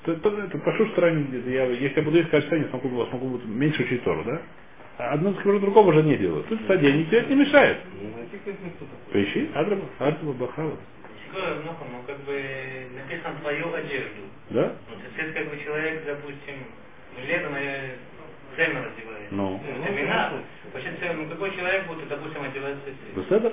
Это, 0.03 0.13
это, 0.13 0.29
это 0.29 0.59
прошу, 0.59 0.87
что 0.89 1.01
ранее, 1.01 1.41
я, 1.53 1.65
если 1.65 1.97
я 1.97 2.03
буду 2.03 2.19
есть 2.19 2.31
каждый 2.31 2.61
день, 2.61 2.69
смогу, 2.69 3.07
смогу 3.07 3.41
меньше 3.47 3.83
учить 3.83 4.05
Тору, 4.05 4.23
да? 4.25 4.43
А 4.99 5.15
одно 5.15 5.33
скажу, 5.35 5.59
другого 5.61 5.89
уже 5.89 6.03
не 6.03 6.17
делаю. 6.17 6.45
Тут 6.45 6.71
одень, 6.71 7.07
тебе 7.07 7.19
это 7.21 7.31
не 7.31 7.37
мешает. 7.37 7.79
Ну. 8.01 8.11
Поищи, 9.13 9.51
Адраба, 9.55 9.85
Адраба, 9.99 10.33
Бахава. 10.35 10.77
Ну, 11.33 11.75
как 12.07 12.21
бы 12.25 12.43
написано 12.95 13.35
твою 13.41 13.75
одежду. 13.75 14.23
Да? 14.51 14.73
Ну, 14.89 14.97
то 14.97 15.23
есть, 15.23 15.35
как 15.35 15.51
бы 15.51 15.59
человек, 15.65 16.05
допустим, 16.07 16.55
летом 17.27 17.55
раздевает. 18.57 19.33
Ну. 19.33 19.61
Вина. 19.91 20.33
Вообще, 20.73 20.91
ну, 21.15 21.29
какой 21.29 21.51
человек 21.55 21.87
будет, 21.87 22.09
допустим, 22.09 22.43
одевать 22.43 22.77
цветы? 22.85 23.21
Беседа? 23.21 23.53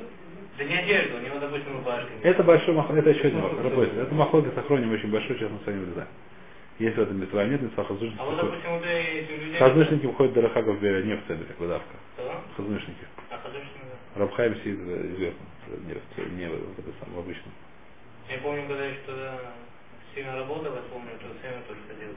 Да 0.58 0.64
не 0.64 0.76
одежду, 0.76 1.18
у 1.18 1.22
него, 1.22 1.40
допустим, 1.40 1.78
рубашка. 1.78 2.10
Это 2.24 2.44
большой 2.44 2.74
махлок, 2.76 2.98
это 2.98 3.10
еще 3.10 3.28
один. 3.28 3.42
Работает. 3.42 3.98
Это 3.98 4.14
махлок 4.14 4.46
с 4.54 4.58
охроним 4.58 4.92
очень 4.92 5.12
большой, 5.12 5.38
сейчас 5.38 5.50
мы 5.50 5.60
с 5.64 5.66
вами 5.66 5.86
влезаем. 5.86 6.08
Есть 6.80 6.98
в 6.98 7.02
этом 7.02 7.20
митва, 7.20 7.46
нет 7.46 7.62
митва 7.62 7.84
хазнышники. 7.84 8.20
А 8.20 8.26
вот, 8.26 8.38
допустим, 8.38 8.72
вот 8.72 8.84
эти 8.86 9.32
люди... 9.32 9.58
Хазнышники 9.58 10.06
выходят 10.08 10.34
до 10.34 10.42
Рахагов 10.42 10.82
не 10.82 11.16
в 11.16 11.28
центре, 11.28 11.54
в 11.56 11.60
выдавка. 11.60 11.96
Что? 12.16 12.42
Хазнышники. 12.58 13.06
А 13.30 13.38
художественно, 13.38 13.86
да. 14.16 14.20
Рабхайм 14.22 14.56
сидит 14.56 14.80
известно, 14.80 15.46
не, 15.86 15.94
в, 15.94 16.34
не 16.34 16.46
в, 16.48 16.76
в, 16.76 16.80
это 16.80 16.90
самое, 17.00 17.18
в 17.18 17.20
обычном. 17.20 17.54
Я 18.30 18.38
помню, 18.40 18.68
когда 18.68 18.86
еще 18.86 19.00
тогда 19.06 19.40
сильно 20.16 20.36
работал, 20.36 20.74
я 20.74 20.82
помню, 20.92 21.12
то 21.20 21.28
время 21.28 21.62
тоже 21.68 21.80
ходил. 21.88 22.10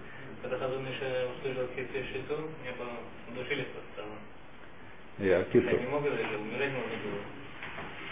Когда 0.44 0.58
Хазуныша 0.58 1.08
услышал 1.40 1.66
хитрый 1.74 2.04
шиту, 2.12 2.36
мне 2.60 2.72
по 2.76 2.84
душе 3.34 3.54
легко 3.54 3.80
стало. 3.94 4.12
Я 5.18 5.38
Я 5.38 5.44
кису. 5.44 5.64
не 5.64 5.86
мог 5.86 6.04
это 6.04 6.16
умирать 6.38 6.70
можно 6.70 6.96
было. 7.00 7.20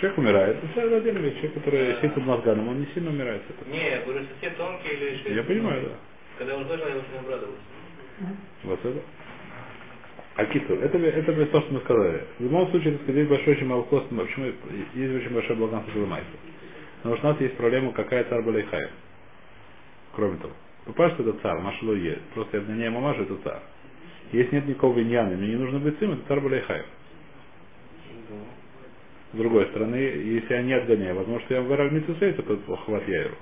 Человек 0.00 0.18
умирает. 0.18 0.56
Это 0.64 0.96
отдельная 0.96 1.22
вещь. 1.22 1.34
Человек, 1.34 1.54
который 1.54 1.86
Да. 1.88 1.96
сидит 1.98 2.14
под 2.14 2.24
мозганом, 2.24 2.68
он 2.68 2.80
не 2.80 2.86
сильно 2.94 3.10
умирает. 3.10 3.42
этого. 3.50 3.68
Не, 3.68 3.84
я 3.90 4.00
говорю, 4.00 4.24
что 4.24 4.34
все 4.40 4.50
тонкие 4.56 4.94
или 4.94 5.16
шиты. 5.18 5.34
Я 5.34 5.42
понимаю, 5.42 5.82
да. 5.82 5.94
Когда 6.38 6.52
я 6.54 6.58
услышал, 6.58 6.88
я 6.88 6.96
очень 6.96 7.18
обрадовался. 7.18 7.60
Вот 8.64 8.82
это. 8.82 9.00
А 10.36 10.46
киту, 10.46 10.74
это, 10.76 10.96
это 10.96 11.46
то, 11.46 11.60
что 11.60 11.72
мы 11.74 11.80
сказали. 11.80 12.24
В 12.38 12.44
любом 12.44 12.70
случае, 12.70 12.92
так 12.92 13.02
сказать, 13.02 13.14
здесь 13.16 13.28
большой 13.28 13.54
очень 13.56 13.66
малокост, 13.66 14.08
почему 14.08 14.46
есть 14.46 15.14
очень 15.16 15.34
большое 15.34 15.58
благанство 15.58 15.92
Галамайса. 15.92 16.26
Потому 17.02 17.16
что 17.18 17.28
у 17.28 17.32
нас 17.32 17.40
есть 17.42 17.56
проблема, 17.58 17.92
какая 17.92 18.24
царь 18.24 18.40
Балайхай. 18.40 18.88
Кроме 20.14 20.38
того. 20.38 20.54
Попасть, 20.84 21.14
что 21.14 21.22
это 21.22 21.38
царь, 21.40 21.58
Машило 21.60 21.94
есть. 21.94 22.22
Просто 22.34 22.56
я 22.56 22.62
обгоняю 22.62 22.92
мамашу, 22.92 23.22
это 23.22 23.36
царь. 23.44 23.62
Если 24.32 24.56
нет 24.56 24.66
никакого 24.66 25.00
иньяна, 25.00 25.36
мне 25.36 25.48
не 25.48 25.56
нужно 25.56 25.78
быть 25.78 25.98
сын, 25.98 26.12
это 26.12 26.22
царь 26.26 26.40
Балайхай. 26.40 26.82
С 29.32 29.36
другой 29.36 29.66
стороны, 29.66 29.94
если 29.96 30.52
я 30.52 30.62
не 30.62 30.72
отгоняю, 30.74 31.14
возможно, 31.14 31.44
что 31.46 31.54
я 31.54 31.62
вырал 31.62 31.90
митцусей, 31.90 32.32
то 32.32 32.76
хват 32.76 33.08
яйру. 33.08 33.34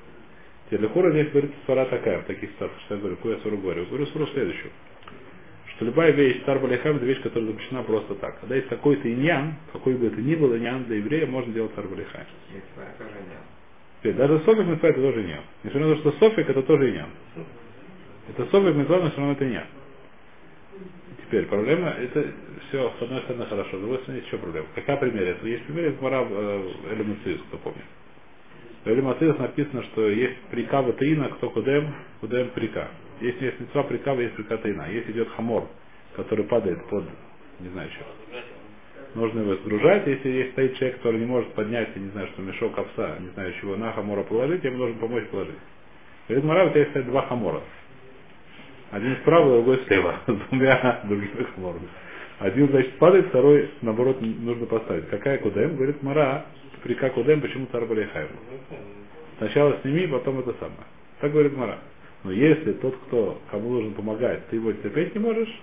Телехура 0.70 1.10
здесь 1.10 1.30
говорит 1.30 1.52
свара 1.64 1.86
такая, 1.86 2.20
в 2.20 2.26
таких 2.26 2.50
ситуациях, 2.50 2.80
что 2.82 2.94
я 2.94 3.00
говорю, 3.00 3.16
какую 3.16 3.38
я 3.42 3.50
говорю? 3.56 3.86
Говорю 3.86 4.06
суру 4.06 4.26
следующую. 4.28 4.70
Что 5.74 5.86
любая 5.86 6.12
вещь, 6.12 6.44
царь 6.44 6.58
Балихам, 6.60 6.96
это 6.96 7.06
вещь, 7.06 7.22
которая 7.22 7.50
запрещена 7.50 7.82
просто 7.82 8.14
так. 8.16 8.38
Когда 8.40 8.54
есть 8.54 8.68
какой-то 8.68 9.12
иньян, 9.12 9.54
какой 9.72 9.94
бы 9.94 10.06
это 10.06 10.20
ни 10.20 10.34
был 10.36 10.54
иньян 10.56 10.84
для 10.84 10.96
еврея, 10.96 11.26
можно 11.26 11.52
делать. 11.52 11.76
Митцва 11.76 12.84
тоже 12.98 13.14
нет. 13.28 13.59
Теперь, 14.00 14.14
даже 14.14 14.40
софик 14.40 14.66
митцва 14.66 14.88
это 14.88 15.00
тоже 15.02 15.22
иньян. 15.22 15.42
Несмотря 15.62 15.88
на 15.88 15.94
то, 15.96 16.00
что 16.00 16.12
софик 16.12 16.48
это 16.48 16.62
тоже 16.62 16.90
иньян. 16.90 17.10
Это 18.30 18.46
софик 18.50 18.74
митцва, 18.74 18.98
но 18.98 19.10
все 19.10 19.18
равно 19.18 19.32
это 19.32 19.46
иньян. 19.46 19.66
Теперь, 21.26 21.46
проблема, 21.46 21.90
это 21.90 22.32
все, 22.68 22.92
с 22.98 23.02
одной 23.02 23.20
стороны, 23.20 23.44
хорошо, 23.44 23.76
с 23.76 23.80
другой 23.80 23.98
стороны, 23.98 24.22
еще 24.22 24.38
проблема. 24.38 24.66
Какая 24.74 24.96
пример? 24.96 25.36
Есть 25.44 25.64
пример 25.66 25.92
из 25.92 26.00
Мара 26.00 26.22
Элемациус, 26.22 27.42
кто 27.48 27.58
помнит. 27.58 27.84
В 28.84 28.88
Элемациус 28.88 29.38
написано, 29.38 29.82
что 29.84 30.08
есть 30.08 30.38
прикава 30.50 30.94
таина, 30.94 31.28
кто 31.28 31.50
кудем, 31.50 31.94
кудем 32.20 32.48
прика. 32.50 32.88
Если 33.20 33.44
есть 33.44 33.60
мецва 33.60 33.82
прикава, 33.82 34.20
есть 34.20 34.34
прика 34.34 34.56
таина. 34.56 34.88
Если 34.90 35.12
идет 35.12 35.28
хамор, 35.32 35.68
который 36.16 36.46
падает 36.46 36.82
под, 36.86 37.04
не 37.60 37.68
знаю 37.68 37.90
что, 37.90 38.04
нужно 39.14 39.40
его 39.40 39.54
сгружать. 39.56 40.06
Если 40.06 40.28
есть 40.28 40.52
стоит 40.52 40.76
человек, 40.76 40.98
который 40.98 41.20
не 41.20 41.26
может 41.26 41.52
поднять, 41.54 41.88
я 41.94 42.02
не 42.02 42.10
знаю, 42.10 42.28
что 42.28 42.42
мешок 42.42 42.78
овса, 42.78 43.16
не 43.20 43.28
знаю 43.28 43.52
чего, 43.60 43.76
на 43.76 43.92
хамора 43.92 44.22
положить, 44.22 44.64
ему 44.64 44.78
нужно 44.78 45.00
помочь 45.00 45.26
положить. 45.26 45.58
Говорит, 46.28 46.44
Мара, 46.44 46.66
у 46.66 46.70
тебя 46.70 46.80
есть 46.80 47.06
два 47.06 47.22
хамора. 47.22 47.60
Один 48.90 49.16
справа, 49.16 49.50
другой 49.50 49.80
слева. 49.86 50.20
С 50.26 50.32
двумя 50.48 51.00
другими 51.04 51.46
хаморами. 51.54 51.88
Один, 52.38 52.68
значит, 52.68 52.96
падает, 52.98 53.26
второй, 53.28 53.70
наоборот, 53.82 54.20
нужно 54.20 54.66
поставить. 54.66 55.08
Какая 55.08 55.38
кудем? 55.38 55.76
Говорит, 55.76 56.02
Мара, 56.02 56.46
прика 56.82 57.10
кудем, 57.10 57.40
почему 57.40 57.66
царь 57.70 57.84
Балейхайм? 57.84 58.28
Сначала 59.38 59.78
сними, 59.82 60.06
потом 60.06 60.40
это 60.40 60.54
самое. 60.54 60.84
Так 61.20 61.32
говорит 61.32 61.56
Мара. 61.56 61.78
Но 62.24 62.32
если 62.32 62.72
тот, 62.72 62.96
кто, 63.06 63.40
кому 63.50 63.70
нужно 63.70 63.92
помогать, 63.92 64.46
ты 64.48 64.56
его 64.56 64.72
терпеть 64.72 65.14
не 65.14 65.20
можешь, 65.20 65.60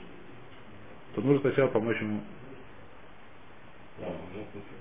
то 1.16 1.22
нужно 1.22 1.42
сначала 1.42 1.68
помочь 1.68 2.00
ему. 2.00 2.22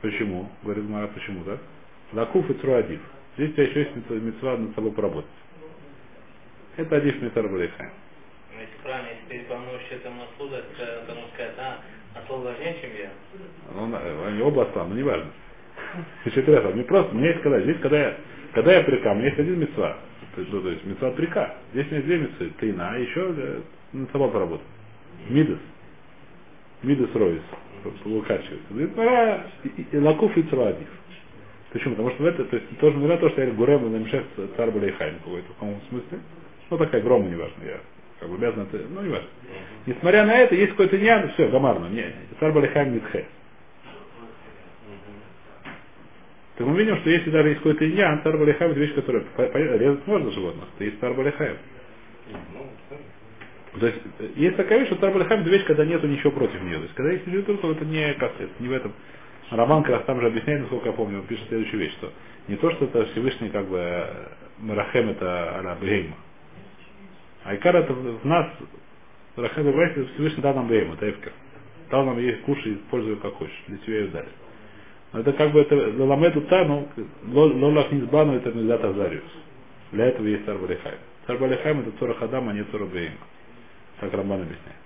Почему? 0.03 0.49
Говорит 0.63 0.89
Мара, 0.89 1.09
почему, 1.09 1.45
да? 1.45 1.59
Лакуф 2.13 2.49
и 2.51 2.55
Цруадив. 2.55 3.01
Здесь 3.37 3.51
у 3.51 3.53
тебя 3.53 3.65
еще 3.65 3.81
есть 3.81 4.11
мецва 4.11 4.57
над 4.57 4.75
собой 4.75 4.93
поработать. 4.93 5.31
Это 6.77 6.97
Адив 6.97 7.21
Митар 7.23 7.49
Балейхайм. 7.49 7.91
Ну, 8.55 8.61
Если 8.61 8.83
правильно, 8.83 9.09
если 9.09 9.39
ты 9.39 9.49
помножишь 9.49 9.89
это 9.91 10.11
маслу, 10.11 10.49
то 10.49 11.15
можно 11.15 11.29
сказать, 11.35 11.55
а, 11.59 11.79
масло 12.15 12.37
важнее, 12.37 12.77
чем 12.81 12.91
я. 12.97 13.11
Э, 14.01 14.29
они 14.29 14.43
оба 14.43 14.69
ослам, 14.69 14.91
но 14.91 14.97
не 14.97 15.03
важно. 15.03 15.31
Значит, 16.23 16.49
это, 16.49 16.69
мне 16.69 16.85
просто, 16.85 17.15
меня 17.15 17.31
есть 17.31 17.43
когда, 17.43 17.61
здесь, 17.61 17.79
когда 17.81 17.99
я, 17.99 18.17
когда 18.53 18.73
я 18.75 18.85
прика, 18.85 19.13
у 19.13 19.15
меня 19.15 19.27
есть 19.27 19.39
один 19.39 19.59
мецва. 19.59 19.97
То 20.35 20.41
есть, 20.41 20.53
ну, 20.53 20.61
то 20.61 20.69
есть 20.71 20.85
мецва 20.85 21.11
прика. 21.13 21.55
Здесь 21.73 21.87
у 21.91 21.95
меня 21.95 22.03
две 22.03 22.19
мецвы, 22.19 22.51
тайна, 22.61 22.91
а 22.91 22.99
еще 22.99 23.35
э, 23.37 23.61
над 23.93 24.13
собой 24.13 24.31
поработать. 24.31 24.67
Мидас. 25.29 25.59
Мидас 26.83 27.15
Ройс. 27.15 27.43
Лукачивается. 28.05 28.67
Говорит, 28.71 28.95
пора 28.95 29.47
и- 29.65 29.69
и- 29.69 29.87
и 29.93 29.99
и 30.37 30.43
цруадив. 30.45 30.89
Почему? 31.73 31.95
Потому 31.97 32.11
что 32.15 32.23
в 32.23 32.27
это, 32.27 32.45
то 32.45 32.57
есть 32.57 32.79
тоже 32.79 32.97
не 32.97 33.05
то, 33.19 33.29
что 33.31 33.43
я 33.43 33.51
гурем 33.53 33.93
на 33.93 33.99
мшех 33.99 34.25
царь 34.57 34.71
Балейхайм 34.71 35.17
какой-то 35.19 35.47
в 35.49 35.55
каком 35.55 35.81
смысле. 35.89 36.19
Ну 36.71 36.79
такая 36.79 37.03
грома, 37.03 37.29
неважно, 37.29 37.65
я 37.65 37.81
как 38.21 38.29
бы 38.31 38.37
обязан 38.37 38.63
это, 38.73 38.85
ну 38.91 39.03
не 39.03 39.11
важно. 39.11 39.29
Несмотря 39.87 40.25
на 40.27 40.37
это, 40.39 40.55
есть 40.55 40.71
какой-то 40.73 40.99
нян, 40.99 41.31
все, 41.31 41.49
гамарно, 41.49 41.89
не, 41.89 42.13
царь 42.41 42.53
Балихайм 42.53 42.95
Митхе. 42.95 43.27
Так 46.57 46.67
мы 46.67 46.79
видим, 46.79 46.97
что 46.99 47.11
если 47.11 47.31
даже 47.31 47.49
есть 47.49 47.59
какой-то 47.61 47.89
иньян, 47.89 48.23
царь 48.23 48.37
Балихайм 48.39 48.71
это 48.71 48.81
вещь, 48.81 48.95
которая 48.95 49.25
резать 49.79 50.07
можно 50.07 50.31
животных, 50.31 50.65
это 50.77 50.85
есть 50.85 50.99
Балихайм. 51.15 51.57
То 53.81 53.87
есть 53.87 53.99
э, 54.19 54.29
есть 54.37 54.57
такая 54.57 54.81
вещь, 54.81 54.89
что 54.89 54.97
царь 54.97 55.13
Балихайм 55.13 55.41
это 55.41 55.51
вещь, 55.51 55.65
когда 55.65 55.85
нету 55.85 56.07
ничего 56.07 56.31
против 56.31 56.63
нее. 56.63 56.77
То 56.77 56.83
есть 56.83 56.95
когда 56.95 57.13
есть 57.13 57.27
ничего, 57.27 57.57
то 57.57 57.73
это 57.73 57.85
не 57.85 58.15
касается, 58.15 58.55
не 58.59 58.69
в 58.69 58.73
этом. 58.73 58.93
Роман 59.51 59.83
как 59.83 59.97
раз 59.97 60.05
там 60.05 60.21
же 60.21 60.27
объясняет, 60.27 60.63
насколько 60.63 60.89
я 60.89 60.93
помню, 60.93 61.21
он 61.21 61.27
пишет 61.27 61.47
следующую 61.49 61.81
вещь, 61.81 61.93
что 61.93 62.13
не 62.49 62.57
то, 62.57 62.71
что 62.73 62.87
это 62.87 63.07
Всевышний 63.07 63.51
как 63.51 63.67
бы 63.67 63.79
э, 63.79 64.29
Марахем 64.59 65.11
это 65.11 65.59
Аля 65.59 65.77
Бейма. 65.81 66.17
Айкар 67.45 67.77
это 67.77 67.93
в 67.93 68.25
нас, 68.25 68.47
Рахем 69.37 69.65
Бейма, 69.65 70.07
Всевышний 70.15 70.43
дал 70.43 70.55
нам 70.55 70.69
Бейма, 70.69 70.95
это 70.95 71.11
Эвкер. 71.11 71.33
Дал 71.91 72.05
нам 72.05 72.19
есть, 72.19 72.43
кушай, 72.43 72.75
используй 72.75 73.17
как 73.17 73.35
хочешь, 73.35 73.63
для 73.69 73.77
тебя 73.79 73.99
ее 73.99 74.09
дали. 74.09 74.29
Но 75.13 75.21
это 75.21 75.33
как 75.33 75.53
бы 75.53 75.61
это 75.61 75.77
Ламеду 75.77 76.41
Тану, 76.43 76.89
Лолах 77.27 77.93
Низбану 77.93 78.35
это 78.37 78.51
Мизат 78.53 78.85
Азариус. 78.85 79.23
Для 79.93 80.07
этого 80.07 80.27
есть 80.27 80.45
Царь 80.45 80.59
Балихайм. 80.59 80.99
Царь 81.27 81.39
Балихайм 81.39 81.81
это 81.81 81.93
Цора 81.99 82.15
Хадам, 82.15 82.49
а 82.49 82.53
не 82.53 82.65
Цора 82.65 82.87
Бейма. 82.87 83.17
Так 84.01 84.13
Рамбан 84.13 84.43
объясняет. 84.43 84.77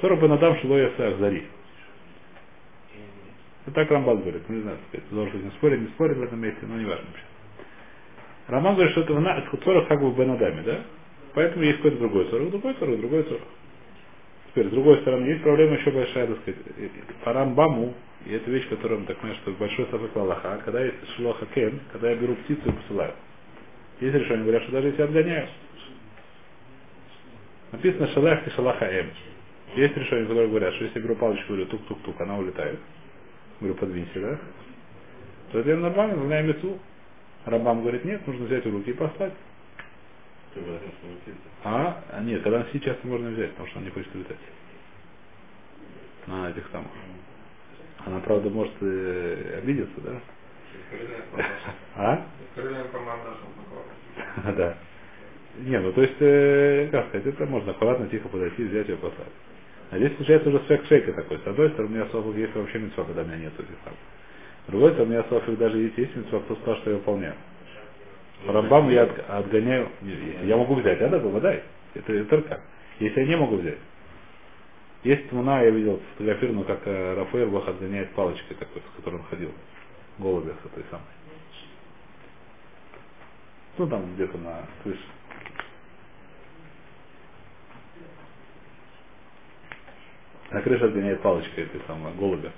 Цора 0.00 0.16
Банадам 0.16 0.56
Шлоя 0.60 0.90
Зари. 1.18 1.46
Это 3.66 3.74
так 3.74 3.90
Рамбан 3.90 4.20
говорит, 4.20 4.42
ну, 4.48 4.56
не 4.56 4.62
знаю, 4.62 4.78
сказать, 4.88 5.08
должен 5.10 5.32
быть 5.34 5.44
не 5.44 5.50
спорит, 5.50 5.80
не 5.80 5.88
спорит 5.88 6.16
в 6.16 6.22
этом 6.22 6.40
месте, 6.40 6.60
но 6.66 6.78
не 6.78 6.86
важно 6.86 7.06
вообще. 7.06 7.24
Роман 8.48 8.74
говорит, 8.74 8.92
что 8.92 9.02
это 9.02 9.12
в 9.14 9.20
на- 9.20 9.42
Цорах 9.64 9.88
как 9.88 10.00
бы 10.00 10.10
в 10.10 10.18
Бенадаме, 10.18 10.62
да? 10.62 10.80
Поэтому 11.34 11.62
есть 11.64 11.76
какой-то 11.78 11.98
другой 11.98 12.28
Цорах, 12.30 12.50
другой 12.50 12.74
Цорах, 12.74 12.98
другой 12.98 13.22
Цорах. 13.24 13.42
Теперь, 14.48 14.66
с 14.66 14.70
другой 14.70 15.00
стороны, 15.02 15.26
есть 15.26 15.42
проблема 15.42 15.76
еще 15.76 15.90
большая, 15.92 16.26
так 16.26 16.38
сказать, 16.40 16.60
по 17.22 17.32
Рамбаму, 17.32 17.94
и 18.26 18.32
это 18.32 18.50
вещь, 18.50 18.68
которую 18.68 19.00
он 19.00 19.06
так 19.06 19.18
понимает, 19.18 19.40
что 19.42 19.52
большой 19.52 19.86
сафак 19.90 20.16
Аллаха, 20.16 20.60
когда 20.64 20.84
есть 20.84 20.96
шлоха 21.16 21.46
кен, 21.54 21.80
когда 21.92 22.10
я 22.10 22.16
беру 22.16 22.34
птицу 22.34 22.68
и 22.68 22.72
посылаю. 22.72 23.14
Есть 24.00 24.14
решение, 24.14 24.42
говорят, 24.42 24.62
что 24.64 24.72
даже 24.72 24.88
если 24.88 25.02
отгоняю, 25.02 25.48
написано 27.72 28.06
шалах 28.08 28.46
и 28.46 28.50
шалаха 28.50 28.84
эм. 28.86 29.10
Есть 29.76 29.96
решение, 29.96 30.26
которые 30.26 30.48
говорят, 30.48 30.74
что 30.74 30.84
если 30.84 30.98
я 30.98 31.04
беру 31.04 31.14
палочку, 31.16 31.48
говорю 31.48 31.66
тук-тук-тук, 31.66 32.20
она 32.20 32.38
улетает. 32.38 32.78
Говорю, 33.60 33.76
подвинься, 33.76 34.20
да? 34.20 34.38
То 35.52 35.60
это 35.60 35.76
нормально, 35.76 36.14
выполняем 36.14 36.48
мецу. 36.48 36.78
Рабам 37.44 37.82
говорит, 37.82 38.04
нет, 38.04 38.26
нужно 38.26 38.46
взять 38.46 38.64
в 38.64 38.70
руки 38.70 38.90
и 38.90 38.94
послать. 38.94 39.32
А? 41.62 42.02
а 42.10 42.20
нет, 42.22 42.42
когда 42.42 42.66
сейчас 42.72 42.96
можно 43.04 43.30
взять, 43.30 43.50
потому 43.50 43.68
что 43.68 43.78
он 43.78 43.84
не 43.84 43.90
хочет 43.90 44.14
улетать. 44.14 44.36
На 46.26 46.50
этих 46.50 46.68
самых. 46.70 46.90
Она, 48.04 48.20
правда, 48.20 48.50
может 48.50 48.72
э, 48.80 49.60
обидеться, 49.62 50.00
да? 50.00 50.20
А? 51.96 52.26
Да. 54.56 54.76
Не, 55.58 55.78
ну 55.80 55.92
то 55.92 56.02
есть, 56.02 56.16
э, 56.20 56.88
как 56.90 57.08
сказать, 57.08 57.26
это 57.26 57.46
можно 57.46 57.72
аккуратно, 57.72 58.08
тихо 58.08 58.28
подойти, 58.28 58.64
взять 58.64 58.88
ее 58.88 58.96
послать. 58.96 59.32
А 59.90 59.98
здесь 59.98 60.12
получается 60.12 60.48
уже 60.48 60.60
свек 60.66 60.84
шейка 60.86 61.12
такой. 61.12 61.38
С 61.38 61.46
одной 61.46 61.70
стороны, 61.70 61.94
у 61.94 61.96
меня 61.98 62.10
софик 62.12 62.36
есть 62.36 62.54
вообще 62.54 62.78
митцва, 62.78 63.04
когда 63.04 63.22
у 63.22 63.24
меня 63.26 63.36
нет 63.38 63.54
этих 63.54 63.74
самых. 63.84 63.98
С 64.66 64.70
другой 64.70 64.92
стороны, 64.92 65.10
у 65.10 65.18
меня 65.18 65.28
софик 65.28 65.58
даже 65.58 65.78
есть, 65.78 65.98
есть 65.98 66.16
митцва, 66.16 66.40
кто 66.40 66.54
сказал, 66.56 66.76
что 66.76 66.90
я 66.90 66.96
выполняю. 66.96 67.34
Рамбам 68.46 68.90
я 68.90 69.02
от- 69.04 69.30
отгоняю, 69.30 69.88
я 70.44 70.56
могу 70.56 70.76
взять, 70.76 71.00
а 71.02 71.08
да, 71.08 71.18
выводай. 71.18 71.62
Это, 71.94 72.12
это 72.12 72.30
только. 72.30 72.60
Если 73.00 73.20
я 73.20 73.26
не 73.26 73.36
могу 73.36 73.56
взять. 73.56 73.78
Есть 75.02 75.28
тмуна, 75.30 75.62
я 75.62 75.70
видел 75.70 76.00
сфотографированную, 76.12 76.66
как 76.66 76.80
э, 76.86 77.14
Рафаэль 77.14 77.48
Бах 77.48 77.68
отгоняет 77.68 78.10
палочкой 78.12 78.56
такой, 78.56 78.82
с 78.82 78.96
которой 78.96 79.16
он 79.16 79.24
ходил. 79.24 79.50
Голубя 80.18 80.52
с 80.62 80.66
этой 80.66 80.84
самой. 80.90 81.06
Ну 83.78 83.88
там 83.88 84.14
где-то 84.14 84.38
на 84.38 84.66
крыше. 84.82 85.00
На 90.50 90.62
крыше 90.62 90.84
отгоняет 90.84 91.20
палочкой 91.22 91.64
этой 91.64 91.80
самой 91.86 92.12
голубя. 92.14 92.50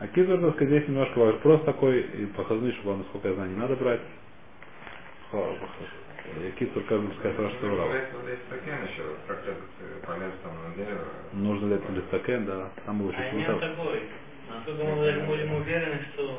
А 0.00 0.06
кизур, 0.06 0.38
так 0.40 0.54
сказать, 0.54 0.68
здесь 0.68 0.88
немножко 0.88 1.18
вопрос 1.18 1.64
такой, 1.64 2.02
и 2.02 2.26
походный 2.26 2.72
шуба, 2.74 2.96
насколько 2.96 3.28
я 3.28 3.34
знаю, 3.34 3.50
не 3.50 3.56
надо 3.56 3.74
брать. 3.76 4.00
Кицур, 6.58 6.82
как 6.84 7.00
бы 7.00 7.14
сказать, 7.14 7.38
ваш 7.38 7.52
что 7.52 7.68
дерево. 10.76 11.04
Нужно 11.32 11.66
ли 11.68 11.74
это 11.76 11.92
листакен, 11.92 12.44
да, 12.44 12.70
там 12.84 12.98
было 12.98 13.12
А 13.16 13.28
именно 13.30 13.58
такой. 13.58 14.02
Насколько 14.50 14.84
мы 14.84 15.26
будем 15.26 15.54
уверены, 15.54 16.00
что 16.12 16.38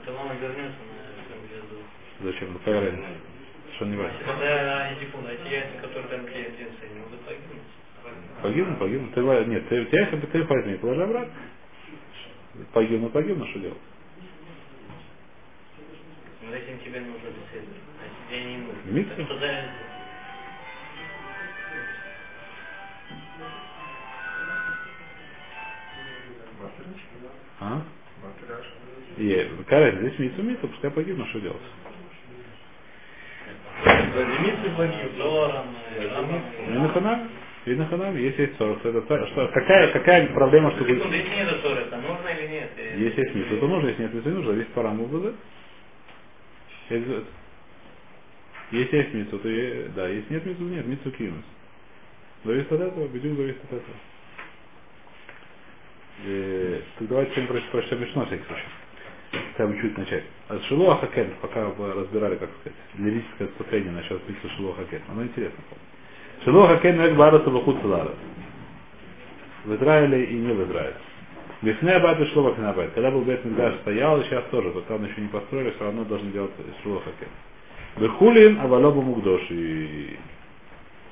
эта 0.00 0.12
мама 0.12 0.34
вернется 0.34 0.78
на 0.84 1.24
своем 1.24 1.42
звезду. 1.48 1.76
Зачем? 2.20 2.52
Ну. 2.52 3.31
Что 3.76 3.86
не 3.86 3.96
важно. 3.96 4.18
Когда 4.26 4.92
эти 4.92 5.00
секунды, 5.00 5.30
эти 5.32 5.52
яйца, 5.52 5.78
которые 5.80 6.08
там 6.08 6.26
клеят 6.26 6.54
птицы, 6.54 6.70
они 6.84 7.00
могут 7.00 7.20
погибнуть. 7.20 7.62
Погибну, 8.42 8.76
погибну. 8.76 9.08
Ты, 9.12 9.20
нет, 9.46 9.68
ты, 9.68 9.84
ты, 9.86 9.96
если 9.96 10.16
бы 10.16 10.26
ты 10.26 10.42
возьми, 10.44 10.76
положи 10.76 11.02
обратно. 11.02 11.34
Погибну, 12.72 13.08
погибну, 13.08 13.46
что 13.46 13.60
делать? 13.60 13.78
Но 16.42 16.54
этим 16.54 16.78
тебе 16.80 17.00
нужно 17.00 17.28
беседовать, 17.28 17.80
а 18.00 18.28
тебе 18.28 18.44
не 18.44 18.56
нужно. 18.58 18.90
Митцва? 18.90 19.26
А? 27.60 27.82
И, 29.16 29.50
разница, 29.68 30.00
здесь 30.00 30.18
митсу 30.18 30.42
митсу, 30.42 30.68
пускай 30.68 30.90
погибну, 30.90 31.26
что 31.26 31.40
делать? 31.40 31.62
Зором, 31.62 31.86
э, 31.86 32.00
рамом. 33.42 33.62
И 33.62 33.71
на 36.68 36.88
ханаме, 36.90 37.28
и 37.66 37.74
на 37.74 37.86
ханаме, 37.86 38.20
если 38.22 38.42
есть 38.42 38.56
40, 38.58 38.82
то 38.82 38.88
это 38.90 39.26
что, 39.28 39.48
какая, 39.48 39.92
какая 39.92 40.26
проблема, 40.34 40.70
что 40.72 40.84
будет? 40.84 40.98
Секунду, 40.98 41.16
если 41.16 41.30
нет 41.34 41.62
Торы, 41.62 41.80
это 41.82 41.96
нужно 41.98 42.28
или 42.28 42.48
нет? 42.48 42.70
Э, 42.76 42.98
Если 42.98 43.20
есть 43.22 43.34
митсу, 43.36 43.56
то 43.58 43.68
нужно, 43.68 43.88
если 43.88 44.02
нет 44.02 44.14
митсу, 44.14 44.28
не 44.30 44.34
нужно, 44.36 44.52
зависит 44.52 44.72
по 44.74 44.82
раму 44.82 45.06
будет. 45.06 45.34
Если 46.90 47.24
есть 49.00 49.14
митсу, 49.14 49.38
то 49.38 49.48
да, 49.96 50.08
если 50.08 50.34
нет 50.34 50.46
митсу, 50.46 50.62
нет, 50.64 50.86
митсу 50.86 51.10
кинус. 51.12 51.44
Зависит 52.44 52.72
от 52.72 52.80
этого, 52.80 53.08
бедюк 53.08 53.36
зависит 53.38 53.64
от 53.64 53.72
этого. 53.74 53.96
Э, 56.26 56.80
Так 56.98 57.08
давайте 57.08 57.40
прочитаем 57.42 58.00
на 58.14 58.26
всякий 58.26 58.44
случай. 58.46 58.81
Хотя 59.62 59.74
бы 59.74 59.80
чуть 59.80 59.96
начать. 59.96 60.24
От 60.48 60.60
Шилуа 60.64 60.96
Хакен, 60.96 61.34
пока 61.40 61.66
вы 61.66 61.92
разбирали, 61.92 62.34
как 62.34 62.50
сказать, 62.60 62.76
лирическое 62.98 63.46
отступление 63.46 63.92
насчет 63.92 64.18
списка 64.22 64.48
Шилуа 64.56 64.74
Хакен. 64.74 65.00
Оно 65.08 65.22
интересно. 65.22 65.58
Шилуа 66.44 66.66
Хакен 66.66 67.00
Эк 67.00 67.14
Бараса 67.14 67.48
Бахут. 67.48 67.76
В 69.64 69.74
Израиле 69.76 70.24
и 70.24 70.34
не 70.34 70.52
в 70.52 70.64
Израиле. 70.64 70.96
Бифнея 71.62 72.00
Бат 72.00 72.18
и 72.18 72.24
Шлова 72.32 72.54
Кнабайт. 72.54 72.90
Когда 72.94 73.12
был 73.12 73.22
Бет 73.22 73.44
Мигдаш 73.44 73.76
стоял, 73.82 74.20
и 74.20 74.24
сейчас 74.24 74.42
тоже, 74.50 74.72
то 74.72 74.80
там 74.80 75.04
еще 75.04 75.20
не 75.20 75.28
построили, 75.28 75.70
все 75.70 75.84
равно 75.84 76.04
должны 76.06 76.32
делать 76.32 76.50
Шилуа 76.82 77.00
Хакен. 77.02 77.28
Бехулин 77.98 78.58
Авалобу 78.58 79.00
Мугдош. 79.00 79.42
И 79.50 80.18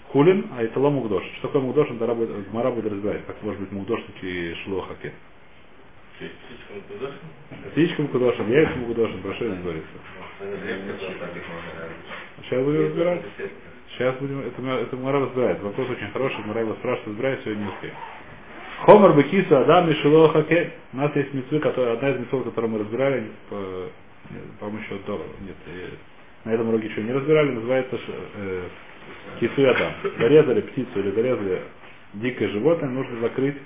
Хулин, 0.09 0.49
а 0.57 0.65
это 0.65 0.81
ло 0.81 0.91
Мугдош. 0.91 1.23
Что 1.39 1.47
такое 1.47 1.63
Мугдош, 1.63 1.89
Гмара 1.91 2.71
будет 2.73 2.93
разбирать, 2.93 3.25
как 3.27 3.41
может 3.45 3.61
быть 3.61 3.71
Мугдош 3.71 4.01
и 4.23 4.55
Шилуа 4.65 4.87
Хакен. 4.89 5.13
Кудошем, 8.09 8.51
яйцам 8.51 8.85
Кудошем, 8.87 9.23
прошу 9.23 9.45
не 9.45 9.63
говорится. 9.63 9.89
Сейчас 12.43 12.65
будем 12.65 12.87
разбирать. 12.87 13.23
Сейчас 13.91 14.17
будем, 14.17 14.41
это, 14.41 14.63
это 14.63 14.97
Мара 14.97 15.21
разбирает. 15.21 15.61
Вопрос 15.63 15.89
очень 15.91 16.11
хороший, 16.13 16.45
Мара 16.45 16.61
его 16.61 16.75
спрашивает, 16.75 17.09
разбирает, 17.09 17.41
сегодня 17.45 17.63
не 17.63 17.69
успеем. 17.69 17.95
Хомар 18.85 19.15
Бекиса 19.15 19.61
Адам 19.61 19.91
и 19.91 19.95
Шило 19.95 20.31
Хаке. 20.31 20.73
У 20.93 20.97
нас 20.97 21.15
есть 21.15 21.35
митцвы, 21.35 21.59
которая, 21.61 21.95
одна 21.95 22.11
из 22.11 22.21
митцвов, 22.21 22.45
которую 22.45 22.73
мы 22.73 22.79
разбирали, 22.79 23.31
по, 23.51 23.91
по-моему, 24.59 24.83
еще 24.83 24.99
до, 25.07 25.19
нет, 25.41 25.57
э, 25.67 25.89
на 26.45 26.53
этом 26.55 26.69
уроке 26.69 26.89
еще 26.89 27.03
не 27.03 27.13
разбирали, 27.13 27.51
называется 27.51 27.99
э, 28.37 28.69
Кису 29.39 29.69
Адам. 29.69 29.93
Зарезали 30.19 30.63
птицу 30.63 30.99
или 30.99 31.11
зарезали 31.11 31.63
дикое 32.15 32.49
животное, 32.49 32.89
нужно 32.89 33.21
закрыть, 33.21 33.57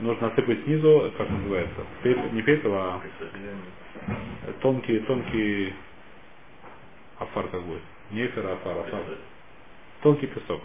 нужно 0.00 0.28
насыпать 0.28 0.64
снизу, 0.64 1.12
как 1.16 1.28
называется, 1.30 1.80
пепел- 2.02 2.32
не 2.32 2.42
пепел, 2.42 2.74
а 2.74 3.00
тонкий, 4.60 4.98
тонкий 5.00 5.72
афар 7.18 7.48
как 7.48 7.62
будет. 7.62 7.82
Не 8.10 8.26
эфир, 8.26 8.46
а 8.46 8.52
афар, 8.54 8.78
афар. 8.78 9.00
Тонкий 10.02 10.26
песок. 10.26 10.60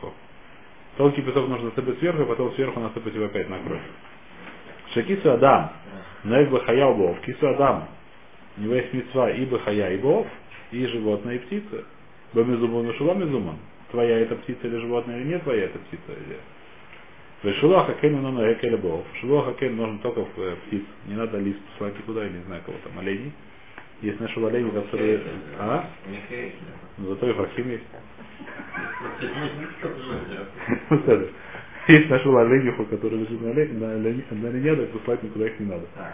Тонкий 0.98 1.22
песок 1.22 1.48
нужно 1.48 1.70
насыпать 1.70 2.00
сверху, 2.00 2.24
и 2.24 2.26
потом 2.26 2.54
сверху 2.54 2.80
насыпать 2.80 3.14
его 3.14 3.26
опять 3.26 3.50
на 3.50 3.60
кровь. 3.60 3.82
Шакису 4.94 5.32
Адам. 5.32 5.72
Наэк 6.24 6.50
бахая 6.50 6.92
бов. 6.94 7.20
Кису 7.22 7.48
Адам. 7.50 7.88
У 8.58 8.62
него 8.62 8.74
есть 8.76 8.94
мецва 8.94 9.30
и 9.30 9.46
бахая, 9.46 9.94
и 9.94 9.98
бов, 9.98 10.26
и 10.72 10.86
животное, 10.88 11.36
и 11.36 11.40
птица. 11.40 11.84
Бамизуман 12.34 12.90
и 12.90 12.94
шуламизуман. 12.98 13.58
Твоя 13.92 14.20
это 14.20 14.36
птица 14.36 14.68
или 14.68 14.78
животное, 14.78 15.20
или 15.20 15.28
не 15.28 15.40
твоя 15.40 15.66
это 15.66 15.78
птица. 15.80 16.12
Или... 16.12 16.38
Вешулаха 17.44 17.94
кен 17.94 18.22
но 18.22 18.32
наэк 18.32 18.64
или 18.64 18.76
бов. 18.76 19.06
Шулаха 19.22 19.54
кен 19.54 19.76
нужно 19.76 20.00
только 20.00 20.26
в 20.26 20.40
э, 20.40 20.56
птиц. 20.66 20.84
Не 21.08 21.16
надо 21.16 21.38
лист 21.38 21.60
слать 21.78 21.98
никуда, 21.98 22.24
я 22.24 22.30
не 22.30 22.44
знаю 22.46 22.64
кого 22.66 22.78
там, 22.84 22.98
оленей. 22.98 23.32
Есть 24.02 24.20
наши 24.20 24.40
олени, 24.40 24.70
которые... 24.72 25.22
А? 25.60 25.86
Ну, 26.98 27.10
зато 27.10 27.30
и 27.30 27.34
Фахим 27.34 27.70
есть. 27.70 27.84
Есть 31.88 32.10
нашу 32.10 32.36
олениху, 32.38 32.86
которая 32.86 33.22
лежит 33.22 33.42
на 33.42 33.54
на 33.54 33.98
на 34.52 34.76
так 34.76 34.92
послать 34.92 35.24
никуда 35.24 35.48
их 35.48 35.60
не 35.60 35.68
надо. 35.68 35.88
Да, 35.96 36.14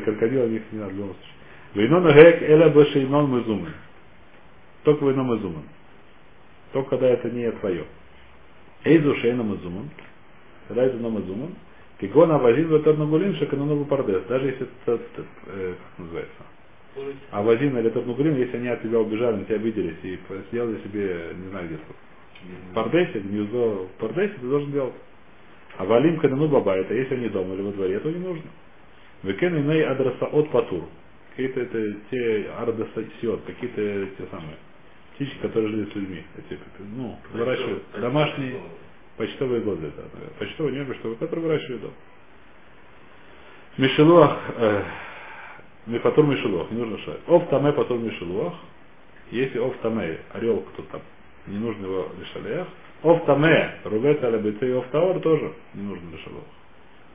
крокодила 0.00 0.46
них 0.48 0.62
не 0.72 0.80
надо, 0.80 0.92
в 0.92 0.96
любом 0.96 1.14
случае. 1.14 1.34
Вейнон 1.74 2.06
гек 2.08 2.42
эля 2.42 2.68
башейнон 2.70 3.30
мезумен. 3.30 3.72
Только 4.82 5.04
вейнон 5.04 5.34
мезумен. 5.34 5.62
Только 6.72 6.90
когда 6.90 7.08
это 7.08 7.30
не 7.30 7.50
твое. 7.52 7.84
Эйзу 8.84 9.14
шейна 9.16 9.42
мезумен. 9.42 9.90
Когда 10.68 10.84
это 10.84 10.96
но 10.96 11.10
мезумен. 11.10 11.54
Кигона 12.00 12.38
вазин 12.38 12.68
ветернагулин 12.68 13.34
шеканонову 13.36 13.84
пардес. 13.86 14.22
Даже 14.28 14.46
если 14.46 14.66
это, 14.66 14.92
это, 14.92 15.26
э, 15.46 15.74
как 15.74 15.98
называется, 15.98 16.42
Курица. 16.94 17.18
а 17.32 17.42
вазин 17.42 17.76
или 17.76 17.90
тернагулин, 17.90 18.36
если 18.36 18.56
они 18.56 18.68
от 18.68 18.82
тебя 18.82 19.00
убежали, 19.00 19.36
на 19.36 19.44
тебя 19.44 19.56
обиделись 19.56 19.96
и 20.04 20.18
сделали 20.50 20.78
себе, 20.84 21.34
не 21.36 21.48
знаю 21.50 21.66
где 21.66 21.76
сколько. 21.76 22.00
В 22.70 22.74
Пардесе, 22.74 23.18
гнездо 23.18 23.86
в 23.86 24.00
Пардесе 24.00 24.34
ты 24.40 24.46
должен 24.46 24.70
делать. 24.70 24.94
А 25.76 25.84
валим 25.84 26.18
канану 26.18 26.48
баба, 26.48 26.76
это 26.76 26.94
если 26.94 27.14
они 27.14 27.28
дома 27.28 27.54
или 27.54 27.62
во 27.62 27.72
дворе, 27.72 27.98
то 27.98 28.10
не 28.10 28.18
нужно. 28.18 28.50
Векен 29.24 29.56
иней 29.56 29.84
адреса 29.84 30.26
от 30.26 30.50
патур. 30.50 30.84
Какие-то 31.30 31.60
это 31.60 31.96
те 32.10 32.50
ардасасиот, 32.58 33.42
какие-то 33.44 34.06
те 34.16 34.26
самые 34.30 34.56
птички, 35.18 35.36
которые 35.42 35.68
жили 35.70 35.90
с 35.90 35.94
людьми. 35.96 36.22
Эти, 36.36 36.58
ну, 36.96 37.18
выращивают 37.32 37.82
домашние 38.00 38.60
почтовые 39.16 39.60
годы. 39.62 39.90
Да, 39.96 40.04
почтовые, 40.38 40.78
не 40.78 40.84
почтовые, 40.84 41.18
которые 41.18 41.46
выращивают 41.46 41.82
дома. 41.82 41.94
Мишелуах, 43.78 44.38
э, 44.56 44.82
Мифатур 45.86 46.24
Мишелуах, 46.24 46.70
не 46.70 46.78
нужно 46.78 46.98
шать. 46.98 47.20
Ов 47.26 47.48
таме 47.48 47.72
патур 47.72 47.98
Мишелуах. 47.98 48.54
Если 49.32 49.58
ов 49.58 49.76
таме, 49.82 50.20
орел 50.32 50.60
кто 50.72 50.82
там, 50.84 51.00
не 51.46 51.58
нужно 51.58 51.86
его 51.86 52.08
лишалеях. 52.18 52.68
Ов 53.02 53.24
таме, 53.24 53.74
рубец 53.84 54.22
алябицы 54.22 54.70
и 54.70 54.72
ов 54.72 54.86
таор 54.92 55.18
тоже 55.20 55.52
не 55.74 55.82
нужно 55.82 56.10
лишалеях. 56.12 56.44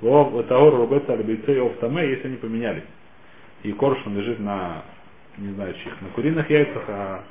Ов 0.01 0.45
таор, 0.47 0.75
рубец 0.75 1.07
алябицы 1.07 1.55
и 1.55 1.59
ов 1.59 1.77
таме, 1.79 2.09
если 2.09 2.27
они 2.27 2.37
поменялись. 2.37 2.83
И 3.63 3.71
коршун 3.71 4.17
лежит 4.17 4.39
на, 4.39 4.83
не 5.37 5.53
знаю 5.53 5.73
чьих, 5.75 6.01
на 6.01 6.09
куриных 6.09 6.49
яйцах, 6.49 6.83
а, 6.87 7.23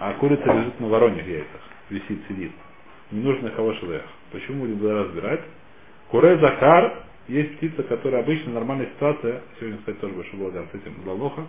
а 0.00 0.14
курица 0.14 0.44
лежит 0.52 0.80
на 0.80 0.88
вороньих 0.88 1.26
яйцах. 1.26 1.60
Висит, 1.90 2.20
сидит. 2.28 2.52
Не 3.12 3.22
нужно 3.22 3.50
шалеях. 3.50 4.04
Почему 4.32 4.64
будем 4.64 4.78
тогда 4.78 5.04
разбирать? 5.04 5.40
Куре 6.10 6.38
Захар 6.38 7.04
есть 7.28 7.56
птица, 7.56 7.82
которая 7.84 8.22
обычно 8.22 8.52
нормальная 8.52 8.86
ситуация, 8.86 9.42
сегодня, 9.58 9.78
кстати, 9.78 9.96
тоже 9.98 10.14
большой 10.14 10.38
благо 10.38 10.66
с 10.72 10.74
этим 10.74 10.94
была 11.02 11.14
лоха, 11.14 11.46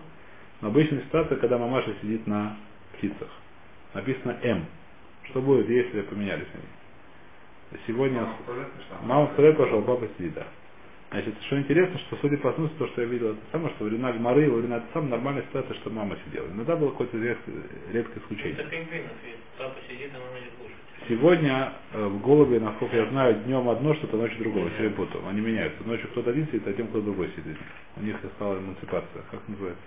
но 0.60 0.68
обычная 0.68 1.00
ситуация, 1.00 1.36
когда 1.38 1.58
мамаша 1.58 1.94
сидит 2.00 2.26
на 2.26 2.56
птицах. 2.96 3.28
Написано 3.94 4.36
М. 4.42 4.66
Что 5.30 5.40
будет, 5.40 5.68
если 5.68 6.02
поменялись 6.02 6.46
они? 6.52 7.80
Сегодня 7.86 8.26
мама 9.02 9.28
встает, 9.28 9.56
пошел, 9.56 9.82
папа 9.82 10.06
сидит, 10.18 10.34
да. 10.34 10.46
Значит, 11.12 11.34
что 11.46 11.58
интересно, 11.58 11.98
что 12.00 12.16
судя 12.22 12.38
по 12.38 12.52
смыслу, 12.54 12.74
то, 12.78 12.86
что 12.88 13.02
я 13.02 13.06
видел, 13.08 13.30
это 13.32 13.40
самое, 13.52 13.74
что 13.74 13.84
во 13.84 13.90
времена 13.90 14.12
Гмары, 14.12 14.50
во 14.50 14.56
времена 14.58 14.78
это 14.78 14.86
самая 14.94 15.10
нормальная 15.10 15.42
ситуация, 15.42 15.74
что 15.76 15.90
мама 15.90 16.16
сидела. 16.26 16.46
Иногда 16.48 16.76
было 16.76 16.90
какое-то 16.90 17.18
редкое, 17.18 18.20
исключение. 18.20 18.54
Это 18.54 18.64
пингвинов. 18.64 19.12
Папа 19.58 19.76
сидит, 19.88 20.10
а 20.14 20.18
мама 20.18 20.38
идет 20.40 20.52
кушать. 20.58 20.76
Сегодня 21.08 21.72
э, 21.92 22.06
в 22.06 22.22
голубе, 22.22 22.60
насколько 22.60 22.96
я 22.96 23.06
знаю, 23.10 23.34
днем 23.44 23.68
одно 23.68 23.94
что-то, 23.94 24.16
ночью 24.16 24.38
другое. 24.38 24.70
Все 24.78 24.90
путаю. 24.90 25.26
Они 25.28 25.40
меняются. 25.40 25.82
Ночью 25.84 26.08
кто-то 26.10 26.30
один 26.30 26.46
сидит, 26.46 26.66
а 26.66 26.72
днем 26.72 26.88
кто-то 26.88 27.04
другой 27.04 27.30
сидит. 27.36 27.56
У 27.96 28.02
них 28.02 28.16
стала 28.36 28.58
эмансипация. 28.58 29.22
Как 29.30 29.40
называется? 29.48 29.82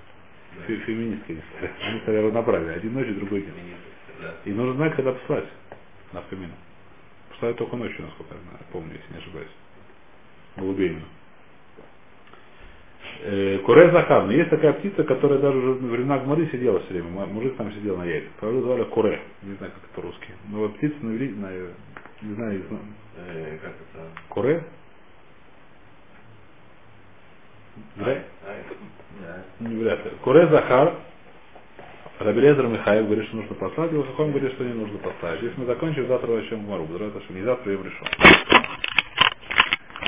Фе- 0.68 0.78
Феминистские. 0.78 1.42
Они 1.88 2.00
стали 2.02 2.18
равноправие. 2.18 2.74
Один 2.76 2.94
ночью, 2.94 3.16
другой 3.16 3.42
днем. 3.42 3.54
И 4.46 4.52
нужно 4.52 4.74
знать, 4.76 4.96
когда 4.96 5.14
послать 5.14 5.46
на 6.14 6.22
фемину. 6.30 6.54
Посылают 7.32 7.58
только 7.58 7.76
ночью, 7.78 8.04
насколько 8.06 8.36
я 8.36 8.42
знаю, 8.42 8.60
помню, 8.72 8.94
если 8.94 9.14
не 9.14 9.20
ошибаюсь. 9.20 9.50
Голубейную. 10.58 11.04
Э, 13.22 13.60
Куре 13.60 13.92
Захар. 13.92 14.26
Но 14.26 14.32
есть 14.32 14.50
такая 14.50 14.74
птица, 14.74 15.04
которая 15.04 15.40
даже 15.40 15.58
уже 15.58 15.74
во 15.74 15.88
времена 15.88 16.20
Гмары 16.20 16.48
сидела 16.52 16.80
все 16.82 16.94
время. 16.94 17.26
Мужик 17.26 17.56
там 17.58 17.72
сидел 17.74 17.98
на 17.98 18.04
яйцах. 18.04 18.32
Правда, 18.40 18.62
звали 18.62 18.84
Куре. 18.84 19.20
Не 19.42 19.56
знаю, 19.56 19.74
как 19.74 19.84
это 19.84 19.96
по-русски. 19.96 20.34
Но 20.50 20.60
вот 20.60 20.76
птица 20.78 20.96
на, 21.02 21.12
на 21.12 21.52
не 22.22 22.34
знаю, 22.36 22.54
не. 22.60 22.80
Э, 23.18 23.58
как 23.62 23.72
это? 23.72 24.06
Куре? 24.30 24.64
Да. 27.96 28.24
не 29.60 29.76
вряд 29.76 30.06
ли. 30.06 30.12
Куре 30.22 30.48
Захар. 30.48 30.94
Рабелезер 32.20 32.68
Михаил 32.68 33.06
говорит, 33.06 33.26
что 33.28 33.36
нужно 33.36 33.56
послать 33.56 33.92
его, 33.92 34.04
Хахом 34.04 34.32
говорит, 34.32 34.54
что 34.54 34.64
не 34.64 34.74
нужно 34.74 34.98
послать. 35.00 35.40
Здесь 35.40 35.52
мы 35.58 35.66
закончим, 35.66 36.08
завтра. 36.08 36.28
Завтра, 36.28 37.22
что 37.22 37.34
не 37.34 37.42
завтра, 37.44 37.74
я 37.74 37.78
решил. 37.78 38.08